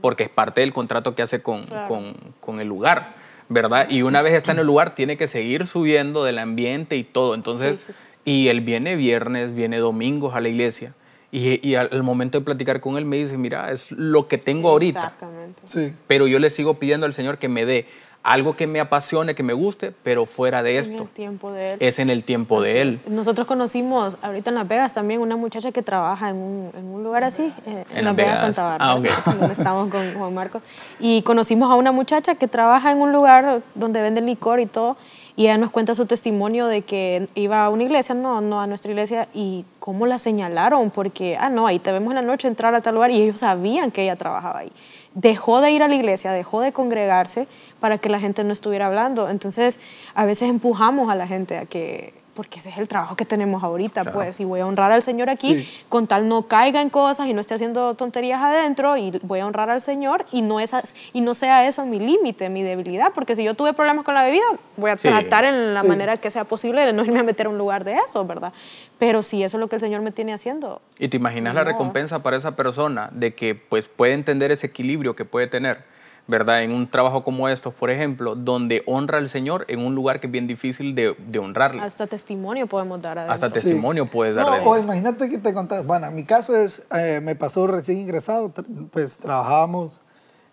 porque 0.00 0.24
es 0.24 0.28
parte 0.28 0.60
del 0.60 0.72
contrato 0.72 1.14
que 1.14 1.22
hace 1.22 1.42
con, 1.42 1.66
con, 1.88 2.14
con 2.40 2.60
el 2.60 2.68
lugar, 2.68 3.14
¿verdad? 3.48 3.88
Y 3.90 4.02
una 4.02 4.22
vez 4.22 4.34
está 4.34 4.52
en 4.52 4.58
el 4.58 4.66
lugar, 4.66 4.94
tiene 4.94 5.16
que 5.16 5.26
seguir 5.28 5.66
subiendo 5.66 6.24
del 6.24 6.38
ambiente 6.38 6.96
y 6.96 7.04
todo. 7.04 7.34
Entonces, 7.34 7.78
y 8.24 8.48
él 8.48 8.60
viene 8.60 8.96
viernes, 8.96 9.54
viene 9.54 9.78
domingos 9.78 10.34
a 10.34 10.40
la 10.40 10.48
iglesia 10.48 10.94
y, 11.32 11.74
al, 11.74 12.02
momento 12.02 12.38
de 12.38 12.44
platicar 12.44 12.80
con 12.80 12.96
él 12.96 13.04
me 13.04 13.16
dice, 13.16 13.36
mira, 13.36 13.70
es 13.70 13.90
lo 13.92 14.28
que 14.28 14.38
tengo 14.38 14.70
ahorita. 14.70 15.00
Exactamente. 15.00 15.62
Sí. 15.64 15.92
Pero 16.06 16.26
yo 16.26 16.38
le 16.38 16.50
sigo 16.50 16.74
pidiendo 16.74 17.04
al 17.04 17.14
Señor 17.14 17.38
que 17.38 17.48
me 17.48 17.66
dé 17.66 17.86
algo 18.26 18.56
que 18.56 18.66
me 18.66 18.80
apasione, 18.80 19.36
que 19.36 19.44
me 19.44 19.52
guste, 19.52 19.92
pero 20.02 20.26
fuera 20.26 20.64
de 20.64 20.78
esto. 20.78 20.94
En 20.94 21.00
el 21.02 21.08
tiempo 21.08 21.52
de 21.52 21.72
Él. 21.72 21.76
Es 21.78 22.00
en 22.00 22.10
el 22.10 22.24
tiempo 22.24 22.60
de 22.60 22.82
Él. 22.82 23.00
Nosotros 23.08 23.46
conocimos 23.46 24.18
ahorita 24.20 24.50
en 24.50 24.56
Las 24.56 24.66
Vegas 24.66 24.92
también 24.92 25.20
una 25.20 25.36
muchacha 25.36 25.70
que 25.70 25.80
trabaja 25.82 26.30
en 26.30 26.36
un, 26.36 26.70
en 26.76 26.86
un 26.86 27.04
lugar 27.04 27.22
así, 27.22 27.52
eh, 27.66 27.84
en, 27.94 28.04
Las 28.04 28.16
Vegas, 28.16 28.40
Santa 28.40 28.64
Bárbara, 28.64 29.12
ah, 29.24 29.34
donde 29.38 29.52
estamos 29.52 29.88
con 29.88 30.14
Juan 30.14 30.34
Marcos. 30.34 30.62
Y 30.98 31.22
conocimos 31.22 31.70
a 31.70 31.76
una 31.76 31.92
muchacha 31.92 32.34
que 32.34 32.48
trabaja 32.48 32.90
en 32.90 32.98
un 32.98 33.12
lugar 33.12 33.62
donde 33.76 34.02
vende 34.02 34.20
licor 34.20 34.58
y 34.58 34.66
todo. 34.66 34.96
Y 35.36 35.44
ella 35.44 35.58
nos 35.58 35.70
cuenta 35.70 35.94
su 35.94 36.06
testimonio 36.06 36.66
de 36.66 36.80
que 36.80 37.26
iba 37.34 37.62
a 37.62 37.68
una 37.68 37.82
iglesia, 37.82 38.14
no, 38.14 38.40
no 38.40 38.60
a 38.60 38.66
nuestra 38.66 38.90
iglesia, 38.90 39.28
y 39.34 39.66
cómo 39.78 40.06
la 40.06 40.18
señalaron, 40.18 40.90
porque, 40.90 41.36
ah, 41.38 41.50
no, 41.50 41.66
ahí 41.66 41.78
te 41.78 41.92
vemos 41.92 42.10
en 42.12 42.16
la 42.16 42.22
noche 42.22 42.48
entrar 42.48 42.74
a 42.74 42.80
tal 42.80 42.94
lugar, 42.94 43.10
y 43.10 43.20
ellos 43.20 43.40
sabían 43.40 43.90
que 43.90 44.02
ella 44.02 44.16
trabajaba 44.16 44.60
ahí. 44.60 44.72
Dejó 45.14 45.60
de 45.60 45.72
ir 45.72 45.82
a 45.82 45.88
la 45.88 45.94
iglesia, 45.94 46.32
dejó 46.32 46.62
de 46.62 46.72
congregarse 46.72 47.48
para 47.80 47.98
que 47.98 48.08
la 48.08 48.18
gente 48.18 48.44
no 48.44 48.52
estuviera 48.52 48.86
hablando. 48.86 49.28
Entonces, 49.28 49.78
a 50.14 50.24
veces 50.24 50.48
empujamos 50.48 51.10
a 51.10 51.14
la 51.14 51.26
gente 51.26 51.58
a 51.58 51.66
que 51.66 52.14
porque 52.36 52.60
ese 52.60 52.70
es 52.70 52.78
el 52.78 52.86
trabajo 52.86 53.16
que 53.16 53.24
tenemos 53.24 53.64
ahorita, 53.64 54.12
pues, 54.12 54.38
y 54.38 54.44
voy 54.44 54.60
a 54.60 54.66
honrar 54.66 54.92
al 54.92 55.02
Señor 55.02 55.30
aquí, 55.30 55.66
con 55.88 56.06
tal 56.06 56.28
no 56.28 56.42
caiga 56.42 56.80
en 56.80 56.90
cosas 56.90 57.26
y 57.26 57.32
no 57.32 57.40
esté 57.40 57.54
haciendo 57.54 57.94
tonterías 57.94 58.40
adentro, 58.40 58.96
y 58.96 59.18
voy 59.22 59.40
a 59.40 59.46
honrar 59.46 59.70
al 59.70 59.80
Señor, 59.80 60.24
y 60.30 60.42
no, 60.42 60.60
esas, 60.60 60.94
y 61.12 61.22
no 61.22 61.34
sea 61.34 61.66
eso 61.66 61.84
mi 61.86 61.98
límite, 61.98 62.48
mi 62.50 62.62
debilidad, 62.62 63.12
porque 63.14 63.34
si 63.34 63.42
yo 63.42 63.54
tuve 63.54 63.72
problemas 63.72 64.04
con 64.04 64.14
la 64.14 64.22
bebida, 64.22 64.44
voy 64.76 64.90
a 64.90 64.96
tratar 64.96 65.44
en 65.44 65.74
la 65.74 65.82
manera 65.82 66.16
que 66.16 66.30
sea 66.30 66.44
posible 66.44 66.84
de 66.84 66.92
no 66.92 67.04
irme 67.04 67.20
a 67.20 67.24
meter 67.24 67.46
a 67.46 67.48
un 67.48 67.58
lugar 67.58 67.82
de 67.82 67.94
eso, 67.94 68.24
¿verdad? 68.24 68.52
Pero 68.98 69.22
si 69.22 69.42
eso 69.42 69.56
es 69.56 69.60
lo 69.60 69.68
que 69.68 69.76
el 69.76 69.80
Señor 69.80 70.02
me 70.02 70.12
tiene 70.12 70.34
haciendo. 70.34 70.82
¿Y 70.98 71.08
te 71.08 71.16
imaginas 71.16 71.54
la 71.54 71.64
recompensa 71.64 72.22
para 72.22 72.36
esa 72.36 72.54
persona 72.54 73.08
de 73.12 73.34
que, 73.34 73.54
pues, 73.54 73.88
puede 73.88 74.12
entender 74.12 74.52
ese 74.52 74.66
equilibrio 74.66 75.16
que 75.16 75.24
puede 75.24 75.46
tener? 75.46 75.95
¿Verdad? 76.26 76.62
En 76.62 76.72
un 76.72 76.90
trabajo 76.90 77.22
como 77.22 77.48
estos, 77.48 77.72
por 77.74 77.90
ejemplo, 77.90 78.34
donde 78.34 78.82
honra 78.86 79.18
al 79.18 79.28
Señor 79.28 79.64
en 79.68 79.80
un 79.80 79.94
lugar 79.94 80.20
que 80.20 80.26
es 80.26 80.32
bien 80.32 80.46
difícil 80.46 80.94
de, 80.94 81.16
de 81.26 81.38
honrarle. 81.38 81.82
Hasta 81.82 82.06
testimonio 82.06 82.66
podemos 82.66 83.00
dar. 83.00 83.18
Hasta 83.18 83.48
testimonio 83.50 84.06
puedes 84.06 84.34
dar. 84.34 84.46
No, 84.46 84.70
o 84.70 84.78
imagínate 84.78 85.28
que 85.28 85.38
te 85.38 85.54
contas, 85.54 85.86
bueno, 85.86 86.06
en 86.06 86.14
mi 86.14 86.24
caso 86.24 86.56
es, 86.56 86.82
eh, 86.94 87.20
me 87.22 87.36
pasó 87.36 87.66
recién 87.66 87.98
ingresado, 87.98 88.52
pues 88.90 89.18
trabajábamos 89.18 90.00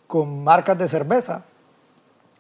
con 0.08 0.44
marcas 0.44 0.78
de 0.78 0.88
cerveza 0.88 1.46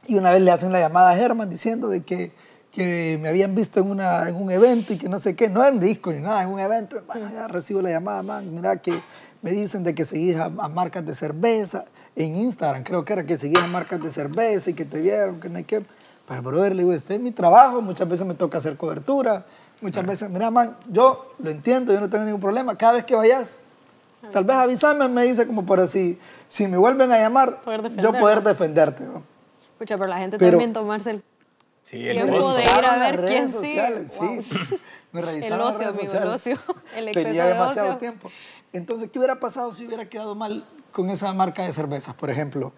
y 0.05 0.15
una 0.15 0.31
vez 0.31 0.41
le 0.41 0.51
hacen 0.51 0.71
la 0.71 0.79
llamada 0.79 1.11
a 1.11 1.15
Germán 1.15 1.49
diciendo 1.49 1.87
de 1.87 2.03
que 2.03 2.31
que 2.73 3.19
me 3.21 3.29
habían 3.29 3.53
visto 3.53 3.79
en, 3.79 3.89
una, 3.89 4.27
en 4.27 4.35
un 4.35 4.51
evento 4.51 4.93
y 4.93 4.97
que 4.97 5.07
no 5.07 5.19
sé 5.19 5.35
qué, 5.35 5.47
no 5.47 5.63
en 5.65 5.79
disco 5.79 6.11
ni 6.11 6.19
nada, 6.19 6.41
en 6.41 6.49
un 6.49 6.59
evento, 6.59 7.01
bueno, 7.05 7.29
ya 7.31 7.47
recibo 7.47 7.83
la 7.83 7.91
llamada, 7.91 8.23
man, 8.23 8.53
mira 8.53 8.77
que 8.77 8.99
me 9.43 9.51
dicen 9.51 9.83
de 9.83 9.93
que 9.93 10.05
seguís 10.05 10.37
a, 10.37 10.49
marcas 10.49 11.05
de 11.05 11.13
cerveza, 11.13 11.85
en 12.15 12.35
Instagram 12.35 12.83
creo 12.83 13.03
que 13.05 13.13
era 13.13 13.25
que 13.25 13.37
seguías 13.37 13.63
a 13.63 13.67
marcas 13.67 14.01
de 14.01 14.11
cerveza 14.11 14.69
y 14.69 14.73
que 14.73 14.85
te 14.85 15.01
vieron, 15.01 15.39
que 15.39 15.49
no 15.49 15.57
hay 15.57 15.63
que... 15.63 15.83
Pero, 16.27 16.41
brother, 16.41 16.73
le 16.73 16.83
digo, 16.83 16.93
este 16.93 17.15
es 17.15 17.19
mi 17.19 17.31
trabajo, 17.31 17.81
muchas 17.81 18.07
veces 18.07 18.25
me 18.25 18.33
toca 18.33 18.57
hacer 18.57 18.77
cobertura, 18.77 19.45
muchas 19.81 20.05
veces, 20.05 20.29
mira, 20.29 20.49
man, 20.51 20.77
yo 20.89 21.33
lo 21.39 21.49
entiendo, 21.49 21.91
yo 21.91 21.99
no 21.99 22.09
tengo 22.09 22.23
ningún 22.23 22.39
problema, 22.39 22.77
cada 22.77 22.93
vez 22.93 23.03
que 23.03 23.13
vayas, 23.13 23.59
tal 24.31 24.45
vez 24.45 24.55
avísame, 24.55 25.09
me 25.09 25.23
dice 25.23 25.45
como 25.45 25.65
por 25.65 25.81
así, 25.81 26.17
si 26.47 26.67
me 26.67 26.77
vuelven 26.77 27.11
a 27.11 27.17
llamar, 27.17 27.59
yo 28.01 28.13
poder 28.13 28.41
defenderte. 28.41 29.03
¿no? 29.03 29.21
Escucha, 29.73 29.97
pero 29.97 30.07
la 30.07 30.17
gente 30.17 30.37
también 30.37 30.71
tomarse 30.71 31.11
el 31.11 31.23
Sí, 31.83 32.07
el 32.07 32.15
tiempo 32.15 32.53
de 32.53 32.63
ir 32.63 32.85
a 32.85 32.97
ver 32.97 33.25
quién 33.25 33.51
sociales, 33.51 34.17
sí. 34.19 34.77
Me 35.11 35.19
el 35.21 35.53
ocio, 35.53 35.89
amigo, 35.89 36.13
el 36.13 36.27
ocio. 36.27 36.57
El 36.95 37.09
exceso 37.09 37.27
Tenía 37.27 37.45
demasiado 37.45 37.97
tiempo. 37.97 38.31
Entonces, 38.71 39.11
¿qué 39.11 39.19
hubiera 39.19 39.39
pasado 39.39 39.71
si 39.73 39.85
hubiera 39.85 40.09
quedado 40.09 40.33
mal 40.33 40.65
con 40.93 41.09
esa 41.09 41.33
marca 41.33 41.63
de 41.63 41.73
cervezas, 41.73 42.15
por 42.15 42.29
ejemplo? 42.29 42.71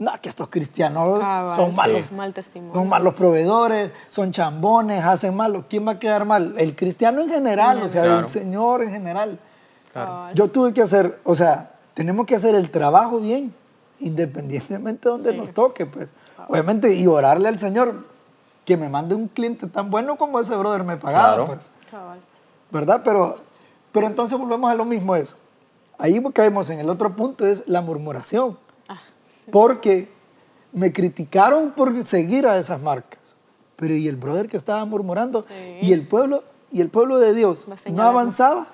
No, 0.00 0.12
que 0.20 0.30
estos 0.30 0.48
cristianos 0.48 1.22
son 1.54 1.74
malos. 1.74 2.10
Mal 2.12 2.34
son 2.72 2.88
malos 2.88 3.12
proveedores, 3.12 3.90
son 4.08 4.32
chambones, 4.32 5.04
hacen 5.04 5.36
malo. 5.36 5.66
¿Quién 5.68 5.86
va 5.86 5.92
a 5.92 5.98
quedar 5.98 6.24
mal? 6.24 6.54
El 6.56 6.74
cristiano 6.74 7.20
en 7.20 7.28
general, 7.28 7.82
o 7.82 7.88
sea, 7.88 8.18
el 8.18 8.28
Señor 8.28 8.82
en 8.82 8.90
general. 8.90 9.38
Yo 10.34 10.50
tuve 10.50 10.72
que 10.72 10.80
hacer, 10.80 11.20
o 11.22 11.34
sea, 11.34 11.72
tenemos 11.92 12.24
que 12.24 12.34
hacer 12.34 12.54
el 12.54 12.70
trabajo 12.70 13.20
bien, 13.20 13.54
independientemente 13.98 15.06
de 15.06 15.12
donde 15.12 15.34
nos 15.34 15.52
toque, 15.52 15.84
pues. 15.84 16.08
Obviamente, 16.48 16.94
y 16.94 17.06
orarle 17.06 17.48
al 17.48 17.58
Señor 17.58 18.06
que 18.64 18.78
me 18.78 18.88
mande 18.88 19.14
un 19.14 19.28
cliente 19.28 19.66
tan 19.66 19.90
bueno 19.90 20.16
como 20.16 20.40
ese 20.40 20.56
brother 20.56 20.82
me 20.82 20.96
pagaba, 20.96 21.46
pues. 21.46 21.70
¿Verdad? 22.70 23.02
Pero, 23.04 23.36
pero 23.92 24.06
entonces 24.06 24.38
volvemos 24.38 24.70
a 24.70 24.74
lo 24.74 24.86
mismo, 24.86 25.14
es, 25.14 25.36
ahí 26.00 26.22
caemos 26.32 26.70
en 26.70 26.80
el 26.80 26.90
otro 26.90 27.14
punto, 27.14 27.46
es 27.46 27.64
la 27.66 27.80
murmuración. 27.80 28.58
Ah. 28.88 28.98
Porque 29.50 30.10
me 30.72 30.92
criticaron 30.92 31.72
por 31.72 32.04
seguir 32.04 32.46
a 32.46 32.58
esas 32.58 32.80
marcas. 32.80 33.20
Pero 33.76 33.94
y 33.94 34.08
el 34.08 34.16
brother 34.16 34.48
que 34.48 34.56
estaba 34.56 34.84
murmurando, 34.84 35.44
y 35.80 35.92
el 35.92 36.06
pueblo, 36.06 36.44
y 36.70 36.82
el 36.82 36.90
pueblo 36.90 37.18
de 37.18 37.32
Dios 37.32 37.66
no 37.90 38.02
avanzaba 38.02 38.66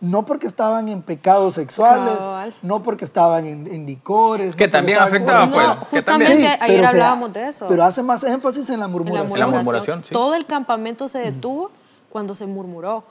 no 0.00 0.26
porque 0.26 0.46
estaban 0.46 0.88
en 0.88 1.02
pecados 1.02 1.54
sexuales, 1.54 2.14
no 2.62 2.82
porque 2.82 3.04
estaban 3.04 3.46
en, 3.46 3.86
licores. 3.86 4.54
Que 4.54 4.68
también 4.68 4.98
afectaba, 4.98 5.50
pues. 5.50 5.66
No, 5.66 5.76
justamente 5.90 6.58
ayer 6.60 6.84
hablábamos 6.84 7.32
de 7.32 7.48
eso. 7.48 7.66
Pero 7.68 7.84
hace 7.84 8.02
más 8.02 8.22
énfasis 8.24 8.68
en 8.70 8.80
la 8.80 8.88
murmuración. 8.88 9.40
la 9.40 9.46
murmuración. 9.46 10.02
Todo 10.02 10.34
el 10.34 10.46
campamento 10.46 11.08
se 11.08 11.18
detuvo 11.18 11.70
cuando 12.10 12.34
se 12.34 12.46
murmuró. 12.46 13.04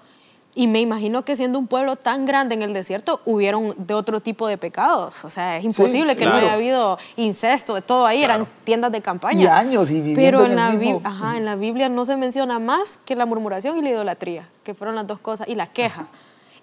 Y 0.57 0.67
me 0.67 0.79
imagino 0.79 1.25
que 1.25 1.35
siendo 1.35 1.59
un 1.59 1.67
pueblo 1.67 1.97
tan 1.97 2.25
grande 2.25 2.55
en 2.55 2.61
el 2.61 2.73
desierto, 2.73 3.19
hubieron 3.25 3.75
de 3.77 3.93
otro 3.93 4.21
tipo 4.21 4.47
de 4.47 4.57
pecados. 4.57 5.25
O 5.25 5.29
sea, 5.29 5.57
es 5.57 5.65
imposible 5.65 6.15
que 6.15 6.25
no 6.25 6.31
haya 6.31 6.53
habido 6.53 6.97
incesto, 7.17 7.75
de 7.75 7.81
todo 7.81 8.05
ahí, 8.05 8.23
eran 8.23 8.47
tiendas 8.63 8.93
de 8.93 9.01
campaña. 9.01 9.41
Y 9.41 9.47
años 9.47 9.91
y 9.91 9.95
viviendo 9.95 10.21
Pero 10.21 10.45
en, 10.45 10.55
la, 10.55 10.69
mismo... 10.69 11.01
Ajá, 11.03 11.35
en 11.35 11.43
la 11.43 11.57
Biblia 11.57 11.89
no 11.89 12.05
se 12.05 12.15
menciona 12.15 12.57
más 12.57 12.97
que 13.03 13.15
la 13.15 13.25
murmuración 13.25 13.77
y 13.77 13.81
la 13.81 13.89
idolatría, 13.89 14.47
que 14.63 14.73
fueron 14.73 14.95
las 14.95 15.05
dos 15.05 15.19
cosas, 15.19 15.49
y 15.49 15.55
la 15.55 15.67
queja. 15.67 16.07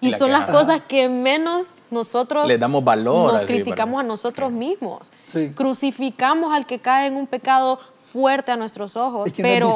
Y 0.01 0.11
son 0.11 0.31
las 0.31 0.49
cosas 0.49 0.81
que 0.85 1.07
menos 1.07 1.71
nosotros 1.89 2.45
le 2.47 2.57
damos 2.57 2.83
valor. 2.83 3.33
Nos 3.33 3.45
criticamos 3.45 3.99
a 3.99 4.03
nosotros 4.03 4.51
mismos. 4.51 5.11
Crucificamos 5.55 6.53
al 6.53 6.65
que 6.65 6.79
cae 6.79 7.07
en 7.07 7.15
un 7.15 7.27
pecado 7.27 7.79
fuerte 8.13 8.51
a 8.51 8.57
nuestros 8.57 8.95
ojos, 8.95 9.31
pero 9.35 9.71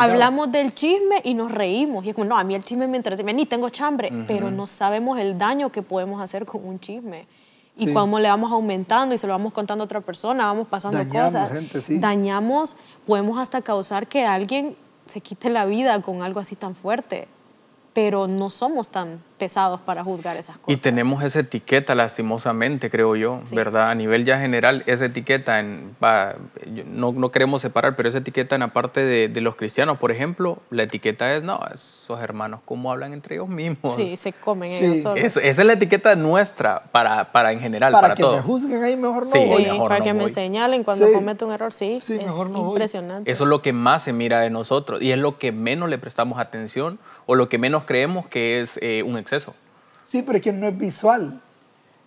hablamos 0.00 0.50
del 0.50 0.74
chisme 0.74 1.20
y 1.24 1.34
nos 1.34 1.52
reímos. 1.52 2.06
Y 2.06 2.08
es 2.08 2.14
como, 2.14 2.24
no, 2.24 2.38
a 2.38 2.42
mí 2.42 2.54
el 2.54 2.64
chisme 2.64 2.88
me 2.88 2.96
interesa, 2.96 3.22
ni 3.22 3.44
tengo 3.44 3.68
chambre, 3.68 4.10
pero 4.26 4.50
no 4.50 4.66
sabemos 4.66 5.18
el 5.18 5.36
daño 5.36 5.70
que 5.70 5.82
podemos 5.82 6.20
hacer 6.22 6.46
con 6.46 6.66
un 6.66 6.80
chisme. 6.80 7.26
Y 7.76 7.92
cuando 7.92 8.18
le 8.18 8.28
vamos 8.28 8.50
aumentando 8.50 9.14
y 9.14 9.18
se 9.18 9.26
lo 9.26 9.34
vamos 9.34 9.52
contando 9.52 9.84
a 9.84 9.86
otra 9.86 10.00
persona, 10.00 10.46
vamos 10.46 10.68
pasando 10.68 11.06
cosas, 11.08 11.50
dañamos, 12.00 12.76
podemos 13.06 13.38
hasta 13.38 13.60
causar 13.60 14.06
que 14.06 14.24
alguien 14.24 14.74
se 15.04 15.20
quite 15.20 15.50
la 15.50 15.66
vida 15.66 16.00
con 16.00 16.22
algo 16.22 16.40
así 16.40 16.56
tan 16.56 16.74
fuerte 16.74 17.28
pero 17.92 18.26
no 18.26 18.50
somos 18.50 18.88
tan 18.88 19.22
pesados 19.42 19.80
para 19.80 20.04
juzgar 20.04 20.36
esas 20.36 20.56
cosas. 20.56 20.78
Y 20.78 20.80
tenemos 20.80 21.24
esa 21.24 21.40
etiqueta, 21.40 21.96
lastimosamente, 21.96 22.90
creo 22.90 23.16
yo, 23.16 23.40
¿verdad? 23.50 23.90
A 23.90 23.94
nivel 23.96 24.24
ya 24.24 24.38
general, 24.38 24.84
esa 24.86 25.06
etiqueta, 25.06 25.58
en, 25.58 25.96
no, 26.86 27.10
no, 27.10 27.30
queremos 27.32 27.60
separar, 27.60 27.96
pero 27.96 28.08
esa 28.08 28.18
etiqueta 28.18 28.54
en 28.54 28.60
la 28.60 28.68
parte 28.68 29.04
de, 29.04 29.26
de, 29.28 29.40
los 29.40 29.56
cristianos, 29.56 29.98
por 29.98 30.12
ejemplo, 30.12 30.58
la 30.70 30.84
etiqueta 30.84 31.34
es, 31.34 31.42
no, 31.42 31.58
esos 31.74 32.20
hermanos, 32.20 32.60
¿cómo 32.64 32.92
hablan 32.92 33.14
entre 33.14 33.34
ellos 33.34 33.48
mismos? 33.48 33.96
Sí, 33.96 34.16
se 34.16 34.32
comen 34.32 34.70
ellos 34.70 35.02
solos. 35.02 35.18
esa 35.18 35.40
es 35.40 35.58
la 35.58 35.72
etiqueta 35.72 36.14
nuestra 36.14 36.84
para, 36.92 37.32
para 37.32 37.50
en 37.50 37.58
general, 37.58 37.90
para, 37.90 38.02
para 38.02 38.14
que 38.14 38.22
me 38.22 38.42
juzguen 38.42 38.84
ahí, 38.84 38.96
mejor 38.96 39.26
no 39.26 39.32
sí, 39.32 39.68
para 39.88 40.04
que 40.04 40.14
me 40.14 40.28
señalen 40.28 40.84
cuando 40.84 41.12
cometo 41.12 41.46
un 41.46 41.52
error, 41.52 41.72
sí, 41.72 41.98
es 42.00 42.10
impresionante. 42.10 43.28
Eso 43.28 43.42
es 43.42 43.50
lo 43.50 43.60
que 43.60 43.72
más 43.72 44.04
se 44.04 44.12
mira 44.12 44.38
de 44.38 44.50
nosotros 44.50 45.02
y 45.02 45.10
es 45.10 45.18
lo 45.18 45.36
que 45.36 45.50
menos 45.50 45.88
le 45.88 45.98
prestamos 45.98 46.38
atención 46.38 47.00
o 47.26 47.34
lo 47.34 47.48
que 47.48 47.58
menos 47.58 47.84
creemos 47.84 48.26
que 48.26 48.60
es 48.60 48.78
eh, 48.82 49.02
un 49.02 49.16
exceso. 49.16 49.31
Sí, 50.04 50.22
pero 50.22 50.38
es 50.38 50.44
que 50.44 50.52
no 50.52 50.68
es 50.68 50.76
visual. 50.76 51.40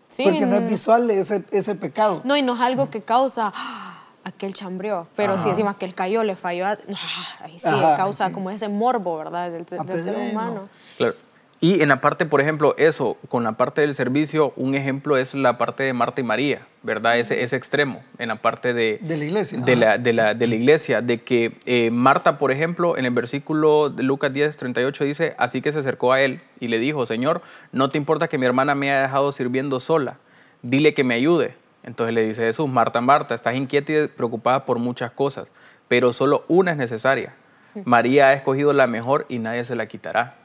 Sí, 0.10 0.24
porque 0.24 0.46
no 0.46 0.56
es 0.58 0.68
visual 0.68 1.10
ese, 1.10 1.44
ese 1.52 1.76
pecado. 1.76 2.22
No, 2.24 2.38
y 2.38 2.42
no 2.42 2.56
es 2.56 2.62
algo 2.62 2.90
que 2.90 3.02
causa 3.02 3.52
ah, 3.56 4.04
aquel 4.24 4.54
chambreó, 4.54 5.08
pero 5.16 5.38
si 5.38 5.50
decimos 5.50 5.76
que 5.76 5.86
él 5.86 5.96
cayó, 5.96 6.24
le 6.24 6.36
falló, 6.36 6.68
ah, 6.68 6.78
ahí 7.42 7.60
sí, 7.60 7.70
causa 7.98 8.32
como 8.32 8.50
ese 8.50 8.70
morbo, 8.70 9.18
¿verdad? 9.18 9.52
Del, 9.52 9.66
del 9.66 10.00
ser 10.00 10.16
humano. 10.16 10.68
Claro. 10.98 11.16
Y 11.62 11.82
en 11.82 11.90
la 11.90 12.02
parte, 12.02 12.26
por 12.26 12.42
ejemplo, 12.42 12.76
eso, 12.78 13.18
con 13.30 13.44
la 13.44 13.54
parte 13.54 13.82
del 13.82 13.96
servicio, 13.96 14.54
un 14.56 14.76
ejemplo 14.76 15.18
es 15.18 15.34
la 15.34 15.58
parte 15.58 15.84
de 15.84 15.94
Marta 15.94 16.22
y 16.22 16.24
María, 16.24 16.68
¿verdad? 16.84 17.18
Ese, 17.18 17.44
ese 17.44 17.56
extremo, 17.56 18.04
en 18.18 18.28
la 18.28 18.36
parte 18.36 18.74
de, 18.74 19.00
de 19.02 19.18
la 19.18 19.24
iglesia. 19.24 19.60
De 19.60 19.76
la, 19.76 19.98
de 19.98 20.14
la, 20.14 20.34
de 20.34 20.48
la 20.48 20.56
iglesia, 20.56 21.02
de 21.02 21.22
que 21.22 21.54
eh, 21.66 21.92
Marta, 21.92 22.38
por 22.38 22.52
ejemplo, 22.52 22.98
en 22.98 23.06
el 23.06 23.14
versículo 23.14 23.90
de 23.90 24.04
Lucas 24.04 24.34
10, 24.34 24.56
38 24.58 25.04
dice, 25.06 25.36
así 25.38 25.62
que 25.62 25.72
se 25.72 25.80
acercó 25.80 26.12
a 26.12 26.22
él 26.22 26.42
y 26.60 26.68
le 26.68 26.78
dijo, 26.78 27.06
Señor, 27.06 27.42
no 27.72 27.90
te 27.90 27.98
importa 27.98 28.28
que 28.28 28.38
mi 28.38 28.46
hermana 28.46 28.76
me 28.76 28.92
haya 28.92 29.04
dejado 29.04 29.32
sirviendo 29.32 29.80
sola, 29.80 30.18
dile 30.62 30.94
que 30.94 31.04
me 31.04 31.16
ayude. 31.16 31.56
Entonces 31.84 32.14
le 32.14 32.28
dice 32.28 32.42
Jesús, 32.42 32.68
Marta, 32.68 33.00
Marta, 33.00 33.34
estás 33.34 33.56
inquieta 33.56 33.94
y 33.94 34.08
preocupada 34.08 34.66
por 34.66 34.78
muchas 34.78 35.12
cosas, 35.12 35.48
pero 35.88 36.14
solo 36.14 36.44
una 36.48 36.72
es 36.72 36.78
necesaria. 36.78 37.34
María 37.86 38.28
ha 38.28 38.34
escogido 38.34 38.74
la 38.74 38.88
mejor 38.88 39.26
y 39.30 39.40
nadie 39.40 39.66
se 39.66 39.76
la 39.76 39.86
quitará. 39.86 40.36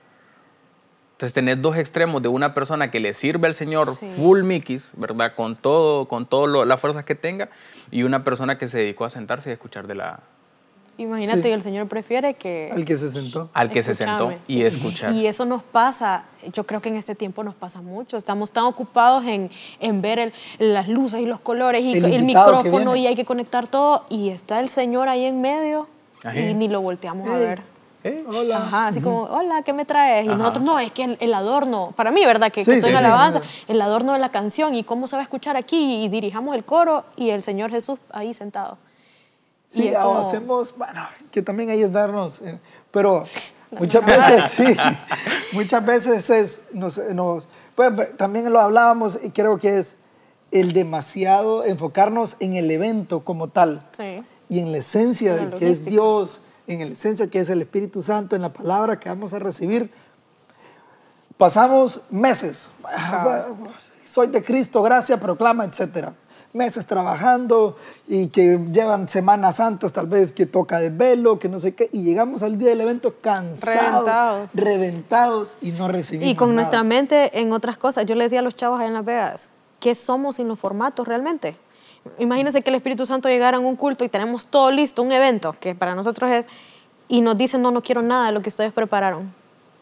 Entonces 1.21 1.35
tenés 1.35 1.61
dos 1.61 1.77
extremos 1.77 2.23
de 2.23 2.29
una 2.29 2.55
persona 2.55 2.91
que 2.91 2.99
le 2.99 3.13
sirve 3.13 3.47
al 3.47 3.55
Señor 3.55 3.87
full 4.17 4.43
mikis, 4.43 4.93
¿verdad? 4.97 5.35
Con 5.37 5.55
todo, 5.55 6.09
con 6.09 6.25
todas 6.25 6.67
las 6.67 6.81
fuerzas 6.81 7.05
que 7.05 7.15
tenga, 7.15 7.51
y 7.91 8.05
una 8.05 8.25
persona 8.25 8.57
que 8.57 8.69
se 8.69 8.79
dedicó 8.79 9.05
a 9.05 9.11
sentarse 9.11 9.51
y 9.51 9.53
a 9.53 9.53
escuchar 9.53 9.87
de 9.87 9.97
la... 9.97 10.21
Imagínate 10.97 11.43
que 11.43 11.53
el 11.53 11.61
Señor 11.61 11.89
prefiere 11.89 12.33
que... 12.33 12.71
Al 12.73 12.87
que 12.87 12.97
se 12.97 13.11
sentó. 13.11 13.51
Al 13.53 13.69
que 13.69 13.83
se 13.83 13.95
sentó 13.95 14.33
y 14.49 14.63
escuchar. 14.63 15.13
Y 15.13 15.27
eso 15.27 15.45
nos 15.45 15.63
pasa, 15.63 16.25
yo 16.55 16.65
creo 16.65 16.81
que 16.81 16.89
en 16.89 16.97
este 16.97 17.15
tiempo 17.15 17.45
nos 17.45 17.55
pasa 17.55 17.83
mucho. 17.83 18.17
Estamos 18.17 18.51
tan 18.53 18.65
ocupados 18.65 19.27
en, 19.27 19.51
en 19.79 20.01
ver 20.01 20.33
las 20.59 20.89
luces 20.89 21.21
y 21.21 21.27
los 21.27 21.41
colores 21.41 21.83
y 21.83 21.99
el, 21.99 22.23
micrófono 22.23 22.97
y 22.97 23.07
hay 23.07 23.15
que 23.15 23.27
conectar 23.27 23.67
todo. 23.67 24.07
Y 24.09 24.31
está 24.31 24.59
el 24.59 24.71
Señor 24.71 25.11
ahí 25.11 25.27
en 25.27 25.43
medio 25.43 25.87
y 26.35 26.55
ni 26.55 26.69
lo 26.69 26.81
volteamos 26.81 27.29
a 27.29 27.37
ver. 27.37 27.61
¿Eh? 28.03 28.25
Hola. 28.27 28.57
Ajá, 28.57 28.87
así 28.89 29.01
como, 29.01 29.25
hola, 29.25 29.63
¿qué 29.63 29.73
me 29.73 29.85
traes? 29.85 30.25
Y 30.25 30.29
nosotros, 30.29 30.65
no, 30.65 30.79
es 30.79 30.91
que 30.91 31.19
el, 31.21 31.35
adorno, 31.35 31.93
para 31.95 32.11
mí, 32.11 32.25
¿verdad? 32.25 32.51
Que, 32.51 32.63
estoy 32.63 32.91
en 32.91 32.97
alabanza, 32.97 33.43
el 33.69 33.81
adorno 33.81 34.15
de 34.15 34.19
la 34.19 34.31
canción 34.31 34.75
y 34.75 34.85
cómo 34.85 35.07
se 35.07 35.17
va 35.17 35.21
a 35.21 35.23
escuchar 35.25 35.57
aquí 35.57 36.05
y 36.05 36.09
dirijamos 36.09 36.55
el 36.57 36.65
coro 36.65 37.05
y 37.17 37.31
el 37.31 37.43
Señor 37.43 37.71
Jesús 37.71 37.99
ahí 38.11 38.33
sentado. 38.33 38.79
Sí, 39.69 39.93
hacemos, 39.95 40.75
bueno, 40.77 41.07
que 41.31 41.43
también 41.43 41.71
ahí 41.71 41.83
es 41.83 41.93
darnos, 41.93 42.41
eh, 42.41 42.59
pero 42.91 43.23
muchas 43.71 44.05
veces, 44.05 44.51
sí, 44.51 44.77
muchas 45.53 45.85
veces 45.85 46.31
es, 46.31 46.61
nos, 46.73 46.99
nos 47.15 47.49
pues, 47.77 48.17
también 48.17 48.51
lo 48.53 48.61
hablábamos 48.61 49.23
y 49.23 49.31
creo 49.31 49.59
que 49.59 49.79
es 49.79 49.95
el 50.51 50.73
demasiado 50.73 51.65
enfocarnos 51.65 52.37
en 52.41 52.57
el 52.57 52.71
evento 52.71 53.25
como 53.25 53.49
tal 53.49 53.79
y 54.49 54.59
en 54.59 54.73
la 54.73 54.79
esencia 54.79 55.37
de 55.37 55.51
que 55.51 55.71
es 55.71 55.85
Dios 55.85 56.41
en 56.75 56.89
la 56.89 56.93
esencia 56.95 57.29
que 57.29 57.41
es 57.41 57.49
el 57.51 57.61
Espíritu 57.63 58.03
Santo, 58.03 58.37
en 58.37 58.43
la 58.43 58.53
palabra 58.53 58.99
que 58.99 59.09
vamos 59.09 59.35
a 59.35 59.39
recibir. 59.39 59.91
Pasamos 61.37 62.01
meses, 62.11 62.69
soy 64.05 64.27
de 64.29 64.45
Cristo, 64.45 64.83
gracias, 64.83 65.19
proclama, 65.19 65.65
etcétera 65.65 66.15
meses 66.53 66.87
trabajando 66.87 67.77
y 68.09 68.29
que 68.29 68.59
llevan 68.73 69.09
semanas 69.09 69.57
santas, 69.57 69.93
tal 69.93 70.07
vez 70.07 70.33
que 70.33 70.47
toca 70.47 70.81
de 70.81 70.91
velo, 70.91 71.39
que 71.39 71.49
no 71.49 71.61
sé 71.61 71.75
qué, 71.75 71.89
y 71.93 72.03
llegamos 72.03 72.43
al 72.43 72.59
día 72.59 72.71
del 72.71 72.81
evento 72.81 73.15
cansados, 73.21 74.55
reventados, 74.55 75.57
y 75.61 75.73
no 75.73 75.89
recibimos. 75.89 76.33
Y 76.33 76.35
con 76.35 76.55
nuestra 76.55 76.83
mente 76.83 77.41
en 77.41 77.53
otras 77.53 77.77
cosas. 77.77 78.07
Yo 78.07 78.15
le 78.15 78.25
decía 78.25 78.41
a 78.41 78.43
los 78.43 78.57
chavos 78.57 78.81
allá 78.81 78.89
en 78.89 78.95
Las 78.95 79.05
Vegas, 79.05 79.51
¿qué 79.79 79.95
somos 79.95 80.37
sin 80.37 80.49
los 80.49 80.59
formatos 80.59 81.07
realmente? 81.07 81.57
Imagínense 82.19 82.63
que 82.63 82.71
el 82.71 82.77
Espíritu 82.77 83.07
Santo 83.07 83.29
llegara 83.29 83.59
en 83.59 83.65
un 83.65 83.77
culto 83.77 84.05
y 84.05 84.09
tenemos 84.09 84.47
todo 84.47 84.71
listo, 84.71 85.03
un 85.03 85.13
evento, 85.13 85.55
que 85.59 85.75
para 85.75 85.95
nosotros 85.95 86.31
es 86.31 86.47
y 87.11 87.23
nos 87.23 87.37
dicen, 87.37 87.61
no, 87.61 87.73
no 87.73 87.83
quiero 87.83 88.03
nada 88.03 88.27
de 88.27 88.33
lo 88.33 88.41
que 88.41 88.49
ustedes 88.49 88.73
prepararon. 88.73 89.35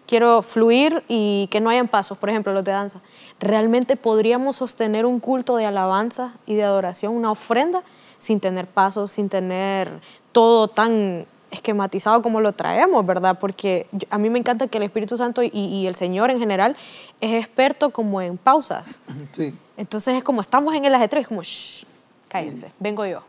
Quiero 0.06 0.40
fluir 0.40 1.04
y 1.06 1.46
que 1.50 1.60
no 1.60 1.68
hayan 1.68 1.86
pasos, 1.86 2.16
por 2.16 2.30
ejemplo, 2.30 2.54
los 2.54 2.64
de 2.64 2.72
danza. 2.72 3.00
¿Realmente 3.38 3.96
podríamos 3.96 4.56
sostener 4.56 5.04
un 5.04 5.20
culto 5.20 5.56
de 5.56 5.66
alabanza 5.66 6.32
y 6.46 6.54
de 6.54 6.64
adoración, 6.64 7.14
una 7.14 7.30
ofrenda, 7.30 7.82
sin 8.18 8.40
tener 8.40 8.66
pasos, 8.66 9.10
sin 9.10 9.28
tener 9.28 9.90
todo 10.32 10.68
tan 10.68 11.26
esquematizado 11.50 12.22
como 12.22 12.40
lo 12.40 12.52
traemos, 12.52 13.04
¿verdad? 13.04 13.38
Porque 13.38 13.86
a 14.08 14.16
mí 14.16 14.30
me 14.30 14.38
encanta 14.38 14.66
que 14.66 14.78
el 14.78 14.84
Espíritu 14.84 15.18
Santo 15.18 15.42
y, 15.42 15.86
el 15.86 15.94
Señor 15.94 16.30
en 16.30 16.38
general 16.38 16.76
es 17.20 17.44
experto 17.44 17.90
como 17.90 18.22
en 18.22 18.38
pausas. 18.38 19.02
Sí. 19.32 19.54
Entonces 19.76 20.16
es 20.16 20.24
como 20.24 20.40
estamos 20.40 20.74
en 20.74 20.86
el 20.86 20.94
ajetreo, 20.94 21.20
es 21.20 21.28
como, 21.28 21.42
shh, 21.42 21.84
cállense, 22.28 22.70
vengo 22.78 23.06
yo. 23.06 23.22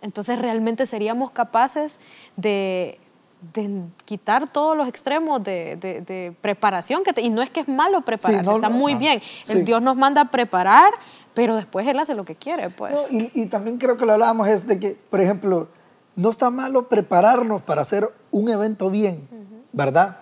Entonces 0.00 0.38
realmente 0.38 0.86
seríamos 0.86 1.30
capaces 1.30 1.98
de, 2.36 3.00
quitar 4.04 4.48
todos 4.48 4.76
los 4.76 4.88
extremos 4.88 5.42
de, 5.42 6.34
preparación. 6.40 7.02
Que 7.04 7.20
y 7.20 7.30
no 7.30 7.42
es 7.42 7.50
que 7.50 7.60
es 7.60 7.68
malo 7.68 8.00
prepararse, 8.02 8.52
está 8.52 8.68
muy 8.68 8.94
bien. 8.94 9.20
El 9.48 9.64
Dios 9.64 9.80
nos 9.82 9.96
manda 9.96 10.22
a 10.22 10.30
preparar, 10.30 10.92
pero 11.32 11.56
después 11.56 11.86
Él 11.86 11.98
hace 11.98 12.14
lo 12.14 12.24
que 12.24 12.34
quiere. 12.34 12.70
Pues. 12.70 12.94
y, 13.10 13.30
y 13.34 13.46
también 13.46 13.78
creo 13.78 13.96
que 13.96 14.06
lo 14.06 14.12
hablábamos 14.12 14.48
es 14.48 14.66
de 14.66 14.78
que, 14.78 14.96
por 15.10 15.20
ejemplo, 15.20 15.68
no 16.16 16.30
está 16.30 16.50
malo 16.50 16.88
prepararnos 16.88 17.62
para 17.62 17.82
hacer 17.82 18.12
un 18.30 18.48
evento 18.48 18.90
bien, 18.90 19.28
¿verdad? 19.72 20.20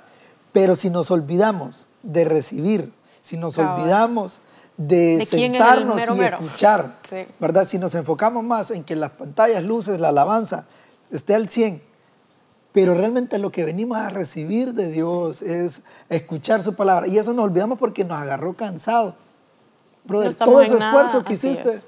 Pero 0.53 0.77
si 0.77 0.91
nos 0.91 1.11
olvidamos 1.11 1.87
de 2.03 2.25
recibir, 2.25 2.93
si 3.20 3.37
nos 3.37 3.59
olvidamos 3.59 4.41
de, 4.77 5.25
sentarnos 5.27 6.01
y 6.16 6.20
escuchar, 6.20 6.97
¿verdad? 7.39 7.66
Si 7.66 7.79
nos 7.79 7.95
enfocamos 7.95 8.43
más 8.43 8.70
en 8.70 8.85
que 8.85 8.97
las 8.97 9.12
pantallas, 9.12 9.62
luces, 9.62 10.01
la 10.01 10.09
alabanza 10.09 10.66
esté 11.11 11.35
al 11.35 11.49
100, 11.49 11.83
pero 12.73 12.95
realmente 12.95 13.39
lo 13.39 13.53
que 13.53 13.64
venimos 13.64 13.99
a 13.99 14.09
recibir 14.09 14.73
de 14.73 14.91
Dios 14.91 15.43
es 15.43 15.83
escuchar 16.09 16.62
su 16.62 16.75
palabra. 16.75 17.07
Y 17.07 17.18
eso 17.18 17.35
nos 17.35 17.45
olvidamos 17.45 17.79
porque 17.79 18.05
nos 18.05 18.18
agarró 18.18 18.55
cansados. 18.55 19.14
Brother, 20.05 20.35
todo 20.35 20.61
ese 20.62 20.75
esfuerzo 20.75 21.23
que 21.23 21.35
hiciste. 21.35 21.81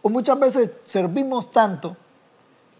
O 0.00 0.08
muchas 0.08 0.38
veces 0.38 0.72
servimos 0.84 1.50
tanto 1.50 1.96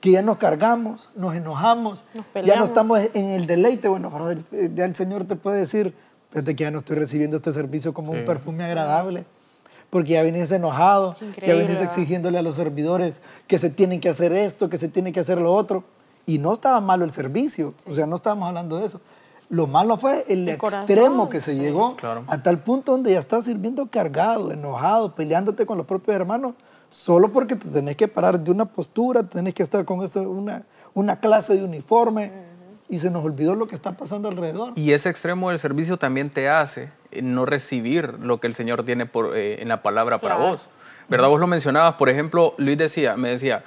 que 0.01 0.13
ya 0.13 0.23
nos 0.23 0.39
cargamos, 0.39 1.11
nos 1.17 1.35
enojamos, 1.35 2.05
ya 2.45 2.57
no 2.57 2.65
estamos 2.65 3.01
en 3.15 3.31
el 3.31 3.47
deleite. 3.47 3.89
Bueno, 3.89 4.13
ya 4.75 4.85
el 4.85 4.95
Señor 4.95 5.25
te 5.25 5.35
puede 5.35 5.59
decir, 5.59 5.95
fíjate 6.31 6.57
que 6.57 6.65
ya 6.65 6.71
no 6.71 6.79
estoy 6.79 6.97
recibiendo 6.97 7.37
este 7.37 7.53
servicio 7.53 7.93
como 7.93 8.13
un 8.13 8.25
perfume 8.25 8.65
agradable, 8.65 9.25
porque 9.91 10.13
ya 10.13 10.23
vienes 10.23 10.51
enojado, 10.51 11.15
ya 11.45 11.55
vienes 11.55 11.81
exigiéndole 11.81 12.39
a 12.39 12.43
los 12.43 12.57
servidores 12.57 13.21
que 13.47 13.59
se 13.59 13.71
tienen 13.71 14.01
que 14.01 14.09
hacer 14.09 14.33
esto, 14.33 14.69
que 14.69 14.79
se 14.79 14.89
tiene 14.89 15.13
que 15.13 15.21
hacer 15.21 15.39
lo 15.39 15.55
otro. 15.55 15.85
Y 16.27 16.39
no 16.39 16.53
estaba 16.53 16.81
malo 16.83 17.07
el 17.07 17.11
servicio, 17.11 17.73
o 17.87 17.95
sea, 17.95 18.05
no 18.07 18.17
estábamos 18.17 18.49
hablando 18.49 18.79
de 18.79 18.87
eso. 18.87 19.01
Lo 19.49 19.67
malo 19.67 19.97
fue 19.97 20.27
el, 20.29 20.47
extremo 20.47 21.31
que 21.31 21.41
se 21.41 21.57
llegó 21.57 21.97
a 22.27 22.43
tal 22.43 22.59
punto 22.59 22.93
donde 22.93 23.13
ya 23.13 23.19
estás 23.19 23.47
sirviendo 23.47 23.87
cargado, 23.87 24.53
enojado, 24.53 25.15
peleándote 25.15 25.65
con 25.65 25.79
los 25.79 25.87
propios 25.87 26.15
hermanos 26.17 26.53
solo 26.91 27.33
porque 27.33 27.57
te 27.57 27.69
tenés 27.69 27.97
que 27.97 28.09
parar 28.09 28.41
de 28.41 28.51
una 28.51 28.67
postura, 28.67 29.23
tenés 29.23 29.55
que 29.55 29.63
estar 29.63 29.85
con 29.85 30.03
esto, 30.03 30.23
una, 30.23 30.65
una 30.95 31.21
clase 31.21 31.55
de 31.55 31.65
uniforme 31.65 32.48
y 32.89 32.99
se 32.99 33.11
nos 33.11 33.25
olvidó 33.25 33.55
lo 33.55 33.69
que 33.69 33.75
está 33.75 33.93
pasando 33.93 34.29
alrededor. 34.29 34.73
Y 34.77 34.93
ese 34.93 35.11
extremo 35.11 35.51
del 35.51 35.59
servicio 35.59 35.99
también 35.99 36.31
te 36.31 36.49
hace 36.49 36.91
eh, 37.11 37.23
no 37.23 37.45
recibir 37.45 38.15
lo 38.21 38.41
que 38.41 38.47
el 38.47 38.55
Señor 38.55 38.85
tiene 38.85 39.07
por, 39.07 39.37
eh, 39.37 39.61
en 39.61 39.69
la 39.69 39.83
palabra 39.83 40.19
para 40.19 40.37
vos. 40.37 40.69
¿Verdad? 41.09 41.29
Vos 41.29 41.41
lo 41.41 41.47
mencionabas, 41.47 41.95
por 41.95 42.11
ejemplo, 42.11 42.55
Luis 42.59 42.77
decía, 42.77 43.17
me 43.17 43.31
decía, 43.31 43.63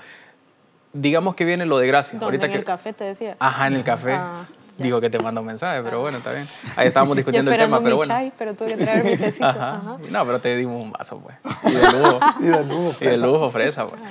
digamos 0.94 1.36
que 1.36 1.46
viene 1.46 1.66
lo 1.66 1.78
de 1.78 1.88
gracia. 1.88 2.20
Ahorita 2.22 2.46
en 2.46 2.54
el 2.54 2.64
café 2.64 2.94
te 2.94 3.04
decía. 3.04 3.36
Ajá, 3.40 3.68
en 3.68 3.74
el 3.74 3.84
café. 3.84 4.14
Ah. 4.14 4.46
Digo 4.78 5.02
que 5.02 5.10
te 5.10 5.20
mando 5.20 5.42
un 5.42 5.48
mensaje, 5.48 5.82
pero 5.84 6.02
bueno, 6.02 6.18
está 6.18 6.32
bien. 6.32 6.46
Ahí 6.76 6.88
estábamos 6.88 7.16
discutiendo 7.18 7.52
el 7.52 7.58
tema, 7.58 7.82
pero 7.82 7.98
bueno. 7.98 8.12
Chai, 8.12 8.32
pero 8.38 8.56
tuve 8.56 8.70
que 8.70 8.78
traer 8.78 9.04
mi 9.04 9.18
tecito. 9.18 9.52
No, 10.10 10.26
pero 10.26 10.40
te 10.40 10.56
dimos 10.56 10.84
un 10.84 10.92
vaso, 10.92 11.20
pues. 11.20 11.36
Y 11.68 11.76
de 11.76 11.92
lujo. 11.92 12.20
y 12.40 12.46
de 12.46 12.64
lujo, 12.64 12.92
fresa. 12.92 13.06
Y 13.06 13.20
de 13.20 13.28
lujo, 13.28 13.50
fresa, 13.50 13.86
pues. 13.86 14.02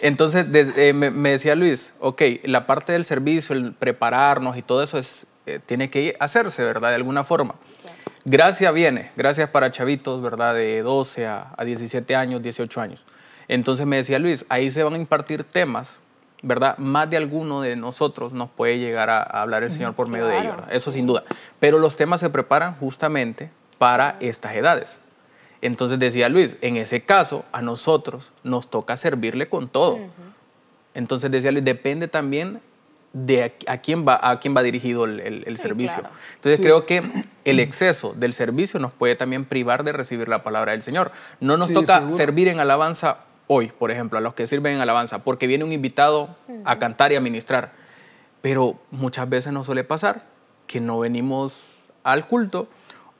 Entonces, 0.00 0.46
eh, 0.52 0.92
me, 0.92 1.30
decía 1.30 1.54
Luis, 1.54 1.92
ok, 2.00 2.22
la 2.44 2.66
parte 2.66 2.92
del 2.92 3.04
servicio, 3.04 3.54
el 3.54 3.72
prepararnos 3.72 4.56
y 4.56 4.62
todo 4.62 4.82
eso 4.82 4.98
es, 4.98 5.26
eh, 5.46 5.58
tiene 5.64 5.90
que 5.90 6.16
hacerse, 6.20 6.64
¿verdad? 6.64 6.90
De 6.90 6.96
alguna 6.96 7.24
forma. 7.24 7.54
Gracias 8.24 8.72
viene, 8.72 9.10
gracias 9.16 9.48
para 9.50 9.72
chavitos, 9.72 10.22
¿verdad? 10.22 10.54
De 10.54 10.82
12 10.82 11.26
a, 11.26 11.52
a 11.56 11.64
17 11.64 12.14
años, 12.14 12.40
18 12.40 12.80
años. 12.80 13.04
Entonces 13.48 13.84
me 13.84 13.96
decía 13.96 14.20
Luis, 14.20 14.46
ahí 14.48 14.70
se 14.70 14.82
van 14.84 14.94
a 14.94 14.96
impartir 14.96 15.42
temas 15.42 15.98
¿verdad? 16.42 16.76
Más 16.78 17.08
de 17.08 17.16
alguno 17.16 17.62
de 17.62 17.76
nosotros 17.76 18.32
nos 18.32 18.50
puede 18.50 18.78
llegar 18.78 19.08
a, 19.10 19.22
hablar 19.22 19.62
el 19.62 19.70
Señor 19.70 19.94
por 19.94 20.08
medio 20.08 20.26
de 20.26 20.38
ellos, 20.40 20.56
eso 20.70 20.90
sin 20.90 21.06
duda. 21.06 21.22
Pero 21.60 21.78
los 21.78 21.96
temas 21.96 22.20
se 22.20 22.30
preparan 22.30 22.74
justamente 22.76 23.50
para 23.78 24.16
estas 24.20 24.54
edades. 24.54 24.98
Entonces 25.60 25.98
decía 26.00 26.28
Luis, 26.28 26.56
en 26.60 26.76
ese 26.76 27.02
caso 27.02 27.44
a 27.52 27.62
nosotros 27.62 28.32
nos 28.42 28.68
toca 28.68 28.96
servirle 28.96 29.48
con 29.48 29.68
todo. 29.68 30.00
Entonces 30.94 31.30
decía 31.30 31.52
Luis, 31.52 31.64
depende 31.64 32.08
también 32.08 32.60
de 33.12 33.54
a, 33.66 33.78
quién, 33.78 34.06
va, 34.06 34.18
a 34.22 34.40
quién 34.40 34.56
va 34.56 34.62
dirigido 34.62 35.04
el, 35.04 35.58
servicio. 35.58 36.02
Entonces 36.34 36.60
creo 36.60 36.86
que 36.86 37.02
el 37.44 37.60
exceso 37.60 38.14
del 38.16 38.34
servicio 38.34 38.80
nos 38.80 38.92
puede 38.92 39.14
también 39.14 39.44
privar 39.44 39.84
de 39.84 39.92
recibir 39.92 40.28
la 40.28 40.42
palabra 40.42 40.72
del 40.72 40.82
Señor. 40.82 41.12
No 41.38 41.56
nos 41.56 41.72
toca 41.72 42.10
servir 42.12 42.48
en 42.48 42.58
alabanza 42.58 43.18
hoy, 43.52 43.68
por 43.68 43.90
ejemplo, 43.90 44.18
a 44.18 44.20
los 44.20 44.34
que 44.34 44.46
sirven 44.46 44.74
en 44.74 44.80
alabanza, 44.80 45.18
porque 45.20 45.46
viene 45.46 45.64
un 45.64 45.72
invitado 45.72 46.30
a 46.64 46.78
cantar 46.78 47.12
y 47.12 47.16
a 47.16 47.20
ministrar. 47.20 47.72
Pero 48.40 48.76
muchas 48.90 49.28
veces 49.28 49.52
nos 49.52 49.66
suele 49.66 49.84
pasar 49.84 50.24
que 50.66 50.80
no 50.80 50.98
venimos 50.98 51.74
al 52.02 52.26
culto 52.26 52.68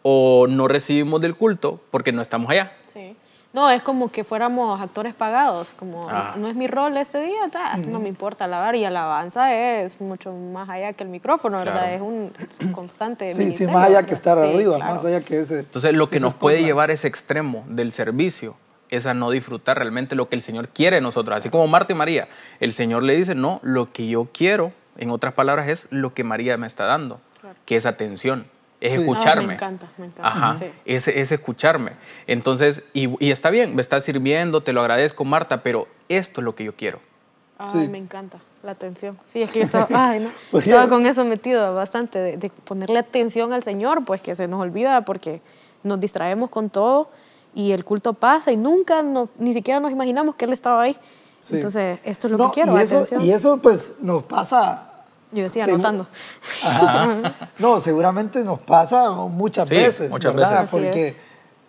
o 0.03 0.47
no 0.49 0.69
recibimos 0.69 1.21
del 1.21 1.37
culto 1.37 1.81
porque 1.91 2.13
no 2.13 2.23
estamos 2.23 2.51
allá. 2.51 2.73
Sí. 2.87 3.17
No, 3.53 3.69
es 3.69 3.83
como 3.83 4.09
que 4.09 4.25
fuéramos 4.25 4.81
actores 4.81 5.13
pagados, 5.13 5.75
como 5.75 6.09
ah. 6.09 6.35
no 6.39 6.49
es 6.49 6.55
mi 6.55 6.67
rol 6.67 6.97
este 6.97 7.23
día, 7.23 7.51
no 7.87 8.01
me 8.01 8.09
importa 8.09 8.47
alabar 8.47 8.75
y 8.77 8.85
alabanza 8.85 9.55
es 9.55 10.01
mucho 10.01 10.33
más 10.33 10.71
allá 10.71 10.95
que 10.95 11.05
el 11.05 11.11
micrófono, 11.11 11.59
¿verdad? 11.59 11.93
Es, 11.93 12.01
un, 12.01 12.33
constante. 12.73 13.33
sí, 13.35 13.53
sí, 13.53 13.67
más 13.67 13.89
allá 13.89 14.05
que 14.05 14.15
estar 14.15 14.39
arriba, 14.39 14.79
más 14.79 15.05
allá 15.05 15.21
que 15.21 15.41
ese. 15.41 15.61
Entonces, 15.61 15.93
lo 15.93 16.09
que 16.09 16.19
nos 16.19 16.33
puede 16.33 16.63
llevar 16.63 16.91
ese 16.91 17.09
extremo 17.09 17.65
del 17.69 17.93
servicio 17.93 18.57
es 18.93 19.07
a 19.07 19.15
no 19.15 19.31
disfrutar 19.31 19.79
realmente 19.79 20.15
lo 20.15 20.29
que 20.29 20.37
el 20.37 20.43
Señor 20.43 20.69
quiere 20.69 20.97
de 20.97 21.03
nosotros. 21.03 21.37
Así 21.37 21.49
como 21.49 21.67
Marta 21.67 21.95
y 21.95 21.97
María, 21.97 22.29
el 22.61 22.75
Señor 22.75 23.03
le 23.03 23.17
dice, 23.17 23.35
no, 23.35 23.59
lo 23.63 23.91
que 23.91 24.07
yo 24.07 24.29
quiero, 24.33 24.73
en 24.99 25.11
otras 25.11 25.33
palabras, 25.33 25.69
es 25.69 25.87
lo 25.89 26.13
que 26.13 26.25
María 26.25 26.59
me 26.59 26.67
está 26.67 26.85
dando, 26.85 27.19
que 27.65 27.77
es 27.77 27.87
atención, 27.87 28.45
es 28.83 28.95
escucharme. 28.95 29.47
me 29.47 29.55
encanta, 29.55 29.89
me 29.97 30.07
encanta. 30.07 30.29
Ajá, 30.29 30.57
es, 30.85 31.09
escucharme. 31.09 31.93
Entonces, 32.27 32.83
y, 32.93 33.31
está 33.31 33.49
bien, 33.49 33.75
me 33.75 33.81
estás 33.81 34.05
sirviendo, 34.05 34.63
te 34.63 34.75
lo 34.75 34.83
agradezco, 34.83 35.25
Marta, 35.25 35.63
pero 35.63 35.89
esto 36.11 36.43
es 36.43 36.45
lo 36.45 36.55
que 36.55 36.65
yo 36.65 36.77
quiero. 36.77 37.01
Ay, 37.57 37.89
me 37.89 37.97
encanta 37.97 38.39
la 38.63 38.73
atención. 38.73 39.19
Sí, 39.23 39.43
es 39.43 39.51
que 39.51 39.61
yo 39.61 39.65
estaba, 39.65 39.87
ay, 40.11 40.21
no, 40.21 40.59
estaba 40.59 40.87
con 40.91 41.07
eso 41.07 41.25
metido 41.25 41.75
bastante, 41.75 42.19
de, 42.19 42.37
de 42.37 42.51
ponerle 42.51 42.99
atención 42.99 43.55
al 43.55 43.63
Señor, 43.63 44.05
pues 44.05 44.21
que 44.21 44.35
se 44.35 44.49
nos 44.49 44.61
olvida 44.61 45.03
porque 45.07 45.41
nos 45.83 45.99
distraemos 45.99 46.51
con 46.51 46.69
todo 46.69 47.09
y 47.55 47.73
el 47.73 47.85
culto 47.85 48.15
pasa 48.15 48.53
y 48.53 48.57
nunca, 48.57 49.03
ni 49.03 49.53
siquiera 49.53 49.81
nos 49.81 49.91
imaginamos 49.91 50.37
que 50.37 50.45
Él 50.45 50.53
estaba 50.53 50.83
ahí. 50.83 50.97
Entonces, 51.51 51.99
esto 52.05 52.29
es 52.29 52.33
lo 52.33 52.51
que 52.51 52.63
quiero. 52.63 52.79
Y 52.79 52.83
eso, 52.83 53.05
y 53.21 53.31
eso, 53.31 53.59
pues 53.59 53.97
nos 54.01 54.23
pasa... 54.25 54.89
Yo 55.33 55.45
decía, 55.45 55.65
anotando. 55.65 56.07
no, 57.59 57.81
seguramente 57.81 58.45
nos 58.45 58.61
pasa 58.61 59.11
muchas 59.13 59.67
veces, 59.67 60.11
muchas 60.11 60.35
¿verdad? 60.35 60.69
Porque, 60.71 61.17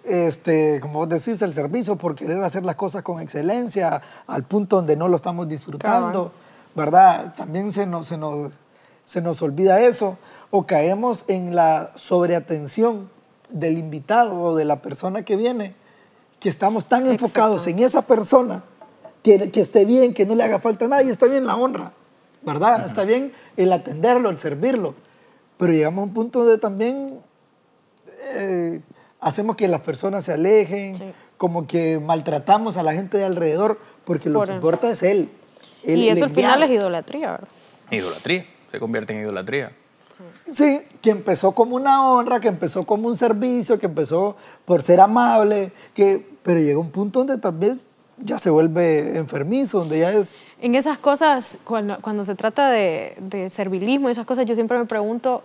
este, 0.04 0.82
como 0.82 1.00
vos 1.00 1.10
decís, 1.10 1.42
el 1.42 1.54
servicio 1.54 1.96
por 1.96 2.14
querer 2.14 2.44
hacer 2.44 2.64
las 2.64 2.76
cosas 2.76 3.04
con 3.04 3.22
excelencia, 3.22 4.02
al 4.28 4.44
punto 4.44 4.76
donde 4.76 4.98
no 4.98 5.08
lo 5.08 5.16
estamos 5.16 5.48
disfrutando, 5.48 6.34
¿verdad? 6.76 7.34
También 7.38 7.72
se 7.72 7.86
nos, 7.86 8.08
se, 8.08 8.18
nos, 8.18 8.52
se 9.06 9.22
nos 9.22 9.42
olvida 9.42 9.80
eso. 9.80 10.18
O 10.52 10.66
caemos 10.68 11.24
en 11.30 11.56
la 11.56 11.92
sobreatención 11.96 13.10
del 13.54 13.78
invitado 13.78 14.42
o 14.42 14.56
de 14.56 14.66
la 14.66 14.82
persona 14.82 15.24
que 15.24 15.38
viene, 15.38 15.74
que 16.40 16.50
estamos 16.50 16.88
tan 16.88 17.08
enfocados 17.08 17.66
en 17.68 17.80
esa 17.80 18.06
persona, 18.06 18.64
que, 19.22 19.50
que, 19.52 19.62
esté 19.62 19.86
bien, 19.86 20.14
que 20.14 20.26
no 20.26 20.36
le 20.36 20.44
haga 20.44 20.60
falta 20.60 20.88
nada, 20.88 21.04
y 21.04 21.10
está 21.10 21.28
bien 21.28 21.46
la 21.46 21.56
honra, 21.56 21.94
¿verdad? 22.42 22.86
Está 22.86 23.06
bien 23.06 23.32
el 23.56 23.72
atenderlo, 23.72 24.30
el 24.30 24.40
servirlo, 24.40 24.96
pero 25.58 25.72
llegamos 25.72 26.02
a 26.02 26.04
un 26.08 26.14
punto 26.14 26.40
donde 26.40 26.58
también 26.58 27.20
eh, 28.26 28.82
hacemos 29.22 29.56
que 29.56 29.68
las 29.68 29.82
personas 29.82 30.26
se 30.26 30.34
alejen, 30.34 30.94
como 31.38 31.68
que 31.68 32.00
maltratamos 32.00 32.76
a 32.76 32.84
la 32.84 32.94
gente 32.94 33.18
de 33.18 33.26
alrededor, 33.26 33.80
porque 34.04 34.30
lo 34.30 34.42
que 34.42 34.52
importa 34.52 34.90
es 34.90 35.04
él. 35.04 35.30
y 35.84 36.10
eso 36.10 36.26
al 36.26 36.32
final 36.32 36.64
es 36.64 36.72
idolatría, 36.72 37.32
¿verdad? 37.32 37.48
Idolatría, 37.92 38.46
se 38.72 38.80
convierte 38.80 39.14
en 39.14 39.22
idolatría. 39.22 39.72
Sí. 40.46 40.82
que 41.02 41.10
empezó 41.10 41.54
como 41.54 41.76
una 41.76 42.10
honra, 42.10 42.40
que 42.40 42.48
empezó 42.48 42.84
como 42.84 43.08
un 43.08 43.16
servicio, 43.16 43.80
que 43.80 43.88
empezó 43.88 44.36
por 44.66 44.82
ser 44.82 45.00
amable, 45.00 45.72
que, 45.94 46.38
pero 46.44 46.60
llega 46.60 46.80
un 46.80 46.92
punto 46.92 47.20
donde 47.20 47.38
tal 47.38 47.58
vez 47.58 47.88
ya 48.18 48.38
se 48.38 48.50
vuelve 48.50 49.18
enfermizo, 49.18 49.80
donde 49.80 50.00
ya 50.00 50.12
es... 50.12 50.42
En 50.62 50.76
esas 50.76 50.98
cosas, 50.98 51.58
cuando, 51.64 52.00
cuando 52.02 52.24
se 52.24 52.36
trata 52.36 52.70
de, 52.70 53.16
de 53.20 53.50
servilismo, 53.50 54.10
esas 54.10 54.26
cosas, 54.26 54.46
yo 54.46 54.56
siempre 54.56 54.78
me 54.78 54.86
pregunto, 54.86 55.44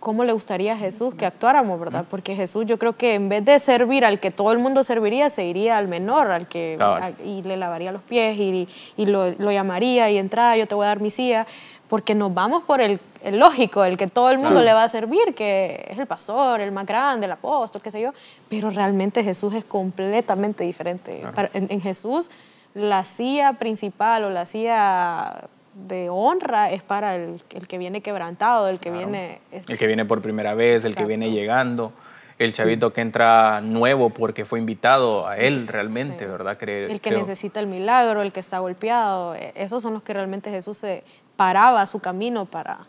cómo 0.00 0.24
le 0.24 0.32
gustaría 0.32 0.74
a 0.74 0.76
Jesús 0.76 1.14
que 1.14 1.26
actuáramos, 1.26 1.78
¿verdad? 1.80 2.04
Porque 2.08 2.36
Jesús 2.36 2.66
yo 2.66 2.78
creo 2.78 2.96
que 2.96 3.14
en 3.14 3.28
vez 3.28 3.44
de 3.44 3.58
servir 3.58 4.04
al 4.04 4.20
que 4.20 4.30
todo 4.30 4.52
el 4.52 4.58
mundo 4.58 4.84
serviría, 4.84 5.28
se 5.28 5.44
iría 5.44 5.76
al 5.76 5.88
menor, 5.88 6.30
al 6.30 6.46
que 6.46 6.78
y 7.24 7.42
le 7.42 7.56
lavaría 7.56 7.90
los 7.90 8.02
pies 8.02 8.38
y, 8.38 8.68
y 8.96 9.06
lo, 9.06 9.30
lo, 9.32 9.50
llamaría 9.50 10.10
y 10.10 10.18
entraba, 10.18 10.56
yo 10.56 10.66
te 10.66 10.74
voy 10.74 10.84
a 10.84 10.88
dar 10.88 11.00
mi 11.00 11.10
silla, 11.10 11.46
porque 11.88 12.14
nos 12.14 12.32
vamos 12.34 12.62
por 12.62 12.80
el, 12.80 13.00
el 13.22 13.38
lógico, 13.38 13.84
el 13.84 13.96
que 13.96 14.06
todo 14.06 14.30
el 14.30 14.38
mundo 14.38 14.62
le 14.62 14.72
va 14.72 14.84
a 14.84 14.88
servir, 14.88 15.34
que 15.34 15.86
es 15.88 15.98
el 15.98 16.06
pastor, 16.06 16.60
el 16.60 16.72
más 16.72 16.86
grande, 16.86 17.26
el 17.26 17.32
apóstol, 17.32 17.80
qué 17.80 17.90
sé 17.90 18.00
yo, 18.00 18.12
pero 18.48 18.70
realmente 18.70 19.24
Jesús 19.24 19.54
es 19.54 19.64
completamente 19.64 20.64
diferente. 20.64 21.22
En, 21.54 21.66
en 21.70 21.80
Jesús 21.80 22.30
la 22.74 23.04
silla 23.04 23.54
principal 23.54 24.24
o 24.24 24.30
la 24.30 24.46
silla 24.46 25.48
de 25.74 26.08
honra 26.10 26.70
es 26.70 26.82
para 26.82 27.16
el, 27.16 27.42
el, 27.50 27.66
que 27.66 27.78
viene 27.78 28.00
quebrantado, 28.00 28.68
el 28.68 28.78
que 28.78 28.90
viene... 28.90 29.40
el 29.52 29.78
que 29.78 29.86
viene 29.86 30.04
por 30.04 30.20
primera 30.20 30.54
vez, 30.54 30.84
el 30.84 30.94
que 30.94 31.04
viene 31.04 31.30
llegando, 31.30 31.92
el 32.38 32.52
chavito 32.52 32.92
que 32.92 33.00
entra 33.00 33.60
nuevo 33.60 34.10
porque 34.10 34.44
fue 34.44 34.58
invitado 34.58 35.26
a 35.26 35.36
él 35.36 35.66
realmente, 35.66 36.26
¿verdad? 36.26 36.56
Creer, 36.56 36.90
el 36.90 37.00
que 37.00 37.10
necesita 37.10 37.60
el 37.60 37.66
milagro, 37.66 38.22
el 38.22 38.32
que 38.32 38.40
está 38.40 38.60
golpeado, 38.60 39.34
e, 39.34 39.52
esos 39.56 39.82
son 39.82 39.94
los 39.94 40.02
que 40.02 40.14
realmente 40.14 40.50
Jesús 40.50 40.76
se 40.76 41.04
paraba 41.36 41.84
su 41.86 42.00
camino 42.00 42.44
para... 42.46 42.86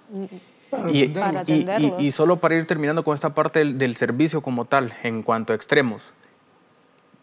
Y, 0.92 1.08
para 1.08 1.44
y, 1.48 1.96
y, 1.98 2.12
solo 2.12 2.36
para 2.38 2.54
ir 2.54 2.68
terminando 2.68 3.04
con 3.04 3.16
esta 3.16 3.34
parte 3.34 3.58
del, 3.58 3.80
del 3.80 3.96
servicio 3.96 4.44
como 4.44 4.66
tal, 4.66 4.94
en 5.02 5.24
cuanto 5.24 5.52
a 5.52 5.56
extremos, 5.56 6.14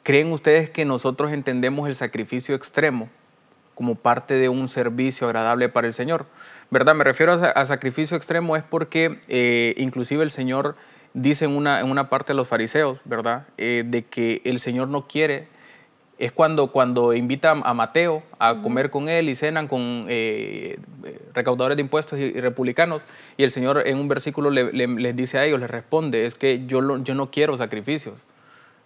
¿creen 0.03 0.33
ustedes 0.33 0.69
que 0.69 0.85
nosotros 0.85 1.31
entendemos 1.31 1.89
el 1.89 1.95
sacrificio 1.95 2.57
extremo 2.57 3.09
como 3.77 3.95
parte 3.95 4.35
de 4.35 4.49
un 4.49 4.71
servicio 4.71 5.27
agradable 5.27 5.69
para 5.69 5.87
el 5.87 5.93
Señor. 5.93 6.25
¿Verdad? 6.71 6.95
Me 6.95 7.05
refiero 7.05 7.35
a, 7.35 7.65
sacrificio 7.67 8.17
extremo 8.17 8.57
es 8.57 8.65
porque 8.65 9.21
eh, 9.29 9.75
inclusive 9.77 10.25
el 10.25 10.31
Señor 10.31 10.77
dice 11.17 11.47
en 11.47 11.57
una, 11.57 11.81
en 11.81 11.91
una 11.91 12.11
parte 12.11 12.33
de 12.33 12.37
los 12.37 12.47
fariseos, 12.47 12.99
¿verdad? 13.05 13.47
Eh, 13.57 13.85
de 13.87 14.05
que 14.05 14.43
el 14.45 14.61
Señor 14.61 14.89
no 14.89 15.09
quiere, 15.09 15.49
es 16.19 16.31
cuando, 16.31 16.69
cuando 16.69 17.15
invita 17.15 17.51
a 17.51 17.75
Mateo 17.75 18.23
a 18.39 18.61
comer 18.63 18.91
con 18.91 19.09
él 19.09 19.29
y 19.29 19.37
cenan 19.37 19.67
con 19.67 20.07
eh, 20.09 20.79
recaudadores 21.35 21.77
de 21.77 21.83
impuestos 21.83 22.19
y, 22.19 22.33
republicanos, 22.33 23.05
y 23.37 23.45
el 23.45 23.51
Señor 23.51 23.83
en 23.87 23.99
un 23.99 24.09
versículo 24.09 24.51
les 24.51 25.17
dice 25.17 25.39
a 25.39 25.45
ellos, 25.47 25.59
les 25.59 25.71
responde, 25.71 26.27
es 26.27 26.35
que 26.35 26.67
yo, 26.67 26.99
yo 26.99 27.15
no 27.15 27.31
quiero 27.31 27.57
sacrificios, 27.57 28.25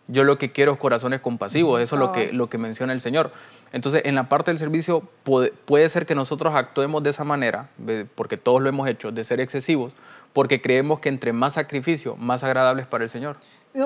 yo 0.07 0.25
lo 0.25 0.39
que 0.39 0.51
quiero 0.53 0.73
es 0.73 0.79
corazones 0.79 1.21
compasivos, 1.21 1.81
eso 1.81 1.97
es 1.97 2.01
lo 2.01 2.13
que, 2.13 2.33
lo 2.33 2.49
que 2.49 2.59
menciona 2.59 2.93
el 2.93 3.01
Señor. 3.01 3.33
Entonces, 3.73 4.03
en 4.05 4.17
la 4.17 4.29
parte 4.29 4.51
del 4.51 4.59
servicio 4.59 5.09
puede, 5.23 5.89
ser 5.89 6.07
que 6.07 6.17
nosotros 6.17 6.55
actuemos 6.55 7.03
de 7.03 7.11
esa 7.11 7.25
manera, 7.25 7.71
porque 8.17 8.37
todos 8.37 8.61
lo 8.61 8.69
hemos 8.69 8.89
hecho, 8.89 9.13
de 9.13 9.23
ser 9.23 9.41
excesivos, 9.41 9.95
porque 10.33 10.61
creemos 10.61 11.01
que 11.01 11.09
entre 11.09 11.33
más 11.33 11.55
sacrificio, 11.55 12.17
más 12.17 12.43
agradable 12.43 12.83
es 12.83 12.89
para 12.89 13.05
el 13.05 13.11
Señor. 13.11 13.37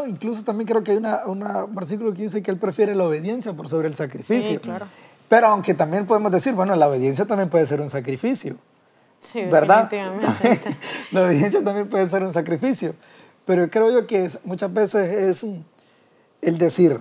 incluso 0.07 0.45
también 0.45 0.69
creo 0.69 0.83
que 0.83 0.93
hay 0.93 0.99
un 1.27 1.75
versículo 1.75 2.13
que 2.13 2.23
dice 2.23 2.43
que 2.43 2.51
Él 2.51 2.59
prefiere 2.59 2.95
la 2.95 3.05
obediencia 3.05 3.53
por 3.53 3.69
sobre 3.69 3.89
el 3.89 3.95
sacrificio. 3.95 4.55
Sí, 4.55 4.59
claro. 4.59 4.87
Pero 5.29 5.49
aunque 5.49 5.75
también 5.75 6.07
podemos 6.07 6.31
decir, 6.31 6.53
bueno, 6.55 6.77
la 6.77 6.89
obediencia 6.89 7.25
también 7.25 7.49
puede 7.49 7.67
ser 7.67 7.81
un 7.81 7.89
sacrificio. 7.89 8.57
Sí, 9.19 9.43
¿verdad? 9.51 9.91
la 11.13 11.23
obediencia 11.23 11.65
también 11.65 11.89
puede 11.89 12.07
ser 12.09 12.23
un 12.23 12.33
sacrificio. 12.33 12.95
Pero 13.47 13.69
creo 13.71 13.91
yo 13.91 14.07
que 14.07 14.31
muchas 14.45 14.73
veces 14.73 15.11
es 15.45 15.47
el 16.43 16.59
decir, 16.59 17.01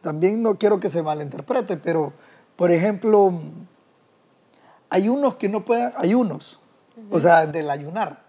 también 0.00 0.42
no 0.42 0.56
quiero 0.56 0.80
que 0.80 0.88
se 0.88 1.02
malinterprete, 1.02 1.76
pero 1.76 2.12
por 2.56 2.70
ejemplo, 2.70 3.32
hay 4.90 5.08
unos 5.08 5.36
que 5.36 5.48
no 5.48 5.64
pueden, 5.64 5.92
hay 5.96 6.14
unos, 6.14 6.60
o 7.10 7.20
sea, 7.20 7.46
del 7.46 7.68
ayunar. 7.70 8.23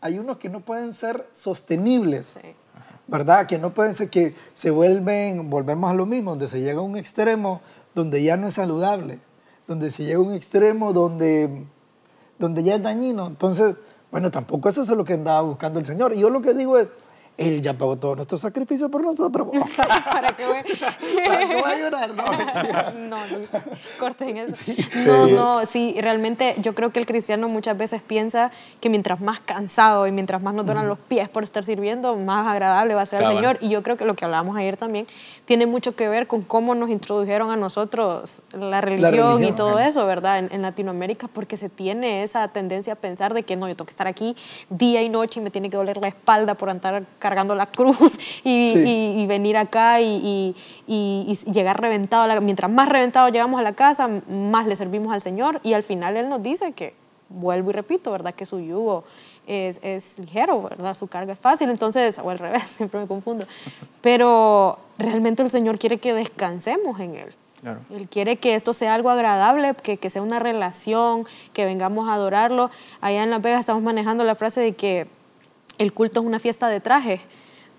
Hay, 0.00 0.18
unos, 0.18 0.38
que 0.38 0.48
no 0.48 0.60
pueden 0.60 0.92
ser 0.94 1.26
sostenibles. 1.32 2.38
¿Verdad? 3.06 3.46
Que 3.46 3.58
no 3.58 3.72
pueden 3.72 3.94
ser, 3.94 4.10
que 4.10 4.34
se 4.52 4.70
vuelven, 4.70 5.48
volvemos 5.48 5.90
a 5.90 5.94
lo 5.94 6.04
mismo, 6.04 6.32
donde 6.32 6.48
se 6.48 6.60
llega 6.60 6.80
a 6.80 6.82
un 6.82 6.98
extremo 6.98 7.62
donde 7.94 8.22
ya 8.22 8.36
no 8.36 8.48
es 8.48 8.54
saludable, 8.54 9.18
donde 9.66 9.90
se 9.90 10.04
llega 10.04 10.18
a 10.18 10.22
un 10.22 10.34
extremo 10.34 10.92
donde, 10.92 11.64
donde 12.38 12.62
ya 12.62 12.74
es 12.74 12.82
dañino. 12.82 13.26
Entonces, 13.26 13.76
bueno, 14.10 14.30
tampoco 14.30 14.68
eso 14.68 14.82
es 14.82 14.88
lo 14.90 15.04
que 15.04 15.14
andaba 15.14 15.40
buscando 15.42 15.78
el 15.78 15.86
Señor. 15.86 16.14
Y 16.14 16.20
yo 16.20 16.28
lo 16.28 16.42
que 16.42 16.52
digo 16.52 16.78
es, 16.78 16.88
él 17.38 17.62
ya 17.62 17.72
pagó 17.74 17.96
todo 17.96 18.16
nuestro 18.16 18.36
sacrificio 18.36 18.90
por 18.90 19.02
nosotros. 19.02 19.48
¿Para 19.76 20.36
qué 20.36 20.44
voy, 20.44 20.58
¿Para 21.24 21.70
a 21.70 21.78
llorar? 21.78 22.14
No, 22.14 22.24
no, 23.08 23.26
Luis, 23.28 23.48
corten 23.98 24.36
eso. 24.36 24.56
No, 25.06 25.28
no, 25.28 25.64
sí, 25.64 25.94
realmente 26.00 26.56
yo 26.60 26.74
creo 26.74 26.90
que 26.90 26.98
el 26.98 27.06
cristiano 27.06 27.48
muchas 27.48 27.78
veces 27.78 28.02
piensa 28.02 28.50
que 28.80 28.90
mientras 28.90 29.20
más 29.20 29.38
cansado 29.38 30.08
y 30.08 30.12
mientras 30.12 30.42
más 30.42 30.52
nos 30.52 30.66
duran 30.66 30.88
los 30.88 30.98
pies 30.98 31.28
por 31.28 31.44
estar 31.44 31.62
sirviendo, 31.62 32.16
más 32.16 32.46
agradable 32.46 32.94
va 32.94 33.02
a 33.02 33.06
ser 33.06 33.20
el 33.20 33.26
Señor. 33.26 33.58
Y 33.60 33.68
yo 33.68 33.84
creo 33.84 33.96
que 33.96 34.04
lo 34.04 34.14
que 34.14 34.24
hablábamos 34.24 34.56
ayer 34.56 34.76
también 34.76 35.06
tiene 35.44 35.66
mucho 35.66 35.94
que 35.94 36.08
ver 36.08 36.26
con 36.26 36.42
cómo 36.42 36.74
nos 36.74 36.90
introdujeron 36.90 37.50
a 37.50 37.56
nosotros 37.56 38.42
la 38.52 38.80
religión, 38.80 39.44
y 39.44 39.52
todo 39.52 39.78
eso, 39.78 40.04
¿verdad? 40.06 40.40
En, 40.40 40.48
en, 40.52 40.62
Latinoamérica, 40.62 41.28
porque 41.28 41.56
se 41.56 41.68
tiene 41.68 42.24
esa 42.24 42.48
tendencia 42.48 42.94
a 42.94 42.96
pensar 42.96 43.32
de 43.32 43.44
que 43.44 43.56
no, 43.56 43.68
yo 43.68 43.76
tengo 43.76 43.86
que 43.86 43.92
estar 43.92 44.08
aquí 44.08 44.36
día 44.70 45.02
y 45.02 45.08
noche 45.08 45.38
y 45.38 45.42
me 45.42 45.50
tiene 45.50 45.70
que 45.70 45.76
doler 45.76 45.98
la 45.98 46.08
espalda 46.08 46.54
por 46.54 46.68
andar 46.68 47.04
cargando 47.28 47.54
la 47.54 47.66
cruz 47.66 48.18
y, 48.44 49.26
venir 49.26 49.56
acá 49.56 50.00
y, 50.00 50.54
llegar 51.52 51.80
reventado. 51.80 52.40
Mientras 52.40 52.70
más 52.70 52.88
reventado 52.88 53.28
llegamos 53.28 53.60
a 53.60 53.62
la 53.62 53.74
casa, 53.74 54.08
más 54.30 54.66
le 54.66 54.76
servimos 54.76 55.12
al 55.12 55.20
Señor 55.20 55.60
y 55.62 55.74
al 55.74 55.82
final 55.82 56.16
Él 56.16 56.28
nos 56.28 56.42
dice 56.42 56.72
que, 56.72 56.94
vuelvo 57.28 57.70
y 57.70 57.72
repito, 57.74 58.10
¿verdad? 58.10 58.32
Que 58.32 58.46
su 58.46 58.60
yugo 58.60 59.04
es, 59.46 59.78
es, 59.82 60.18
ligero, 60.18 60.62
¿verdad? 60.62 60.94
Su 60.94 61.06
carga 61.08 61.34
es 61.34 61.38
fácil, 61.38 61.68
entonces, 61.68 62.18
o 62.18 62.30
al 62.30 62.38
revés, 62.38 62.62
siempre 62.76 62.98
me 62.98 63.06
confundo. 63.06 63.44
Pero 64.00 64.78
realmente 64.96 65.42
el 65.42 65.50
Señor 65.50 65.78
quiere 65.78 65.98
que 65.98 66.14
descansemos 66.14 66.98
en 67.00 67.16
Él. 67.16 67.34
Él 67.90 68.08
quiere 68.08 68.36
que 68.36 68.54
esto 68.54 68.72
sea 68.72 68.94
algo 68.94 69.10
agradable, 69.10 69.74
que, 69.74 69.96
que, 69.96 70.10
sea 70.10 70.22
una 70.22 70.38
relación, 70.38 71.26
que 71.52 71.64
vengamos 71.64 72.08
a 72.08 72.14
adorarlo. 72.14 72.70
Allá 73.00 73.24
en 73.24 73.30
La 73.30 73.40
Vega 73.40 73.58
estamos 73.58 73.82
manejando 73.82 74.22
la 74.22 74.36
frase 74.36 74.60
de 74.60 74.74
que 74.74 75.08
el 75.78 75.92
culto 75.92 76.20
es 76.20 76.26
una 76.26 76.38
fiesta 76.38 76.68
de 76.68 76.80
traje, 76.80 77.20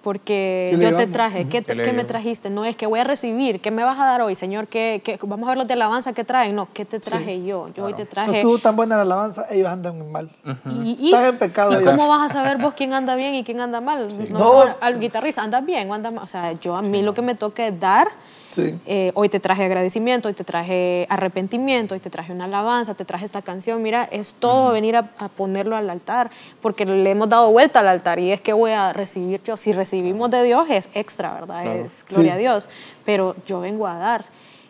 porque 0.02 0.78
yo 0.80 0.96
te 0.96 1.08
traje, 1.08 1.50
¿qué, 1.50 1.62
¿qué, 1.62 1.92
me 1.92 2.06
trajiste? 2.06 2.50
No 2.50 2.64
es 2.64 2.76
que 2.78 2.88
voy 2.88 3.02
a 3.02 3.04
recibir, 3.04 3.60
¿qué 3.60 3.70
me 3.70 3.84
vas 3.84 4.00
a 4.00 4.06
dar 4.06 4.22
hoy, 4.22 4.34
Señor? 4.34 4.68
¿Qué, 4.68 5.02
qué 5.04 5.20
vamos 5.22 5.46
a 5.48 5.52
ver 5.52 5.58
los 5.58 5.68
de 5.68 5.74
alabanza 5.74 6.14
que 6.14 6.24
traen. 6.24 6.56
No, 6.56 6.70
¿qué 6.74 6.86
te 6.86 7.02
traje 7.02 7.44
yo? 7.44 7.68
Yo 7.76 7.84
hoy 7.84 7.94
te 7.94 8.06
traje. 8.06 8.32
No 8.32 8.38
estuvo 8.38 8.60
tan 8.60 8.78
buena 8.78 8.96
la 8.96 9.02
alabanza, 9.02 9.46
ellos 9.52 9.68
andan 9.68 9.98
muy 9.98 10.08
mal. 10.08 10.32
y, 10.72 11.08
Están 11.08 11.26
en 11.26 11.38
pecado. 11.38 11.80
¿Y 11.80 11.84
cómo 11.84 12.08
vas 12.08 12.32
a 12.32 12.34
saber 12.34 12.58
vos 12.60 12.74
quién 12.76 12.94
anda 12.94 13.16
bien 13.16 13.36
y 13.36 13.44
quién 13.44 13.60
anda 13.60 13.82
mal? 13.82 14.08
No, 14.32 14.64
al 14.80 15.00
guitarrista, 15.00 15.44
¿anda 15.44 15.60
bien 15.60 15.90
o 15.90 15.94
anda 15.94 16.12
mal? 16.12 16.24
O 16.24 16.28
sea, 16.28 16.54
yo 16.54 16.76
a 16.76 16.82
mí 16.82 17.02
lo 17.02 17.14
que 17.14 17.22
me 17.22 17.36
toca 17.36 17.68
es 17.68 17.78
dar 17.78 18.08
eh, 18.58 19.12
hoy 19.16 19.30
te 19.30 19.40
traje 19.40 19.64
agradecimiento, 19.64 20.28
hoy 20.28 20.34
te 20.34 20.44
traje 20.44 21.06
arrepentimiento, 21.10 21.96
hoy 21.96 22.00
te 22.00 22.10
traje 22.10 22.32
una 22.32 22.46
alabanza, 22.46 22.94
te 22.94 23.06
traje 23.06 23.26
esta 23.26 23.42
canción. 23.42 23.82
Mira, 23.82 24.08
es 24.12 24.36
todo 24.36 24.72
venir 24.72 24.96
a, 24.96 25.04
ponerlo 25.04 25.76
al 25.76 25.90
altar, 25.90 26.30
porque 26.62 26.86
le 26.86 27.10
hemos 27.10 27.30
dado 27.30 27.52
vuelta 27.52 27.80
al 27.80 27.88
altar 27.88 28.20
y 28.20 28.32
es 28.32 28.42
que 28.42 28.54
voy 28.54 28.72
a 28.72 28.94
recibir 28.94 29.42
yo. 29.44 29.58
Si 29.58 29.74
recibimos 29.74 30.30
de 30.32 30.44
Dios 30.44 30.70
es 30.70 30.90
extra, 30.94 31.34
¿verdad? 31.34 31.66
Es 31.76 32.06
gloria 32.08 32.34
a 32.34 32.38
Dios, 32.38 32.70
pero 33.06 33.36
yo 33.46 33.60
vengo 33.60 33.88
a 33.88 33.96
dar. 33.96 34.26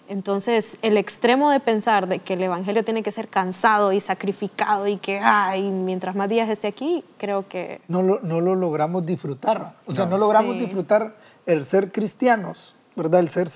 Entonces, 0.09 0.79
el 0.81 0.97
extremo 0.97 1.51
de 1.51 1.59
pensar 1.59 2.07
de 2.07 2.17
que 2.17 2.33
el 2.33 2.41
Evangelio 2.41 2.83
tiene 2.83 3.03
que 3.03 3.11
ser 3.11 3.27
cansado 3.27 3.93
y 3.93 3.99
sacrificado 3.99 4.87
y 4.87 4.97
que, 4.97 5.19
ay, 5.19 5.69
mientras 5.69 6.15
más 6.15 6.27
días 6.27 6.49
esté 6.49 6.67
aquí, 6.67 7.05
creo 7.19 7.47
que... 7.47 7.79
No 7.87 8.01
lo, 8.01 8.19
no 8.21 8.41
lo 8.41 8.55
logramos 8.55 9.05
disfrutar. 9.05 9.75
O 9.85 9.93
sea, 9.93 10.07
no, 10.07 10.17
logramos 10.17 10.57
disfrutar 10.57 11.15
el 11.45 11.63
ser 11.63 11.91
cristianos, 11.91 12.73
¿verdad? 13.01 13.21
El 13.21 13.29
ser 13.29 13.49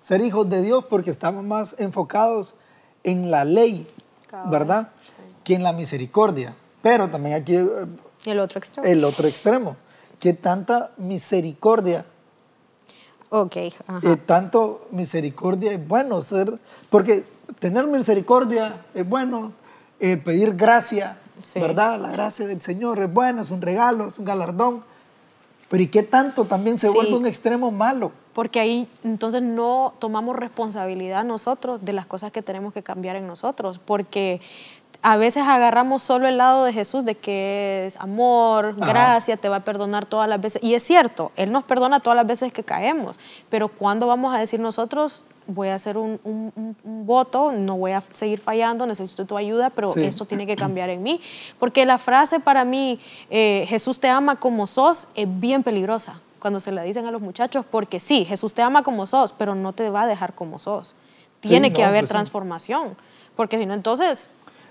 ser 0.00 0.20
hijos 0.20 0.48
de 0.48 0.62
Dios 0.62 0.84
porque 0.88 1.10
estamos 1.10 1.44
más 1.44 1.76
enfocados 1.78 2.54
en 3.04 3.30
la 3.30 3.44
ley, 3.44 3.86
¿verdad? 4.50 4.90
Que 5.44 5.54
en 5.54 5.62
la 5.62 5.72
misericordia. 5.72 6.54
Pero 6.82 7.08
también 7.10 7.36
aquí... 7.36 7.54
Eh, 7.54 7.68
el 8.26 8.40
otro 8.40 8.58
extremo. 8.58 8.86
El 8.86 9.04
otro 9.04 9.28
extremo. 9.28 9.76
Que 10.18 10.32
tanta 10.32 10.90
misericordia. 10.96 12.04
Ok. 13.30 13.56
Ajá. 13.86 14.16
tanto 14.26 14.86
misericordia 14.90 15.72
es 15.72 15.86
bueno 15.86 16.20
ser... 16.22 16.58
Porque 16.88 17.24
tener 17.58 17.86
misericordia 17.86 18.84
es 18.94 19.08
bueno, 19.08 19.52
eh, 19.98 20.16
pedir 20.16 20.54
gracia, 20.56 21.18
¿verdad? 21.54 21.98
La 22.00 22.10
gracia 22.10 22.46
del 22.46 22.60
Señor 22.60 23.00
es 23.00 23.12
buena, 23.12 23.42
es 23.42 23.50
un 23.50 23.62
regalo, 23.62 24.08
es 24.08 24.18
un 24.18 24.24
galardón. 24.24 24.82
Pero 25.68 25.82
¿y 25.82 25.88
qué 25.88 26.02
tanto 26.02 26.46
también 26.46 26.78
se 26.78 26.88
vuelve 26.88 27.14
un 27.14 27.26
extremo 27.26 27.70
malo? 27.70 28.12
Porque 28.32 28.60
ahí 28.60 28.88
entonces 29.02 29.42
no 29.42 29.92
tomamos 29.98 30.36
responsabilidad 30.36 31.24
nosotros 31.24 31.84
de 31.84 31.92
las 31.92 32.06
cosas 32.06 32.30
que 32.30 32.42
tenemos 32.42 32.72
que 32.72 32.82
cambiar 32.82 33.16
en 33.16 33.26
nosotros, 33.26 33.80
porque 33.84 34.40
a 35.02 35.16
veces 35.16 35.44
agarramos 35.46 36.02
solo 36.02 36.28
el 36.28 36.36
lado 36.36 36.64
de 36.64 36.72
Jesús 36.72 37.04
de 37.04 37.14
que 37.14 37.84
es 37.86 37.96
amor, 37.96 38.76
gracia, 38.76 39.36
te 39.36 39.48
va 39.48 39.56
a 39.56 39.64
perdonar 39.64 40.04
todas 40.04 40.28
las 40.28 40.40
veces. 40.40 40.62
Y 40.62 40.74
es 40.74 40.82
cierto, 40.82 41.32
Él 41.36 41.52
nos 41.52 41.64
perdona 41.64 42.00
todas 42.00 42.16
las 42.16 42.26
veces 42.26 42.52
que 42.52 42.62
caemos, 42.62 43.18
pero 43.48 43.68
¿cuándo 43.68 44.06
vamos 44.06 44.34
a 44.34 44.38
decir 44.38 44.60
nosotros, 44.60 45.24
voy 45.46 45.68
a 45.68 45.74
hacer 45.74 45.96
un, 45.96 46.20
voto, 46.84 47.50
no 47.52 47.76
voy 47.76 47.92
a 47.92 48.00
seguir 48.00 48.40
fallando, 48.40 48.86
necesito 48.86 49.24
tu 49.24 49.36
ayuda, 49.36 49.70
pero 49.70 49.88
esto 49.96 50.26
tiene 50.26 50.46
que 50.46 50.56
cambiar 50.56 50.90
en 50.90 51.02
mí? 51.02 51.20
Porque 51.58 51.86
la 51.86 51.96
frase 51.96 52.38
para 52.38 52.64
mí, 52.64 53.00
eh, 53.30 53.64
Jesús 53.68 54.00
te 54.00 54.08
ama 54.08 54.36
como 54.36 54.66
sos, 54.66 55.06
es 55.14 55.26
bien 55.40 55.62
peligrosa 55.62 56.20
cuando 56.40 56.58
se 56.58 56.72
la 56.72 56.82
dicen 56.82 57.06
a 57.06 57.10
los 57.10 57.20
muchachos, 57.20 57.64
porque 57.70 58.00
sí, 58.00 58.24
Jesús 58.24 58.54
te 58.54 58.62
ama 58.62 58.82
como 58.82 59.06
sos, 59.06 59.32
pero 59.32 59.54
no 59.54 59.72
te 59.72 59.90
va 59.90 60.02
a 60.02 60.06
dejar 60.06 60.34
como 60.34 60.58
sos. 60.58 60.96
Tiene 61.40 61.72
que 61.72 61.84
haber 61.84 62.02
pues 62.04 62.10
transformación, 62.10 62.96
porque 63.36 63.56
si 63.56 63.66
no, 63.66 63.74
entonces 63.74 64.28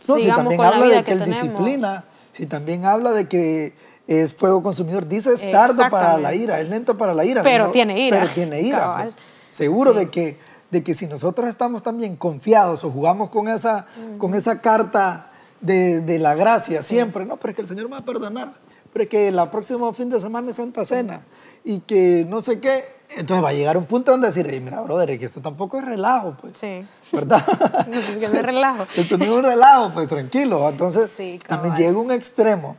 no, 0.08 0.18
si 0.18 0.28
también 0.28 0.62
habla 0.62 0.88
de 0.88 1.04
que, 1.04 1.12
él 1.12 1.26
disciplina, 1.26 2.04
si 2.32 2.46
también 2.46 2.86
habla 2.86 3.12
de 3.12 3.28
que 3.28 3.74
es 4.08 4.34
fuego 4.34 4.64
consumidor, 4.64 5.08
dice 5.08 5.34
es 5.34 5.52
tardo 5.52 5.90
para 5.90 6.18
la 6.18 6.34
ira, 6.34 6.60
es 6.60 6.70
lento 6.70 6.98
para 6.98 7.14
la 7.14 7.26
ira. 7.26 7.44
Pero 7.44 7.72
tiene 7.72 8.00
ira. 8.00 8.20
Pero 8.20 8.32
tiene 8.32 8.62
ira. 8.62 8.98
Pues. 8.98 9.16
Seguro 9.50 9.94
de, 9.94 10.10
que, 10.10 10.38
de 10.72 10.84
que 10.84 10.96
si 10.96 11.08
nosotros 11.08 11.50
estamos 11.50 11.84
también 11.84 12.16
confiados 12.16 12.84
o 12.84 12.92
jugamos 12.92 13.30
con 13.30 13.48
esa, 13.48 13.88
con 14.18 14.34
esa 14.34 14.62
carta 14.62 15.32
de, 15.62 16.02
de 16.02 16.20
la 16.20 16.36
gracia 16.36 16.82
siempre, 16.82 17.26
no, 17.26 17.38
pero 17.38 17.52
es 17.52 17.56
que 17.56 17.62
el 17.62 17.68
Señor 17.68 17.86
me 17.86 17.92
va 17.92 17.98
a 17.98 18.06
perdonar, 18.06 18.54
pero 18.94 19.04
es 19.04 19.10
que 19.10 19.28
el 19.28 19.40
próximo 19.50 19.94
fin 19.94 20.10
de 20.10 20.20
semana 20.20 20.52
es 20.52 20.58
Santa 20.58 20.86
Cena 20.86 21.24
y 21.64 21.80
que 21.80 22.26
no 22.28 22.42
sé 22.42 22.60
qué, 22.60 22.84
entonces 23.10 23.44
va 23.44 23.50
a 23.50 23.54
llegar 23.54 23.78
un 23.78 23.86
punto 23.86 24.12
donde 24.12 24.28
decir, 24.28 24.62
mira, 24.62 24.82
brother, 24.82 25.18
que 25.18 25.26
esto 25.26 25.42
tampoco 25.42 25.78
es 25.78 25.86
relajo, 25.86 26.36
pues. 26.40 26.58
Sí. 26.58 26.86
¿Verdad? 27.12 27.44
no, 27.88 27.98
es 27.98 28.44
relajo. 28.44 28.88
esto 28.96 29.18
no 29.18 29.26
es 29.26 29.32
un 29.32 29.44
relajo, 29.44 29.92
pues 29.94 30.08
tranquilo. 30.08 30.70
Entonces, 30.70 31.40
también 31.48 31.76
llega 31.76 31.98
un 31.98 32.12
extremo 32.12 32.76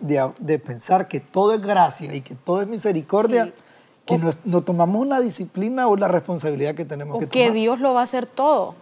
de, 0.00 0.30
de, 0.38 0.58
pensar 0.58 1.08
que 1.08 1.20
todo 1.20 1.54
es 1.54 1.60
gracia 1.60 2.14
y 2.14 2.20
que 2.20 2.34
todo 2.34 2.60
es 2.62 2.68
misericordia, 2.68 3.52
que 4.04 4.18
no, 4.44 4.62
tomamos 4.62 5.00
una 5.00 5.20
disciplina 5.20 5.86
o 5.88 5.96
la 5.96 6.08
responsabilidad 6.08 6.74
que 6.74 6.84
tenemos 6.84 7.16
o 7.16 7.20
que 7.20 7.26
tomar. 7.26 7.46
que 7.48 7.52
Dios 7.52 7.80
lo 7.80 7.94
va 7.94 8.00
a 8.00 8.04
hacer 8.04 8.26
todo 8.26 8.74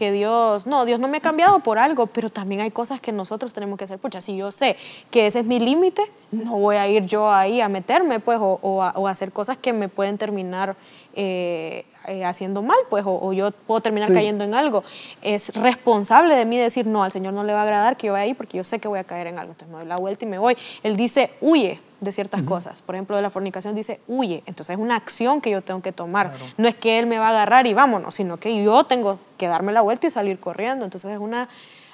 que 0.00 0.12
Dios, 0.12 0.66
no, 0.66 0.86
Dios 0.86 0.98
no 0.98 1.08
me 1.08 1.18
ha 1.18 1.20
cambiado 1.20 1.60
por 1.60 1.78
algo, 1.78 2.06
pero 2.06 2.30
también 2.30 2.62
hay 2.62 2.70
cosas 2.70 3.02
que 3.02 3.12
nosotros 3.12 3.52
tenemos 3.52 3.76
que 3.76 3.84
hacer. 3.84 3.98
Pucha, 3.98 4.22
si 4.22 4.34
yo 4.34 4.50
sé 4.50 4.74
que 5.10 5.26
ese 5.26 5.40
es 5.40 5.44
mi 5.44 5.60
límite, 5.60 6.10
no 6.30 6.56
voy 6.56 6.76
a 6.76 6.88
ir 6.88 7.04
yo 7.04 7.30
ahí 7.30 7.60
a 7.60 7.68
meterme, 7.68 8.18
pues, 8.18 8.38
o, 8.40 8.82
a, 8.82 9.10
hacer 9.10 9.30
cosas 9.30 9.58
que 9.58 9.74
me 9.74 9.90
pueden 9.90 10.16
terminar 10.16 10.74
eh, 11.14 11.84
eh, 12.08 12.24
haciendo 12.24 12.62
mal, 12.62 12.78
pues, 12.88 13.04
o, 13.06 13.30
yo 13.34 13.50
puedo 13.50 13.82
terminar 13.82 14.10
cayendo 14.10 14.42
en 14.42 14.54
algo. 14.54 14.84
Es 15.20 15.54
responsable 15.54 16.34
de 16.34 16.46
mí 16.46 16.56
decir, 16.56 16.86
no, 16.86 17.02
al 17.02 17.12
Señor 17.12 17.34
no 17.34 17.44
le 17.44 17.52
va 17.52 17.58
a 17.60 17.64
agradar 17.64 17.98
que 17.98 18.06
yo 18.06 18.14
vaya 18.14 18.24
ahí 18.24 18.32
porque 18.32 18.56
yo 18.56 18.64
sé 18.64 18.78
que 18.78 18.88
voy 18.88 19.00
a 19.00 19.04
caer 19.04 19.26
en 19.26 19.38
algo. 19.38 19.52
Entonces 19.52 19.68
me 19.68 19.80
doy 19.80 19.86
la 19.86 19.98
vuelta 19.98 20.24
y 20.24 20.28
me 20.28 20.38
voy. 20.38 20.56
Él 20.82 20.96
dice, 20.96 21.32
huye, 21.42 21.78
de 22.00 22.12
ciertas 22.12 22.42
cosas. 22.42 22.82
Por 22.82 22.94
ejemplo, 22.94 23.16
de 23.16 23.22
la 23.22 23.30
fornicación 23.30 23.74
dice, 23.74 24.00
huye. 24.08 24.42
Entonces 24.46 24.76
es 24.76 24.82
una 24.82 24.96
acción 24.96 25.40
que 25.40 25.50
yo 25.50 25.62
tengo 25.62 25.82
que 25.82 25.92
tomar. 25.92 26.32
No 26.56 26.68
es 26.68 26.74
que 26.74 26.98
él 26.98 27.06
me 27.06 27.18
va 27.18 27.26
a 27.26 27.30
agarrar 27.30 27.66
y 27.66 27.74
vámonos, 27.74 28.14
sino 28.14 28.38
que 28.38 28.62
yo 28.62 28.84
tengo 28.84 29.18
que 29.36 29.48
darme 29.48 29.72
la 29.72 29.82
vuelta 29.82 30.06
y 30.06 30.10
salir 30.10 30.38
corriendo. 30.38 30.84
Entonces 30.84 31.12
es 31.12 31.18
una 31.18 31.48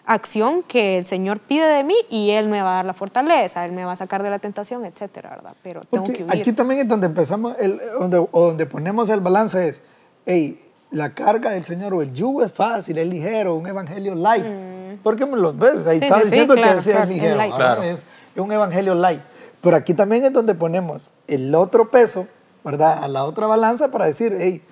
acción 0.07 0.63
que 0.63 0.99
el 0.99 1.05
Señor 1.05 1.41
pide 1.41 1.67
de 1.67 1.85
mí 1.85 1.97
y 2.09 2.31
Él 2.31 2.49
me 2.49 2.63
va 2.63 2.71
a 2.71 2.75
dar 2.77 2.85
la 2.85 2.95
fortaleza, 2.95 3.65
Él 3.65 3.73
me 3.73 3.85
va 3.85 3.93
a 3.93 3.97
sacar 3.97 4.23
de 4.23 4.31
la 4.31 4.39
tentación, 4.39 4.85
etcétera, 4.85 5.31
¿verdad? 5.31 5.55
Pero 5.63 5.83
tengo 5.91 6.05
que 6.05 6.23
huir. 6.23 6.41
Aquí 6.41 6.53
también 6.53 6.81
es 6.81 6.89
donde 6.89 7.09
empezamos, 7.09 7.57
el, 7.59 7.81
donde, 7.99 8.19
o 8.19 8.47
donde 8.47 8.67
ponemos 8.67 9.11
el 9.11 9.21
balance 9.21 9.69
es, 9.69 9.83
hey, 10.25 10.61
la 10.93 11.13
carga 11.13 11.51
del 11.51 11.65
Señor 11.65 11.93
o 11.95 12.03
el 12.03 12.13
yugo 12.13 12.45
es 12.45 12.53
fácil, 12.53 12.99
es 12.99 13.09
ligero, 13.09 13.57
un 13.57 13.67
evangelio 13.67 14.15
light. 14.15 14.45
Mm. 14.45 14.99
Porque 15.03 15.27
los 15.27 15.59
ves, 15.59 15.87
ahí 15.87 15.99
está 15.99 16.21
diciendo 16.21 16.55
que 16.55 16.63
es 16.63 17.09
ligero, 17.09 17.43
es 17.83 18.05
un 18.37 18.53
evangelio 18.53 18.95
light. 18.95 19.21
Pero 19.67 19.79
aquí 19.79 19.95
también 19.95 20.25
es 20.25 20.33
donde 20.33 20.55
ponemos 20.55 21.11
el 21.27 21.53
otro 21.53 21.91
peso, 21.91 22.29
¿verdad? 22.63 23.03
A 23.03 23.09
la 23.09 23.25
otra 23.25 23.49
balanza 23.49 23.91
para 23.91 24.07
decir, 24.07 24.37
hey, 24.39 24.63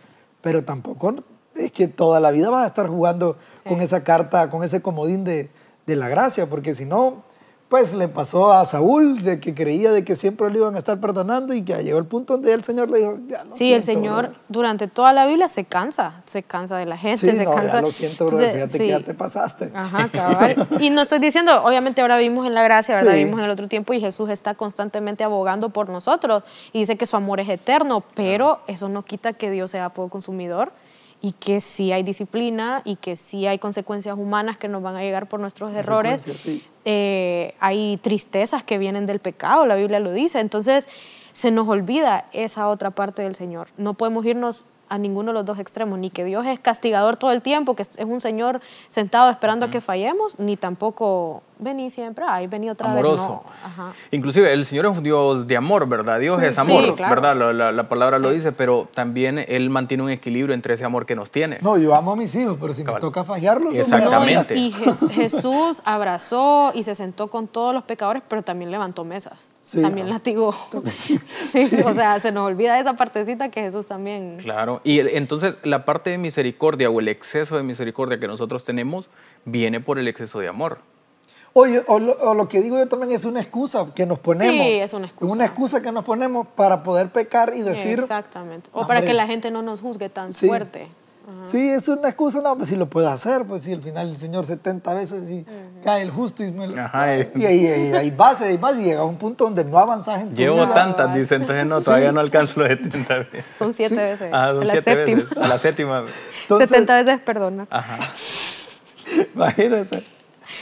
pero 0.40 0.64
tampoco 0.64 1.16
es 1.56 1.72
que 1.72 1.88
toda 1.88 2.20
la 2.20 2.30
vida 2.30 2.48
vas 2.48 2.62
a 2.62 2.68
estar 2.68 2.86
jugando 2.86 3.36
con 3.66 3.80
esa 3.80 4.04
carta, 4.04 4.50
con 4.50 4.62
ese 4.62 4.82
comodín 4.82 5.24
de, 5.24 5.50
de 5.84 5.96
la 5.96 6.08
gracia, 6.08 6.46
porque 6.46 6.76
si 6.76 6.84
no, 6.84 7.24
pues 7.74 7.92
le 7.92 8.06
pasó 8.06 8.52
a 8.52 8.64
Saúl 8.64 9.20
de 9.24 9.40
que 9.40 9.52
creía 9.52 9.90
de 9.90 10.04
que 10.04 10.14
siempre 10.14 10.48
lo 10.48 10.58
iban 10.58 10.76
a 10.76 10.78
estar 10.78 11.00
perdonando 11.00 11.54
y 11.54 11.62
que 11.62 11.74
llegó 11.82 11.98
el 11.98 12.04
punto 12.04 12.34
donde 12.34 12.52
el 12.52 12.62
Señor 12.62 12.88
le 12.88 12.98
dijo, 12.98 13.18
ya 13.26 13.44
Sí, 13.50 13.72
el 13.72 13.82
Señor 13.82 14.32
durante 14.48 14.86
toda 14.86 15.12
la 15.12 15.26
Biblia 15.26 15.48
se 15.48 15.64
cansa, 15.64 16.22
se 16.24 16.44
cansa 16.44 16.76
de 16.76 16.86
la 16.86 16.96
gente, 16.96 17.18
sí, 17.18 17.36
se 17.36 17.44
no, 17.44 17.50
cansa. 17.50 17.72
Ya 17.72 17.80
lo 17.80 17.90
siento, 17.90 18.26
bro, 18.26 18.38
fíjate 18.38 18.78
que 18.78 18.86
ya 18.86 19.00
te 19.00 19.12
pasaste. 19.12 19.72
Ajá, 19.74 20.08
cabal. 20.08 20.68
y 20.78 20.90
no 20.90 21.02
estoy 21.02 21.18
diciendo, 21.18 21.64
obviamente 21.64 22.00
ahora 22.00 22.16
vivimos 22.16 22.46
en 22.46 22.54
la 22.54 22.62
gracia, 22.62 22.94
¿verdad? 22.94 23.14
Vivimos 23.14 23.40
en 23.40 23.46
el 23.46 23.50
otro 23.50 23.66
tiempo 23.66 23.92
y 23.92 23.98
Jesús 23.98 24.30
está 24.30 24.54
constantemente 24.54 25.24
abogando 25.24 25.70
por 25.70 25.88
nosotros 25.88 26.44
y 26.72 26.78
dice 26.78 26.96
que 26.96 27.06
su 27.06 27.16
amor 27.16 27.40
es 27.40 27.48
eterno, 27.48 28.04
pero 28.14 28.60
eso 28.68 28.88
no 28.88 29.04
quita 29.04 29.32
que 29.32 29.50
Dios 29.50 29.72
sea 29.72 29.90
fuego 29.90 30.10
consumidor 30.10 30.70
y 31.24 31.32
que 31.32 31.60
sí 31.60 31.90
hay 31.90 32.02
disciplina 32.02 32.82
y 32.84 32.96
que 32.96 33.16
sí 33.16 33.46
hay 33.46 33.58
consecuencias 33.58 34.18
humanas 34.18 34.58
que 34.58 34.68
nos 34.68 34.82
van 34.82 34.94
a 34.94 35.00
llegar 35.00 35.26
por 35.26 35.40
nuestros 35.40 35.72
errores. 35.72 36.26
Eh, 36.84 37.54
hay 37.60 37.96
tristezas 37.96 38.62
que 38.62 38.76
vienen 38.76 39.06
del 39.06 39.20
pecado, 39.20 39.64
la 39.64 39.74
Biblia 39.74 40.00
lo 40.00 40.12
dice. 40.12 40.40
Entonces 40.40 40.86
se 41.32 41.50
nos 41.50 41.66
olvida 41.66 42.26
esa 42.32 42.68
otra 42.68 42.90
parte 42.90 43.22
del 43.22 43.34
Señor. 43.34 43.68
No 43.78 43.94
podemos 43.94 44.26
irnos 44.26 44.66
a 44.90 44.98
ninguno 44.98 45.28
de 45.32 45.38
los 45.38 45.46
dos 45.46 45.58
extremos, 45.58 45.98
ni 45.98 46.10
que 46.10 46.24
Dios 46.24 46.44
es 46.46 46.60
castigador 46.60 47.16
todo 47.16 47.32
el 47.32 47.40
tiempo, 47.40 47.74
que 47.74 47.84
es 47.84 47.96
un 48.04 48.20
Señor 48.20 48.60
sentado 48.88 49.30
esperando 49.30 49.64
a 49.64 49.70
que 49.70 49.80
fallemos, 49.80 50.38
ni 50.38 50.58
tampoco 50.58 51.42
vení 51.58 51.90
siempre, 51.90 52.24
ay, 52.26 52.46
vení 52.46 52.70
otra 52.70 52.90
Amoroso. 52.90 53.44
vez. 53.44 53.76
No. 53.76 53.92
Inclusive 54.10 54.52
el 54.52 54.66
Señor 54.66 54.86
es 54.86 54.96
un 54.96 55.02
Dios 55.02 55.46
de 55.46 55.56
amor, 55.56 55.88
¿verdad? 55.88 56.18
Dios 56.18 56.42
es 56.42 56.58
amor, 56.58 56.96
¿verdad? 56.96 57.36
La, 57.52 57.72
la, 57.72 57.88
palabra 57.88 58.18
lo 58.18 58.30
dice, 58.30 58.52
pero 58.52 58.88
también 58.92 59.44
Él 59.46 59.70
mantiene 59.70 60.02
un 60.02 60.10
equilibrio 60.10 60.54
entre 60.54 60.74
ese 60.74 60.84
amor 60.84 61.06
que 61.06 61.14
nos 61.14 61.30
tiene. 61.30 61.58
No, 61.60 61.76
yo 61.78 61.94
amo 61.94 62.12
a 62.12 62.16
mis 62.16 62.34
hijos, 62.34 62.58
pero 62.60 62.74
si 62.74 62.84
me 62.84 62.92
toca 63.00 63.24
fallarlos, 63.24 63.74
Exactamente. 63.74 64.56
y, 64.56 64.72
Jesús 65.12 65.82
abrazó 65.84 66.72
y 66.74 66.82
se 66.82 66.94
sentó 66.94 67.28
con 67.28 67.46
todos 67.46 67.74
los 67.74 67.84
pecadores, 67.84 68.22
pero 68.28 68.42
también 68.42 68.70
levantó 68.70 69.04
mesas. 69.04 69.56
también 69.80 70.08
latigó. 70.08 70.54
Sí, 70.84 71.68
o 71.84 71.92
sea, 71.92 72.18
se 72.18 72.32
nos 72.32 72.46
olvida 72.46 72.78
esa 72.78 72.94
partecita 72.94 73.48
que 73.50 73.62
Jesús 73.62 73.86
también... 73.86 74.38
Claro, 74.38 74.80
y 74.84 75.00
entonces 75.00 75.56
la 75.62 75.84
parte 75.84 76.10
de 76.10 76.18
misericordia 76.18 76.90
o 76.90 77.00
el 77.00 77.08
exceso 77.08 77.56
de 77.56 77.62
misericordia 77.62 78.18
que 78.18 78.26
nosotros 78.26 78.64
tenemos 78.64 79.08
viene 79.44 79.80
por 79.80 79.98
el 79.98 80.08
exceso 80.08 80.40
de 80.40 80.48
amor. 80.48 80.78
Oye, 81.56 81.84
o 81.86 82.00
lo, 82.00 82.48
que 82.48 82.60
digo 82.60 82.76
yo 82.76 82.88
también 82.88 83.12
es 83.12 83.24
una 83.24 83.40
excusa 83.40 83.86
que 83.94 84.06
nos 84.06 84.18
ponemos. 84.18 84.66
Sí, 84.66 84.72
es 84.72 84.92
una 84.92 85.06
excusa. 85.06 85.32
Una 85.32 85.44
excusa 85.46 85.80
que 85.80 85.92
nos 85.92 86.04
ponemos 86.04 86.48
para 86.48 86.82
poder 86.82 87.10
pecar 87.10 87.52
y 87.54 87.62
decir. 87.62 88.00
Exactamente. 88.00 88.68
O 88.72 88.86
para 88.88 89.02
que 89.02 89.14
la 89.14 89.28
gente 89.28 89.52
no 89.52 89.62
nos 89.62 89.80
juzgue 89.80 90.08
tan 90.08 90.32
fuerte. 90.32 90.88
Sí, 91.44 91.70
es 91.70 91.88
una 91.88 92.08
excusa, 92.08 92.42
no, 92.42 92.56
pues 92.56 92.68
si 92.68 92.76
lo 92.76 92.86
puede 92.86 93.08
hacer, 93.08 93.44
pues 93.44 93.62
si 93.62 93.72
al 93.72 93.80
final 93.80 94.10
el 94.10 94.16
Señor 94.18 94.44
70 94.44 94.92
veces 94.92 95.30
y 95.30 95.46
cae 95.82 96.02
el 96.02 96.10
justo 96.10 96.44
y, 96.44 96.52
me 96.52 96.66
Ajá, 96.78 97.16
y, 97.16 97.30
y, 97.34 97.46
ahí, 97.46 97.66
ahí, 97.66 98.10
vas, 98.10 98.42
ahí 98.42 98.58
vas 98.58 98.78
y 98.78 98.84
llega 98.84 99.00
a 99.00 99.04
un 99.04 99.16
punto 99.16 99.44
donde 99.44 99.64
no 99.64 99.78
avanzas 99.78 100.20
en 100.20 100.30
tu 100.30 100.34
Llevo 100.34 100.68
tantas, 100.68 101.14
dice, 101.14 101.36
entonces 101.36 101.64
no, 101.64 101.80
todavía 101.80 102.12
no 102.12 102.20
alcanzo 102.20 102.60
los 102.60 102.68
70 102.68 103.18
veces. 103.18 103.44
Son 103.56 103.72
siete 103.72 103.94
veces. 103.94 104.30
Ah, 104.34 104.52
son 104.52 104.64
a 104.64 104.66
la 104.66 104.82
séptima. 104.82 105.22
Veces. 105.22 105.38
A 105.38 105.48
la 105.48 105.58
séptima. 105.58 106.04
70 106.46 106.94
veces 106.94 107.20
perdona. 107.20 107.66
Ajá. 107.70 107.98
Imagínese. 109.34 110.04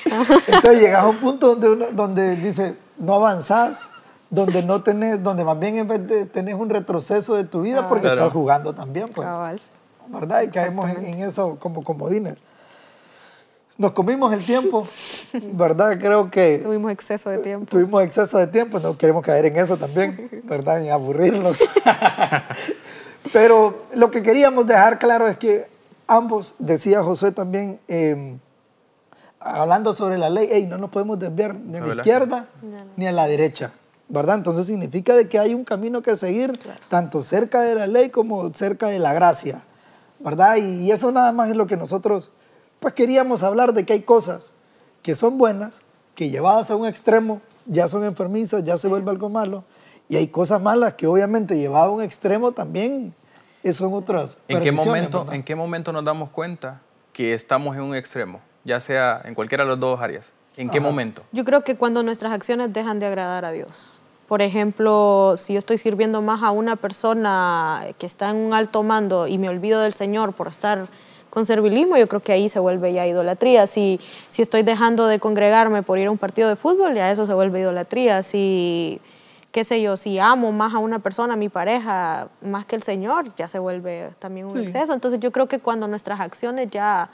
Entonces 0.04 0.80
llegas 0.80 1.04
a 1.04 1.08
un 1.08 1.16
punto 1.16 1.54
donde, 1.54 1.92
donde 1.92 2.36
dice, 2.36 2.74
no 2.98 3.14
avanzás, 3.14 3.88
donde 4.32 4.62
no 4.62 4.82
tenés, 4.82 5.22
donde 5.22 5.44
más 5.44 5.58
bien 5.58 5.76
en 5.76 5.86
vez 5.86 6.06
de 6.06 6.24
tenés 6.24 6.54
un 6.54 6.70
retroceso 6.70 7.34
de 7.34 7.44
tu 7.44 7.60
vida 7.60 7.82
ah. 7.84 7.88
porque 7.88 8.06
estás 8.06 8.32
jugando 8.32 8.74
también, 8.74 9.10
pues. 9.10 9.28
¿Verdad? 10.08 10.42
Y 10.42 10.48
caemos 10.48 10.88
en, 10.88 11.20
eso 11.20 11.56
como 11.58 11.84
comodines. 11.84 12.36
Nos 13.76 13.92
comimos 13.92 14.32
el 14.32 14.44
tiempo, 14.44 14.86
¿verdad? 15.52 15.98
Creo 15.98 16.30
que... 16.30 16.58
Tuvimos 16.58 16.92
exceso 16.92 17.30
de 17.30 17.38
tiempo. 17.38 17.66
Tuvimos 17.66 18.02
exceso 18.02 18.38
de 18.38 18.46
tiempo, 18.46 18.80
no 18.80 18.96
queremos 18.96 19.22
caer 19.22 19.46
en 19.46 19.56
eso 19.56 19.76
también, 19.76 20.42
¿verdad? 20.44 20.82
En 20.82 20.90
aburrirnos. 20.90 21.58
Pero 23.32 23.84
lo 23.94 24.10
que 24.10 24.22
queríamos 24.22 24.66
dejar 24.66 24.98
claro 24.98 25.26
es 25.26 25.36
que 25.36 25.66
ambos, 26.06 26.54
decía 26.58 27.02
José 27.02 27.32
también, 27.32 27.80
eh, 27.88 28.38
hablando 29.44 29.92
sobre 29.94 30.18
la 30.18 30.30
ley, 30.30 30.48
hey, 30.50 30.66
no 30.68 30.78
nos 30.78 30.90
podemos 30.90 31.18
desviar 31.18 31.54
ni 31.54 31.78
a 31.78 31.80
la 31.80 31.94
izquierda 31.94 32.46
ni 32.96 33.06
a 33.06 33.12
la 33.12 33.26
derecha, 33.26 33.72
¿verdad? 34.08 34.36
Entonces 34.36 34.66
significa 34.66 35.14
de 35.14 35.28
que 35.28 35.38
hay 35.38 35.54
un 35.54 35.64
camino 35.64 36.02
que 36.02 36.16
seguir, 36.16 36.58
tanto 36.88 37.22
cerca 37.22 37.60
de 37.62 37.74
la 37.74 37.86
ley 37.86 38.10
como 38.10 38.52
cerca 38.54 38.88
de 38.88 38.98
la 38.98 39.12
gracia, 39.12 39.62
¿verdad? 40.20 40.56
Y, 40.56 40.90
eso 40.90 41.12
nada 41.12 41.32
más 41.32 41.50
es 41.50 41.56
lo 41.56 41.66
que 41.66 41.76
nosotros, 41.76 42.30
pues 42.80 42.94
queríamos 42.94 43.42
hablar 43.42 43.74
de 43.74 43.84
que 43.84 43.92
hay 43.92 44.02
cosas 44.02 44.52
que 45.02 45.14
son 45.14 45.38
buenas, 45.38 45.82
que 46.14 46.30
llevadas 46.30 46.70
a 46.70 46.76
un 46.76 46.86
extremo 46.86 47.40
ya 47.66 47.88
son 47.88 48.04
enfermizas, 48.04 48.64
ya 48.64 48.76
se 48.76 48.88
vuelve 48.88 49.10
algo 49.10 49.28
malo, 49.28 49.64
y 50.08 50.16
hay 50.16 50.28
cosas 50.28 50.60
malas 50.60 50.94
que 50.94 51.06
obviamente 51.06 51.56
llevadas 51.56 51.88
a 51.88 51.90
un 51.90 52.02
extremo 52.02 52.52
también 52.52 53.14
son 53.72 53.94
otras. 53.94 54.36
¿En 54.48 54.60
qué, 54.60 54.72
momento, 54.72 55.26
¿En 55.30 55.42
qué 55.44 55.54
momento 55.54 55.92
nos 55.92 56.04
damos 56.04 56.30
cuenta 56.30 56.80
que 57.12 57.32
estamos 57.32 57.76
en 57.76 57.82
un 57.82 57.94
extremo? 57.94 58.40
Ya 58.64 58.80
sea 58.80 59.20
en 59.24 59.34
cualquiera 59.34 59.64
de 59.64 59.70
las 59.70 59.80
dos 59.80 60.00
áreas? 60.00 60.26
¿En 60.56 60.68
qué 60.68 60.80
momento? 60.80 61.22
Yo 61.32 61.44
creo 61.44 61.62
que 61.64 61.76
cuando 61.76 62.02
nuestras 62.02 62.32
acciones 62.32 62.72
dejan 62.72 62.98
de 62.98 63.06
agradar 63.06 63.44
a 63.44 63.52
Dios. 63.52 64.00
Por 64.28 64.42
ejemplo, 64.42 65.34
si 65.36 65.54
yo 65.54 65.58
estoy 65.58 65.78
sirviendo 65.78 66.22
más 66.22 66.42
a 66.42 66.50
una 66.50 66.76
persona 66.76 67.86
que 67.98 68.06
está 68.06 68.30
en 68.30 68.36
un 68.36 68.54
alto 68.54 68.82
mando 68.82 69.26
y 69.26 69.38
me 69.38 69.48
olvido 69.48 69.80
del 69.80 69.92
Señor 69.92 70.32
por 70.32 70.48
estar 70.48 70.86
con 71.30 71.46
servilismo, 71.46 71.96
yo 71.96 72.06
creo 72.08 72.20
que 72.20 72.32
ahí 72.32 72.48
se 72.48 72.58
vuelve 72.58 72.92
ya 72.92 73.06
idolatría. 73.06 73.66
Si, 73.66 73.98
si 74.28 74.42
estoy 74.42 74.62
dejando 74.62 75.06
de 75.06 75.18
congregarme 75.18 75.82
por 75.82 75.98
ir 75.98 76.08
a 76.08 76.10
un 76.10 76.18
partido 76.18 76.48
de 76.48 76.56
fútbol, 76.56 76.94
ya 76.94 77.10
eso 77.10 77.24
se 77.24 77.32
vuelve 77.32 77.60
idolatría. 77.60 78.22
Si, 78.22 79.00
qué 79.50 79.64
sé 79.64 79.80
yo, 79.80 79.96
si 79.96 80.18
amo 80.18 80.52
más 80.52 80.74
a 80.74 80.78
una 80.78 80.98
persona, 80.98 81.34
a 81.34 81.36
mi 81.36 81.48
pareja, 81.48 82.28
más 82.42 82.66
que 82.66 82.76
el 82.76 82.82
Señor, 82.82 83.34
ya 83.34 83.48
se 83.48 83.58
vuelve 83.58 84.10
también 84.18 84.46
un 84.46 84.58
exceso. 84.58 84.92
Entonces 84.92 85.20
yo 85.20 85.32
creo 85.32 85.46
que 85.46 85.58
cuando 85.58 85.88
nuestras 85.88 86.20
acciones 86.20 86.68
ya 86.70 87.10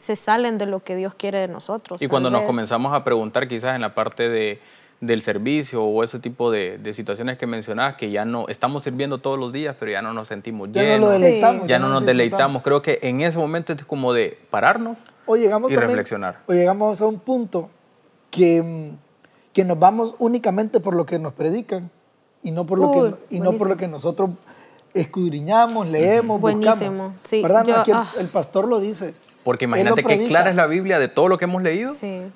se 0.00 0.16
salen 0.16 0.56
de 0.56 0.64
lo 0.64 0.80
que 0.82 0.96
Dios 0.96 1.14
quiere 1.14 1.40
de 1.40 1.48
nosotros. 1.48 2.00
Y 2.00 2.08
cuando 2.08 2.30
nos 2.30 2.42
comenzamos 2.42 2.94
a 2.94 3.04
preguntar 3.04 3.46
quizás 3.48 3.74
en 3.74 3.82
la 3.82 3.94
parte 3.94 4.30
de 4.30 4.60
del 5.00 5.22
servicio 5.22 5.82
o 5.82 6.04
ese 6.04 6.18
tipo 6.18 6.50
de, 6.50 6.78
situaciones 6.92 7.38
que 7.38 7.46
mencionabas, 7.46 7.94
que 7.94 8.10
ya 8.10 8.26
no 8.26 8.46
estamos 8.48 8.82
sirviendo 8.82 9.16
todos 9.16 9.38
los 9.38 9.50
días, 9.50 9.74
pero 9.80 9.92
ya 9.92 10.02
no 10.02 10.12
nos 10.12 10.28
sentimos 10.28 10.68
ya 10.72 10.82
llenos, 10.82 11.08
no 11.08 11.12
deleitamos, 11.12 11.66
ya, 11.66 11.78
no 11.78 11.88
nos 11.88 12.04
deleitamos. 12.04 12.62
Creo 12.62 12.82
que 12.82 12.98
en 13.02 13.22
ese 13.22 13.38
momento 13.38 13.72
es 13.72 13.82
como 13.84 14.12
de 14.12 14.38
pararnos 14.50 14.98
llegamos 15.36 15.72
y 15.72 15.76
reflexionar. 15.76 16.40
O 16.46 16.52
llegamos 16.52 17.00
a 17.00 17.06
un 17.06 17.18
punto 17.18 17.70
que, 18.30 18.92
que 19.52 19.64
nos 19.64 19.78
vamos 19.78 20.14
únicamente 20.18 20.80
por 20.80 20.94
lo 20.94 21.06
que 21.06 21.18
nos 21.18 21.32
predican 21.32 21.90
y 22.42 22.50
no 22.50 22.66
por 22.66 22.78
lo, 22.78 22.92
que, 22.92 23.36
y 23.36 23.40
no 23.40 23.52
por 23.54 23.68
lo 23.68 23.76
que 23.76 23.88
nosotros 23.88 24.30
escudriñamos, 24.92 25.88
leemos, 25.88 26.40
buscamos. 26.40 27.14
¿Verdad? 27.30 27.66
Ah. 27.92 28.10
el 28.18 28.28
pastor 28.28 28.68
lo 28.68 28.80
dice. 28.80 29.14
Porque 29.44 29.64
imagínate 29.64 30.04
que 30.04 30.26
clara 30.28 30.50
es 30.50 30.56
la 30.56 30.66
Biblia 30.66 30.98
de 30.98 31.08
todo 31.08 31.28
lo 31.28 31.38
que 31.38 31.44
hemos 31.44 31.62
leído. 31.62 31.92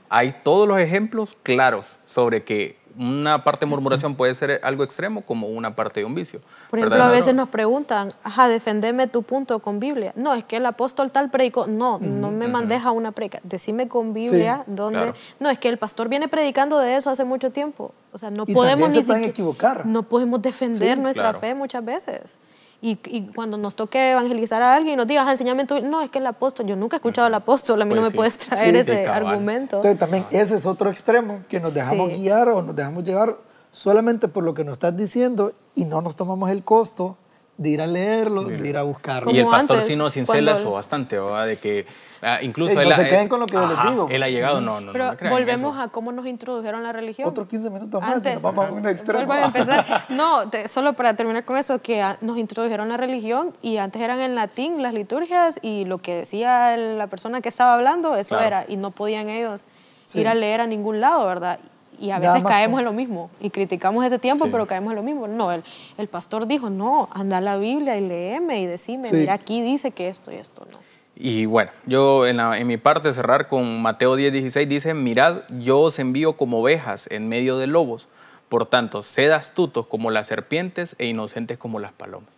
Hay 0.08 0.36
todos 0.42 0.66
los 0.66 0.78
ejemplos 0.78 1.36
claros 1.42 1.98
sobre 2.06 2.44
que 2.44 2.82
una 2.96 3.42
parte 3.42 3.64
de 3.64 3.70
murmuración 3.70 4.14
puede 4.14 4.34
ser 4.34 4.60
algo 4.62 4.84
extremo 4.84 5.22
como 5.22 5.48
una 5.48 5.74
parte 5.74 6.00
de 6.00 6.06
un 6.06 6.14
vicio. 6.14 6.40
Por 6.70 6.78
ejemplo, 6.78 7.02
a 7.02 7.10
veces 7.10 7.34
nos 7.34 7.48
preguntan, 7.48 8.08
ajá, 8.22 8.48
defendeme 8.48 9.06
tu 9.06 9.22
punto 9.22 9.58
con 9.58 9.80
Biblia. 9.80 10.12
No, 10.16 10.34
es 10.34 10.44
que 10.44 10.56
el 10.56 10.66
apóstol 10.66 11.10
tal 11.10 11.30
predicó. 11.30 11.66
No, 11.66 11.98
no 11.98 12.30
me 12.30 12.48
mandes 12.48 12.84
a 12.84 12.92
una 12.92 13.12
predica. 13.12 13.40
Decime 13.42 13.88
con 13.88 14.14
Biblia 14.14 14.62
dónde. 14.66 15.12
No, 15.40 15.50
es 15.50 15.58
que 15.58 15.68
el 15.68 15.78
pastor 15.78 16.08
viene 16.08 16.28
predicando 16.28 16.78
de 16.78 16.96
eso 16.96 17.10
hace 17.10 17.24
mucho 17.24 17.50
tiempo. 17.50 17.92
O 18.12 18.18
sea, 18.18 18.30
no 18.30 18.46
podemos 18.46 18.94
ni 18.94 19.02
se 19.02 19.24
equivocar. 19.26 19.86
No 19.86 20.04
podemos 20.04 20.40
defender 20.40 20.98
nuestra 20.98 21.34
fe 21.34 21.54
muchas 21.54 21.84
veces. 21.84 22.38
Y, 22.86 23.30
cuando 23.34 23.56
nos 23.56 23.76
toque 23.76 24.10
evangelizar 24.10 24.62
a 24.62 24.74
alguien 24.74 24.92
y 24.92 24.96
nos 24.98 25.06
diga, 25.06 25.30
enséñame 25.30 25.64
tú, 25.64 25.80
no, 25.80 26.02
es 26.02 26.10
que 26.10 26.18
el 26.18 26.26
apóstol, 26.26 26.66
yo 26.66 26.76
nunca 26.76 26.96
he 26.96 26.98
escuchado 26.98 27.26
al 27.26 27.32
apóstol, 27.32 27.80
a 27.80 27.86
mí 27.86 27.94
no 27.94 28.02
pues 28.02 28.12
me 28.12 28.16
puedes 28.16 28.36
traer 28.36 28.76
ese 28.76 29.06
argumento. 29.06 29.76
Entonces 29.76 29.98
también 29.98 30.26
ese 30.30 30.56
es 30.56 30.66
otro 30.66 30.90
extremo, 30.90 31.44
que 31.48 31.60
nos 31.60 31.72
dejamos 31.72 32.10
guiar 32.10 32.50
o 32.50 32.60
nos 32.60 32.76
dejamos 32.76 33.02
llevar 33.02 33.38
solamente 33.70 34.28
por 34.28 34.44
lo 34.44 34.52
que 34.52 34.64
nos 34.64 34.74
estás 34.74 34.94
diciendo 34.94 35.54
y 35.74 35.86
no 35.86 36.02
nos 36.02 36.14
tomamos 36.14 36.50
el 36.50 36.62
costo 36.62 37.16
de 37.56 37.70
ir 37.70 37.80
a 37.80 37.86
leerlo, 37.86 38.42
de 38.42 38.68
ir 38.68 38.76
a 38.76 38.82
buscarlo. 38.82 39.30
Y 39.30 39.38
el 39.38 39.46
pastor 39.46 39.80
sí 39.80 39.96
nos 39.96 40.12
cincela 40.12 40.52
eso 40.52 40.72
bastante, 40.72 41.18
¿verdad? 41.18 41.46
De 41.46 41.56
que 41.56 41.86
Ah, 42.24 42.38
incluso 42.40 42.80
él, 42.80 42.88
no 42.88 42.96
se 42.96 43.06
queden 43.06 43.28
con 43.28 43.38
lo 43.38 43.46
que 43.46 43.52
yo 43.52 43.66
les 43.66 43.90
digo. 43.90 44.08
Él 44.10 44.22
ha 44.22 44.28
llegado, 44.28 44.60
no, 44.62 44.80
no. 44.80 44.92
Pero 44.92 45.12
volvemos 45.28 45.78
a 45.78 45.88
cómo 45.88 46.10
nos 46.10 46.26
introdujeron 46.26 46.82
la 46.82 46.92
religión. 46.92 47.28
Otros 47.28 47.46
15 47.48 47.70
minutos 47.70 48.00
más 48.00 48.24
nos 48.24 48.42
vamos 48.42 48.66
a 48.66 48.72
un 48.72 48.88
extremo. 48.88 49.32
a 49.32 49.44
empezar. 49.44 49.84
No, 50.14 50.42
solo 50.68 50.94
para 50.94 51.14
terminar 51.14 51.44
con 51.44 51.56
eso, 51.56 51.80
que 51.80 52.04
nos 52.20 52.38
introdujeron 52.38 52.88
la 52.88 52.96
religión 52.96 53.52
y 53.62 53.76
antes 53.76 54.00
eran 54.00 54.20
en 54.20 54.34
latín 54.34 54.82
las 54.82 54.94
liturgias 54.94 55.58
y 55.60 55.84
lo 55.84 55.98
que 55.98 56.14
decía 56.14 56.76
la 56.76 57.06
persona 57.08 57.40
que 57.40 57.48
estaba 57.48 57.74
hablando, 57.74 58.16
eso 58.16 58.38
era, 58.40 58.64
y 58.68 58.76
no 58.76 58.90
podían 58.90 59.28
ellos 59.28 59.66
ir 60.14 60.28
a 60.28 60.34
leer 60.34 60.60
a 60.60 60.66
ningún 60.66 61.00
lado, 61.00 61.26
¿verdad? 61.26 61.58
y 61.98 62.10
a 62.10 62.18
veces 62.18 62.42
caemos 62.42 62.80
en 62.80 62.84
lo 62.84 62.92
mismo 62.92 63.30
y 63.40 63.50
criticamos 63.50 64.04
ese 64.04 64.18
tiempo, 64.18 64.46
pero 64.50 64.66
caemos 64.66 64.92
en 64.92 64.96
lo 64.96 65.02
mismo. 65.02 65.28
No, 65.28 65.52
el, 65.52 65.62
el 65.98 66.08
pastor 66.08 66.46
dijo, 66.46 66.70
no, 66.70 67.08
anda 67.12 67.38
a 67.38 67.40
la 67.40 67.56
Biblia 67.56 67.96
y 67.96 68.00
léeme 68.00 68.60
y 68.60 68.66
decime, 68.66 69.08
mira, 69.12 69.34
aquí 69.34 69.62
dice 69.62 69.90
que 69.92 70.08
esto 70.08 70.32
y 70.32 70.36
esto 70.36 70.66
no. 70.70 70.78
Y 71.16 71.46
bueno, 71.46 71.70
yo 71.86 72.26
en, 72.26 72.66
mi 72.66 72.76
parte 72.76 73.12
cerrar 73.12 73.46
con 73.46 73.80
Mateo 73.80 74.16
10, 74.16 74.32
16 74.32 74.68
dice, 74.68 74.94
mirad, 74.94 75.42
yo 75.48 75.80
os 75.80 75.98
envío 75.98 76.32
como 76.34 76.60
ovejas 76.60 77.06
en 77.10 77.28
medio 77.28 77.56
de 77.56 77.68
lobos, 77.68 78.08
por 78.48 78.66
tanto, 78.66 79.02
sed 79.02 79.30
astutos 79.30 79.86
como 79.86 80.10
las 80.10 80.26
serpientes 80.26 80.96
e 80.98 81.06
inocentes 81.06 81.56
como 81.56 81.78
las 81.78 81.92
palomas. 81.92 82.30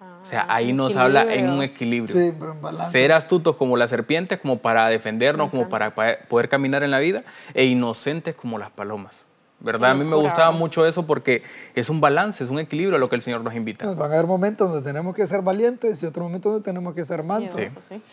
o 0.00 0.24
sea, 0.24 0.42
ah, 0.42 0.56
ahí 0.56 0.72
nos 0.72 0.96
habla 0.96 1.22
en 1.22 1.48
un 1.48 1.62
equilibrio. 1.62 2.14
Sí, 2.14 2.34
pero 2.38 2.52
en 2.52 2.60
balance. 2.60 2.90
Ser 2.90 3.12
astutos 3.12 3.56
como 3.56 3.76
las 3.76 3.88
serpientes, 3.88 4.38
como 4.38 4.58
para 4.58 4.88
defendernos, 4.88 5.48
como 5.48 5.68
para 5.68 5.94
poder 5.94 6.48
caminar 6.48 6.82
en 6.82 6.90
la 6.90 6.98
vida, 6.98 7.24
e 7.54 7.64
inocentes 7.64 8.34
como 8.34 8.58
las 8.58 8.70
palomas. 8.70 9.26
¿Verdad? 9.62 9.92
A 9.92 9.94
mí 9.94 10.04
me 10.04 10.16
gustaba 10.16 10.50
mucho 10.50 10.86
eso 10.86 11.06
porque 11.06 11.42
es 11.74 11.88
un 11.88 12.00
balance, 12.00 12.42
es 12.44 12.50
un 12.50 12.58
equilibrio 12.58 12.96
a 12.96 12.98
lo 12.98 13.08
que 13.08 13.16
el 13.16 13.22
Señor 13.22 13.42
nos 13.42 13.54
invita. 13.54 13.86
van 13.86 14.10
a 14.10 14.14
haber 14.14 14.26
momentos 14.26 14.70
donde 14.70 14.86
tenemos 14.86 15.14
que 15.14 15.26
ser 15.26 15.42
valientes 15.42 16.02
y 16.02 16.06
otros 16.06 16.24
momentos 16.24 16.52
donde 16.52 16.64
tenemos 16.64 16.94
que 16.94 17.04
ser 17.04 17.22
mansos 17.22 17.60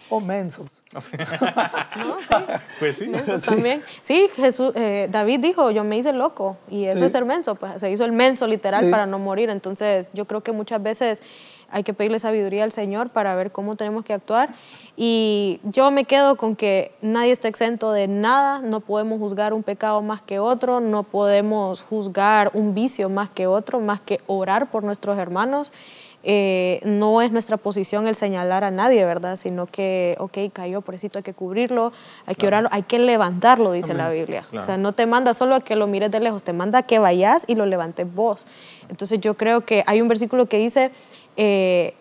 o 0.10 0.22
mensos. 0.22 0.82
no, 0.94 1.02
sí. 1.02 1.18
Pues 2.80 2.98
sí. 2.98 3.12
también. 3.46 3.82
Sí, 4.02 4.30
Jesús, 4.36 4.72
eh, 4.76 5.08
David 5.12 5.40
dijo, 5.40 5.72
yo 5.72 5.84
me 5.84 5.98
hice 5.98 6.14
loco 6.14 6.58
y 6.70 6.86
eso 6.86 7.06
es 7.06 7.12
ser 7.12 7.26
menso, 7.26 7.56
pues 7.56 7.80
se 7.80 7.92
hizo 7.92 8.06
el 8.06 8.12
menso 8.12 8.48
literal 8.48 8.90
para 8.90 9.06
no 9.06 9.20
morir. 9.20 9.50
Entonces 9.50 10.10
yo 10.14 10.26
creo 10.26 10.42
que 10.42 10.52
muchas 10.52 10.82
veces 10.82 11.22
hay 11.72 11.84
que 11.84 11.94
pedirle 11.94 12.20
sabiduría 12.20 12.64
al 12.64 12.72
Señor 12.72 13.10
para 13.10 13.36
ver 13.36 13.52
cómo 13.52 13.76
tenemos 13.76 14.06
que 14.06 14.14
actuar. 14.14 14.50
Y 14.96 15.60
yo 15.64 15.92
me 15.92 16.06
quedo 16.06 16.36
con 16.36 16.56
que 16.56 16.92
nadie 17.02 17.32
está 17.32 17.48
exento 17.48 17.92
de 17.92 18.08
nada, 18.08 18.60
no 18.60 18.80
podemos 18.80 19.20
juzgar 19.20 19.54
un 19.54 19.64
pecado 19.64 20.02
más 20.02 20.22
que 20.22 20.40
otro, 20.40 20.80
no 20.80 21.04
podemos 21.04 21.82
juzgar 21.82 22.52
un 22.54 22.74
vicio 22.74 23.10
más 23.10 23.30
que 23.30 23.48
otro, 23.48 23.80
más 23.80 24.02
que 24.02 24.20
orar 24.28 24.70
por 24.72 24.84
nuestros 24.84 25.18
hermanos. 25.18 25.72
Eh, 26.22 26.82
no 26.84 27.22
es 27.22 27.32
nuestra 27.32 27.56
posición 27.56 28.06
el 28.06 28.14
señalar 28.14 28.66
a 28.66 28.72
nadie, 28.72 29.06
¿verdad? 29.06 29.38
Sino 29.38 29.68
que, 29.68 30.18
ok, 30.20 30.38
cayó, 30.52 30.82
por 30.82 30.96
eso 30.96 31.08
hay 31.14 31.24
que 31.24 31.34
cubrirlo, 31.34 31.94
hay 32.26 32.36
que 32.36 32.46
orarlo, 32.46 32.68
hay 32.74 32.84
que 32.84 33.00
levantarlo, 33.00 33.72
dice 33.72 33.94
la 33.94 34.10
Biblia. 34.10 34.44
O 34.54 34.62
sea, 34.62 34.78
no 34.78 34.92
te 34.92 35.06
manda 35.06 35.34
solo 35.34 35.56
a 35.56 35.62
que 35.62 35.78
lo 35.78 35.88
mires 35.88 36.12
de 36.12 36.20
lejos, 36.20 36.44
te 36.44 36.52
manda 36.52 36.80
a 36.80 36.84
que 36.84 37.00
vayas 37.00 37.46
y 37.48 37.56
lo 37.56 37.66
levantes 37.66 38.14
vos. 38.14 38.48
Entonces 38.90 39.22
yo 39.22 39.36
creo 39.36 39.62
que 39.62 39.84
hay 39.88 40.02
un 40.02 40.10
versículo 40.10 40.48
que 40.48 40.58
dice, 40.58 40.92
eh, 41.42 41.94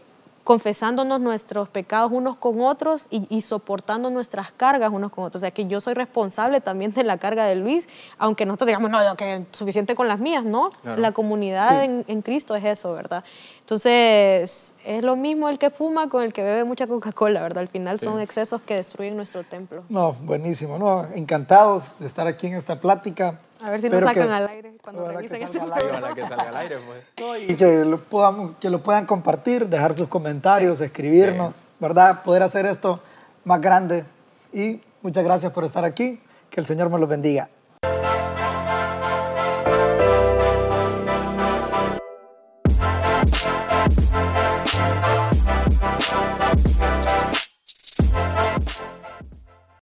confesándonos 0.42 1.20
nuestros 1.20 1.68
pecados 1.68 2.10
unos 2.10 2.38
con 2.38 2.60
otros 2.60 3.06
y, 3.10 3.40
soportando 3.42 4.10
nuestras 4.10 4.50
cargas 4.50 4.90
unos 4.90 5.12
con 5.12 5.24
otros. 5.24 5.40
O 5.40 5.42
sea, 5.42 5.50
que 5.50 5.66
yo 5.66 5.78
soy 5.78 5.92
responsable 5.92 6.60
también 6.62 6.90
de 6.92 7.04
la 7.04 7.18
carga 7.18 7.44
de 7.44 7.54
Luis, 7.54 7.86
aunque 8.16 8.46
nosotros 8.46 8.66
digamos, 8.66 8.90
no, 8.90 8.98
que 9.14 9.36
es 9.36 9.42
suficiente 9.52 9.94
con 9.94 10.08
las 10.08 10.18
mías, 10.18 10.44
¿no? 10.44 10.72
La 10.82 11.12
comunidad 11.12 11.84
en, 11.84 12.22
Cristo 12.22 12.56
es 12.56 12.64
eso, 12.64 12.94
¿verdad? 12.94 13.24
Entonces, 13.68 14.72
es 14.82 15.04
lo 15.04 15.14
mismo 15.14 15.46
el 15.50 15.58
que 15.58 15.68
fuma 15.68 16.08
con 16.08 16.24
el 16.24 16.32
que 16.32 16.42
bebe 16.42 16.64
mucha 16.64 16.86
Coca-Cola, 16.86 17.42
¿verdad? 17.42 17.58
Al 17.58 17.68
final 17.68 18.00
son 18.00 18.18
excesos 18.18 18.62
que 18.62 18.76
destruyen 18.76 19.14
nuestro 19.14 19.42
templo. 19.42 19.84
No, 19.90 20.14
buenísimo, 20.22 20.78
¿no? 20.78 21.06
Encantados 21.14 21.98
de 21.98 22.06
estar 22.06 22.26
aquí 22.26 22.46
en 22.46 22.54
esta 22.54 22.80
plática. 22.80 23.38
A 23.62 23.68
ver 23.68 23.78
si 23.78 23.90
nos 23.90 24.02
sacan 24.02 24.30
al 24.30 24.48
aire 24.48 24.78
cuando 24.80 25.06
revisen 25.12 25.42
este 25.42 25.60
programa. 25.60 26.14
que 26.14 26.22
salga 26.22 26.48
al 26.48 26.56
aire, 26.56 26.78
pues. 27.14 27.50
y 27.50 27.56
que 27.56 27.84
lo, 27.84 28.00
puedan, 28.00 28.54
que 28.54 28.70
lo 28.70 28.82
puedan 28.82 29.04
compartir, 29.04 29.68
dejar 29.68 29.94
sus 29.94 30.08
comentarios, 30.08 30.80
escribirnos, 30.80 31.56
¿verdad? 31.78 32.22
Poder 32.22 32.44
hacer 32.44 32.64
esto 32.64 33.00
más 33.44 33.60
grande. 33.60 34.02
Y 34.50 34.80
muchas 35.02 35.24
gracias 35.24 35.52
por 35.52 35.66
estar 35.66 35.84
aquí. 35.84 36.18
Que 36.48 36.60
el 36.60 36.66
Señor 36.66 36.88
me 36.88 36.98
los 36.98 37.06
bendiga. 37.06 37.50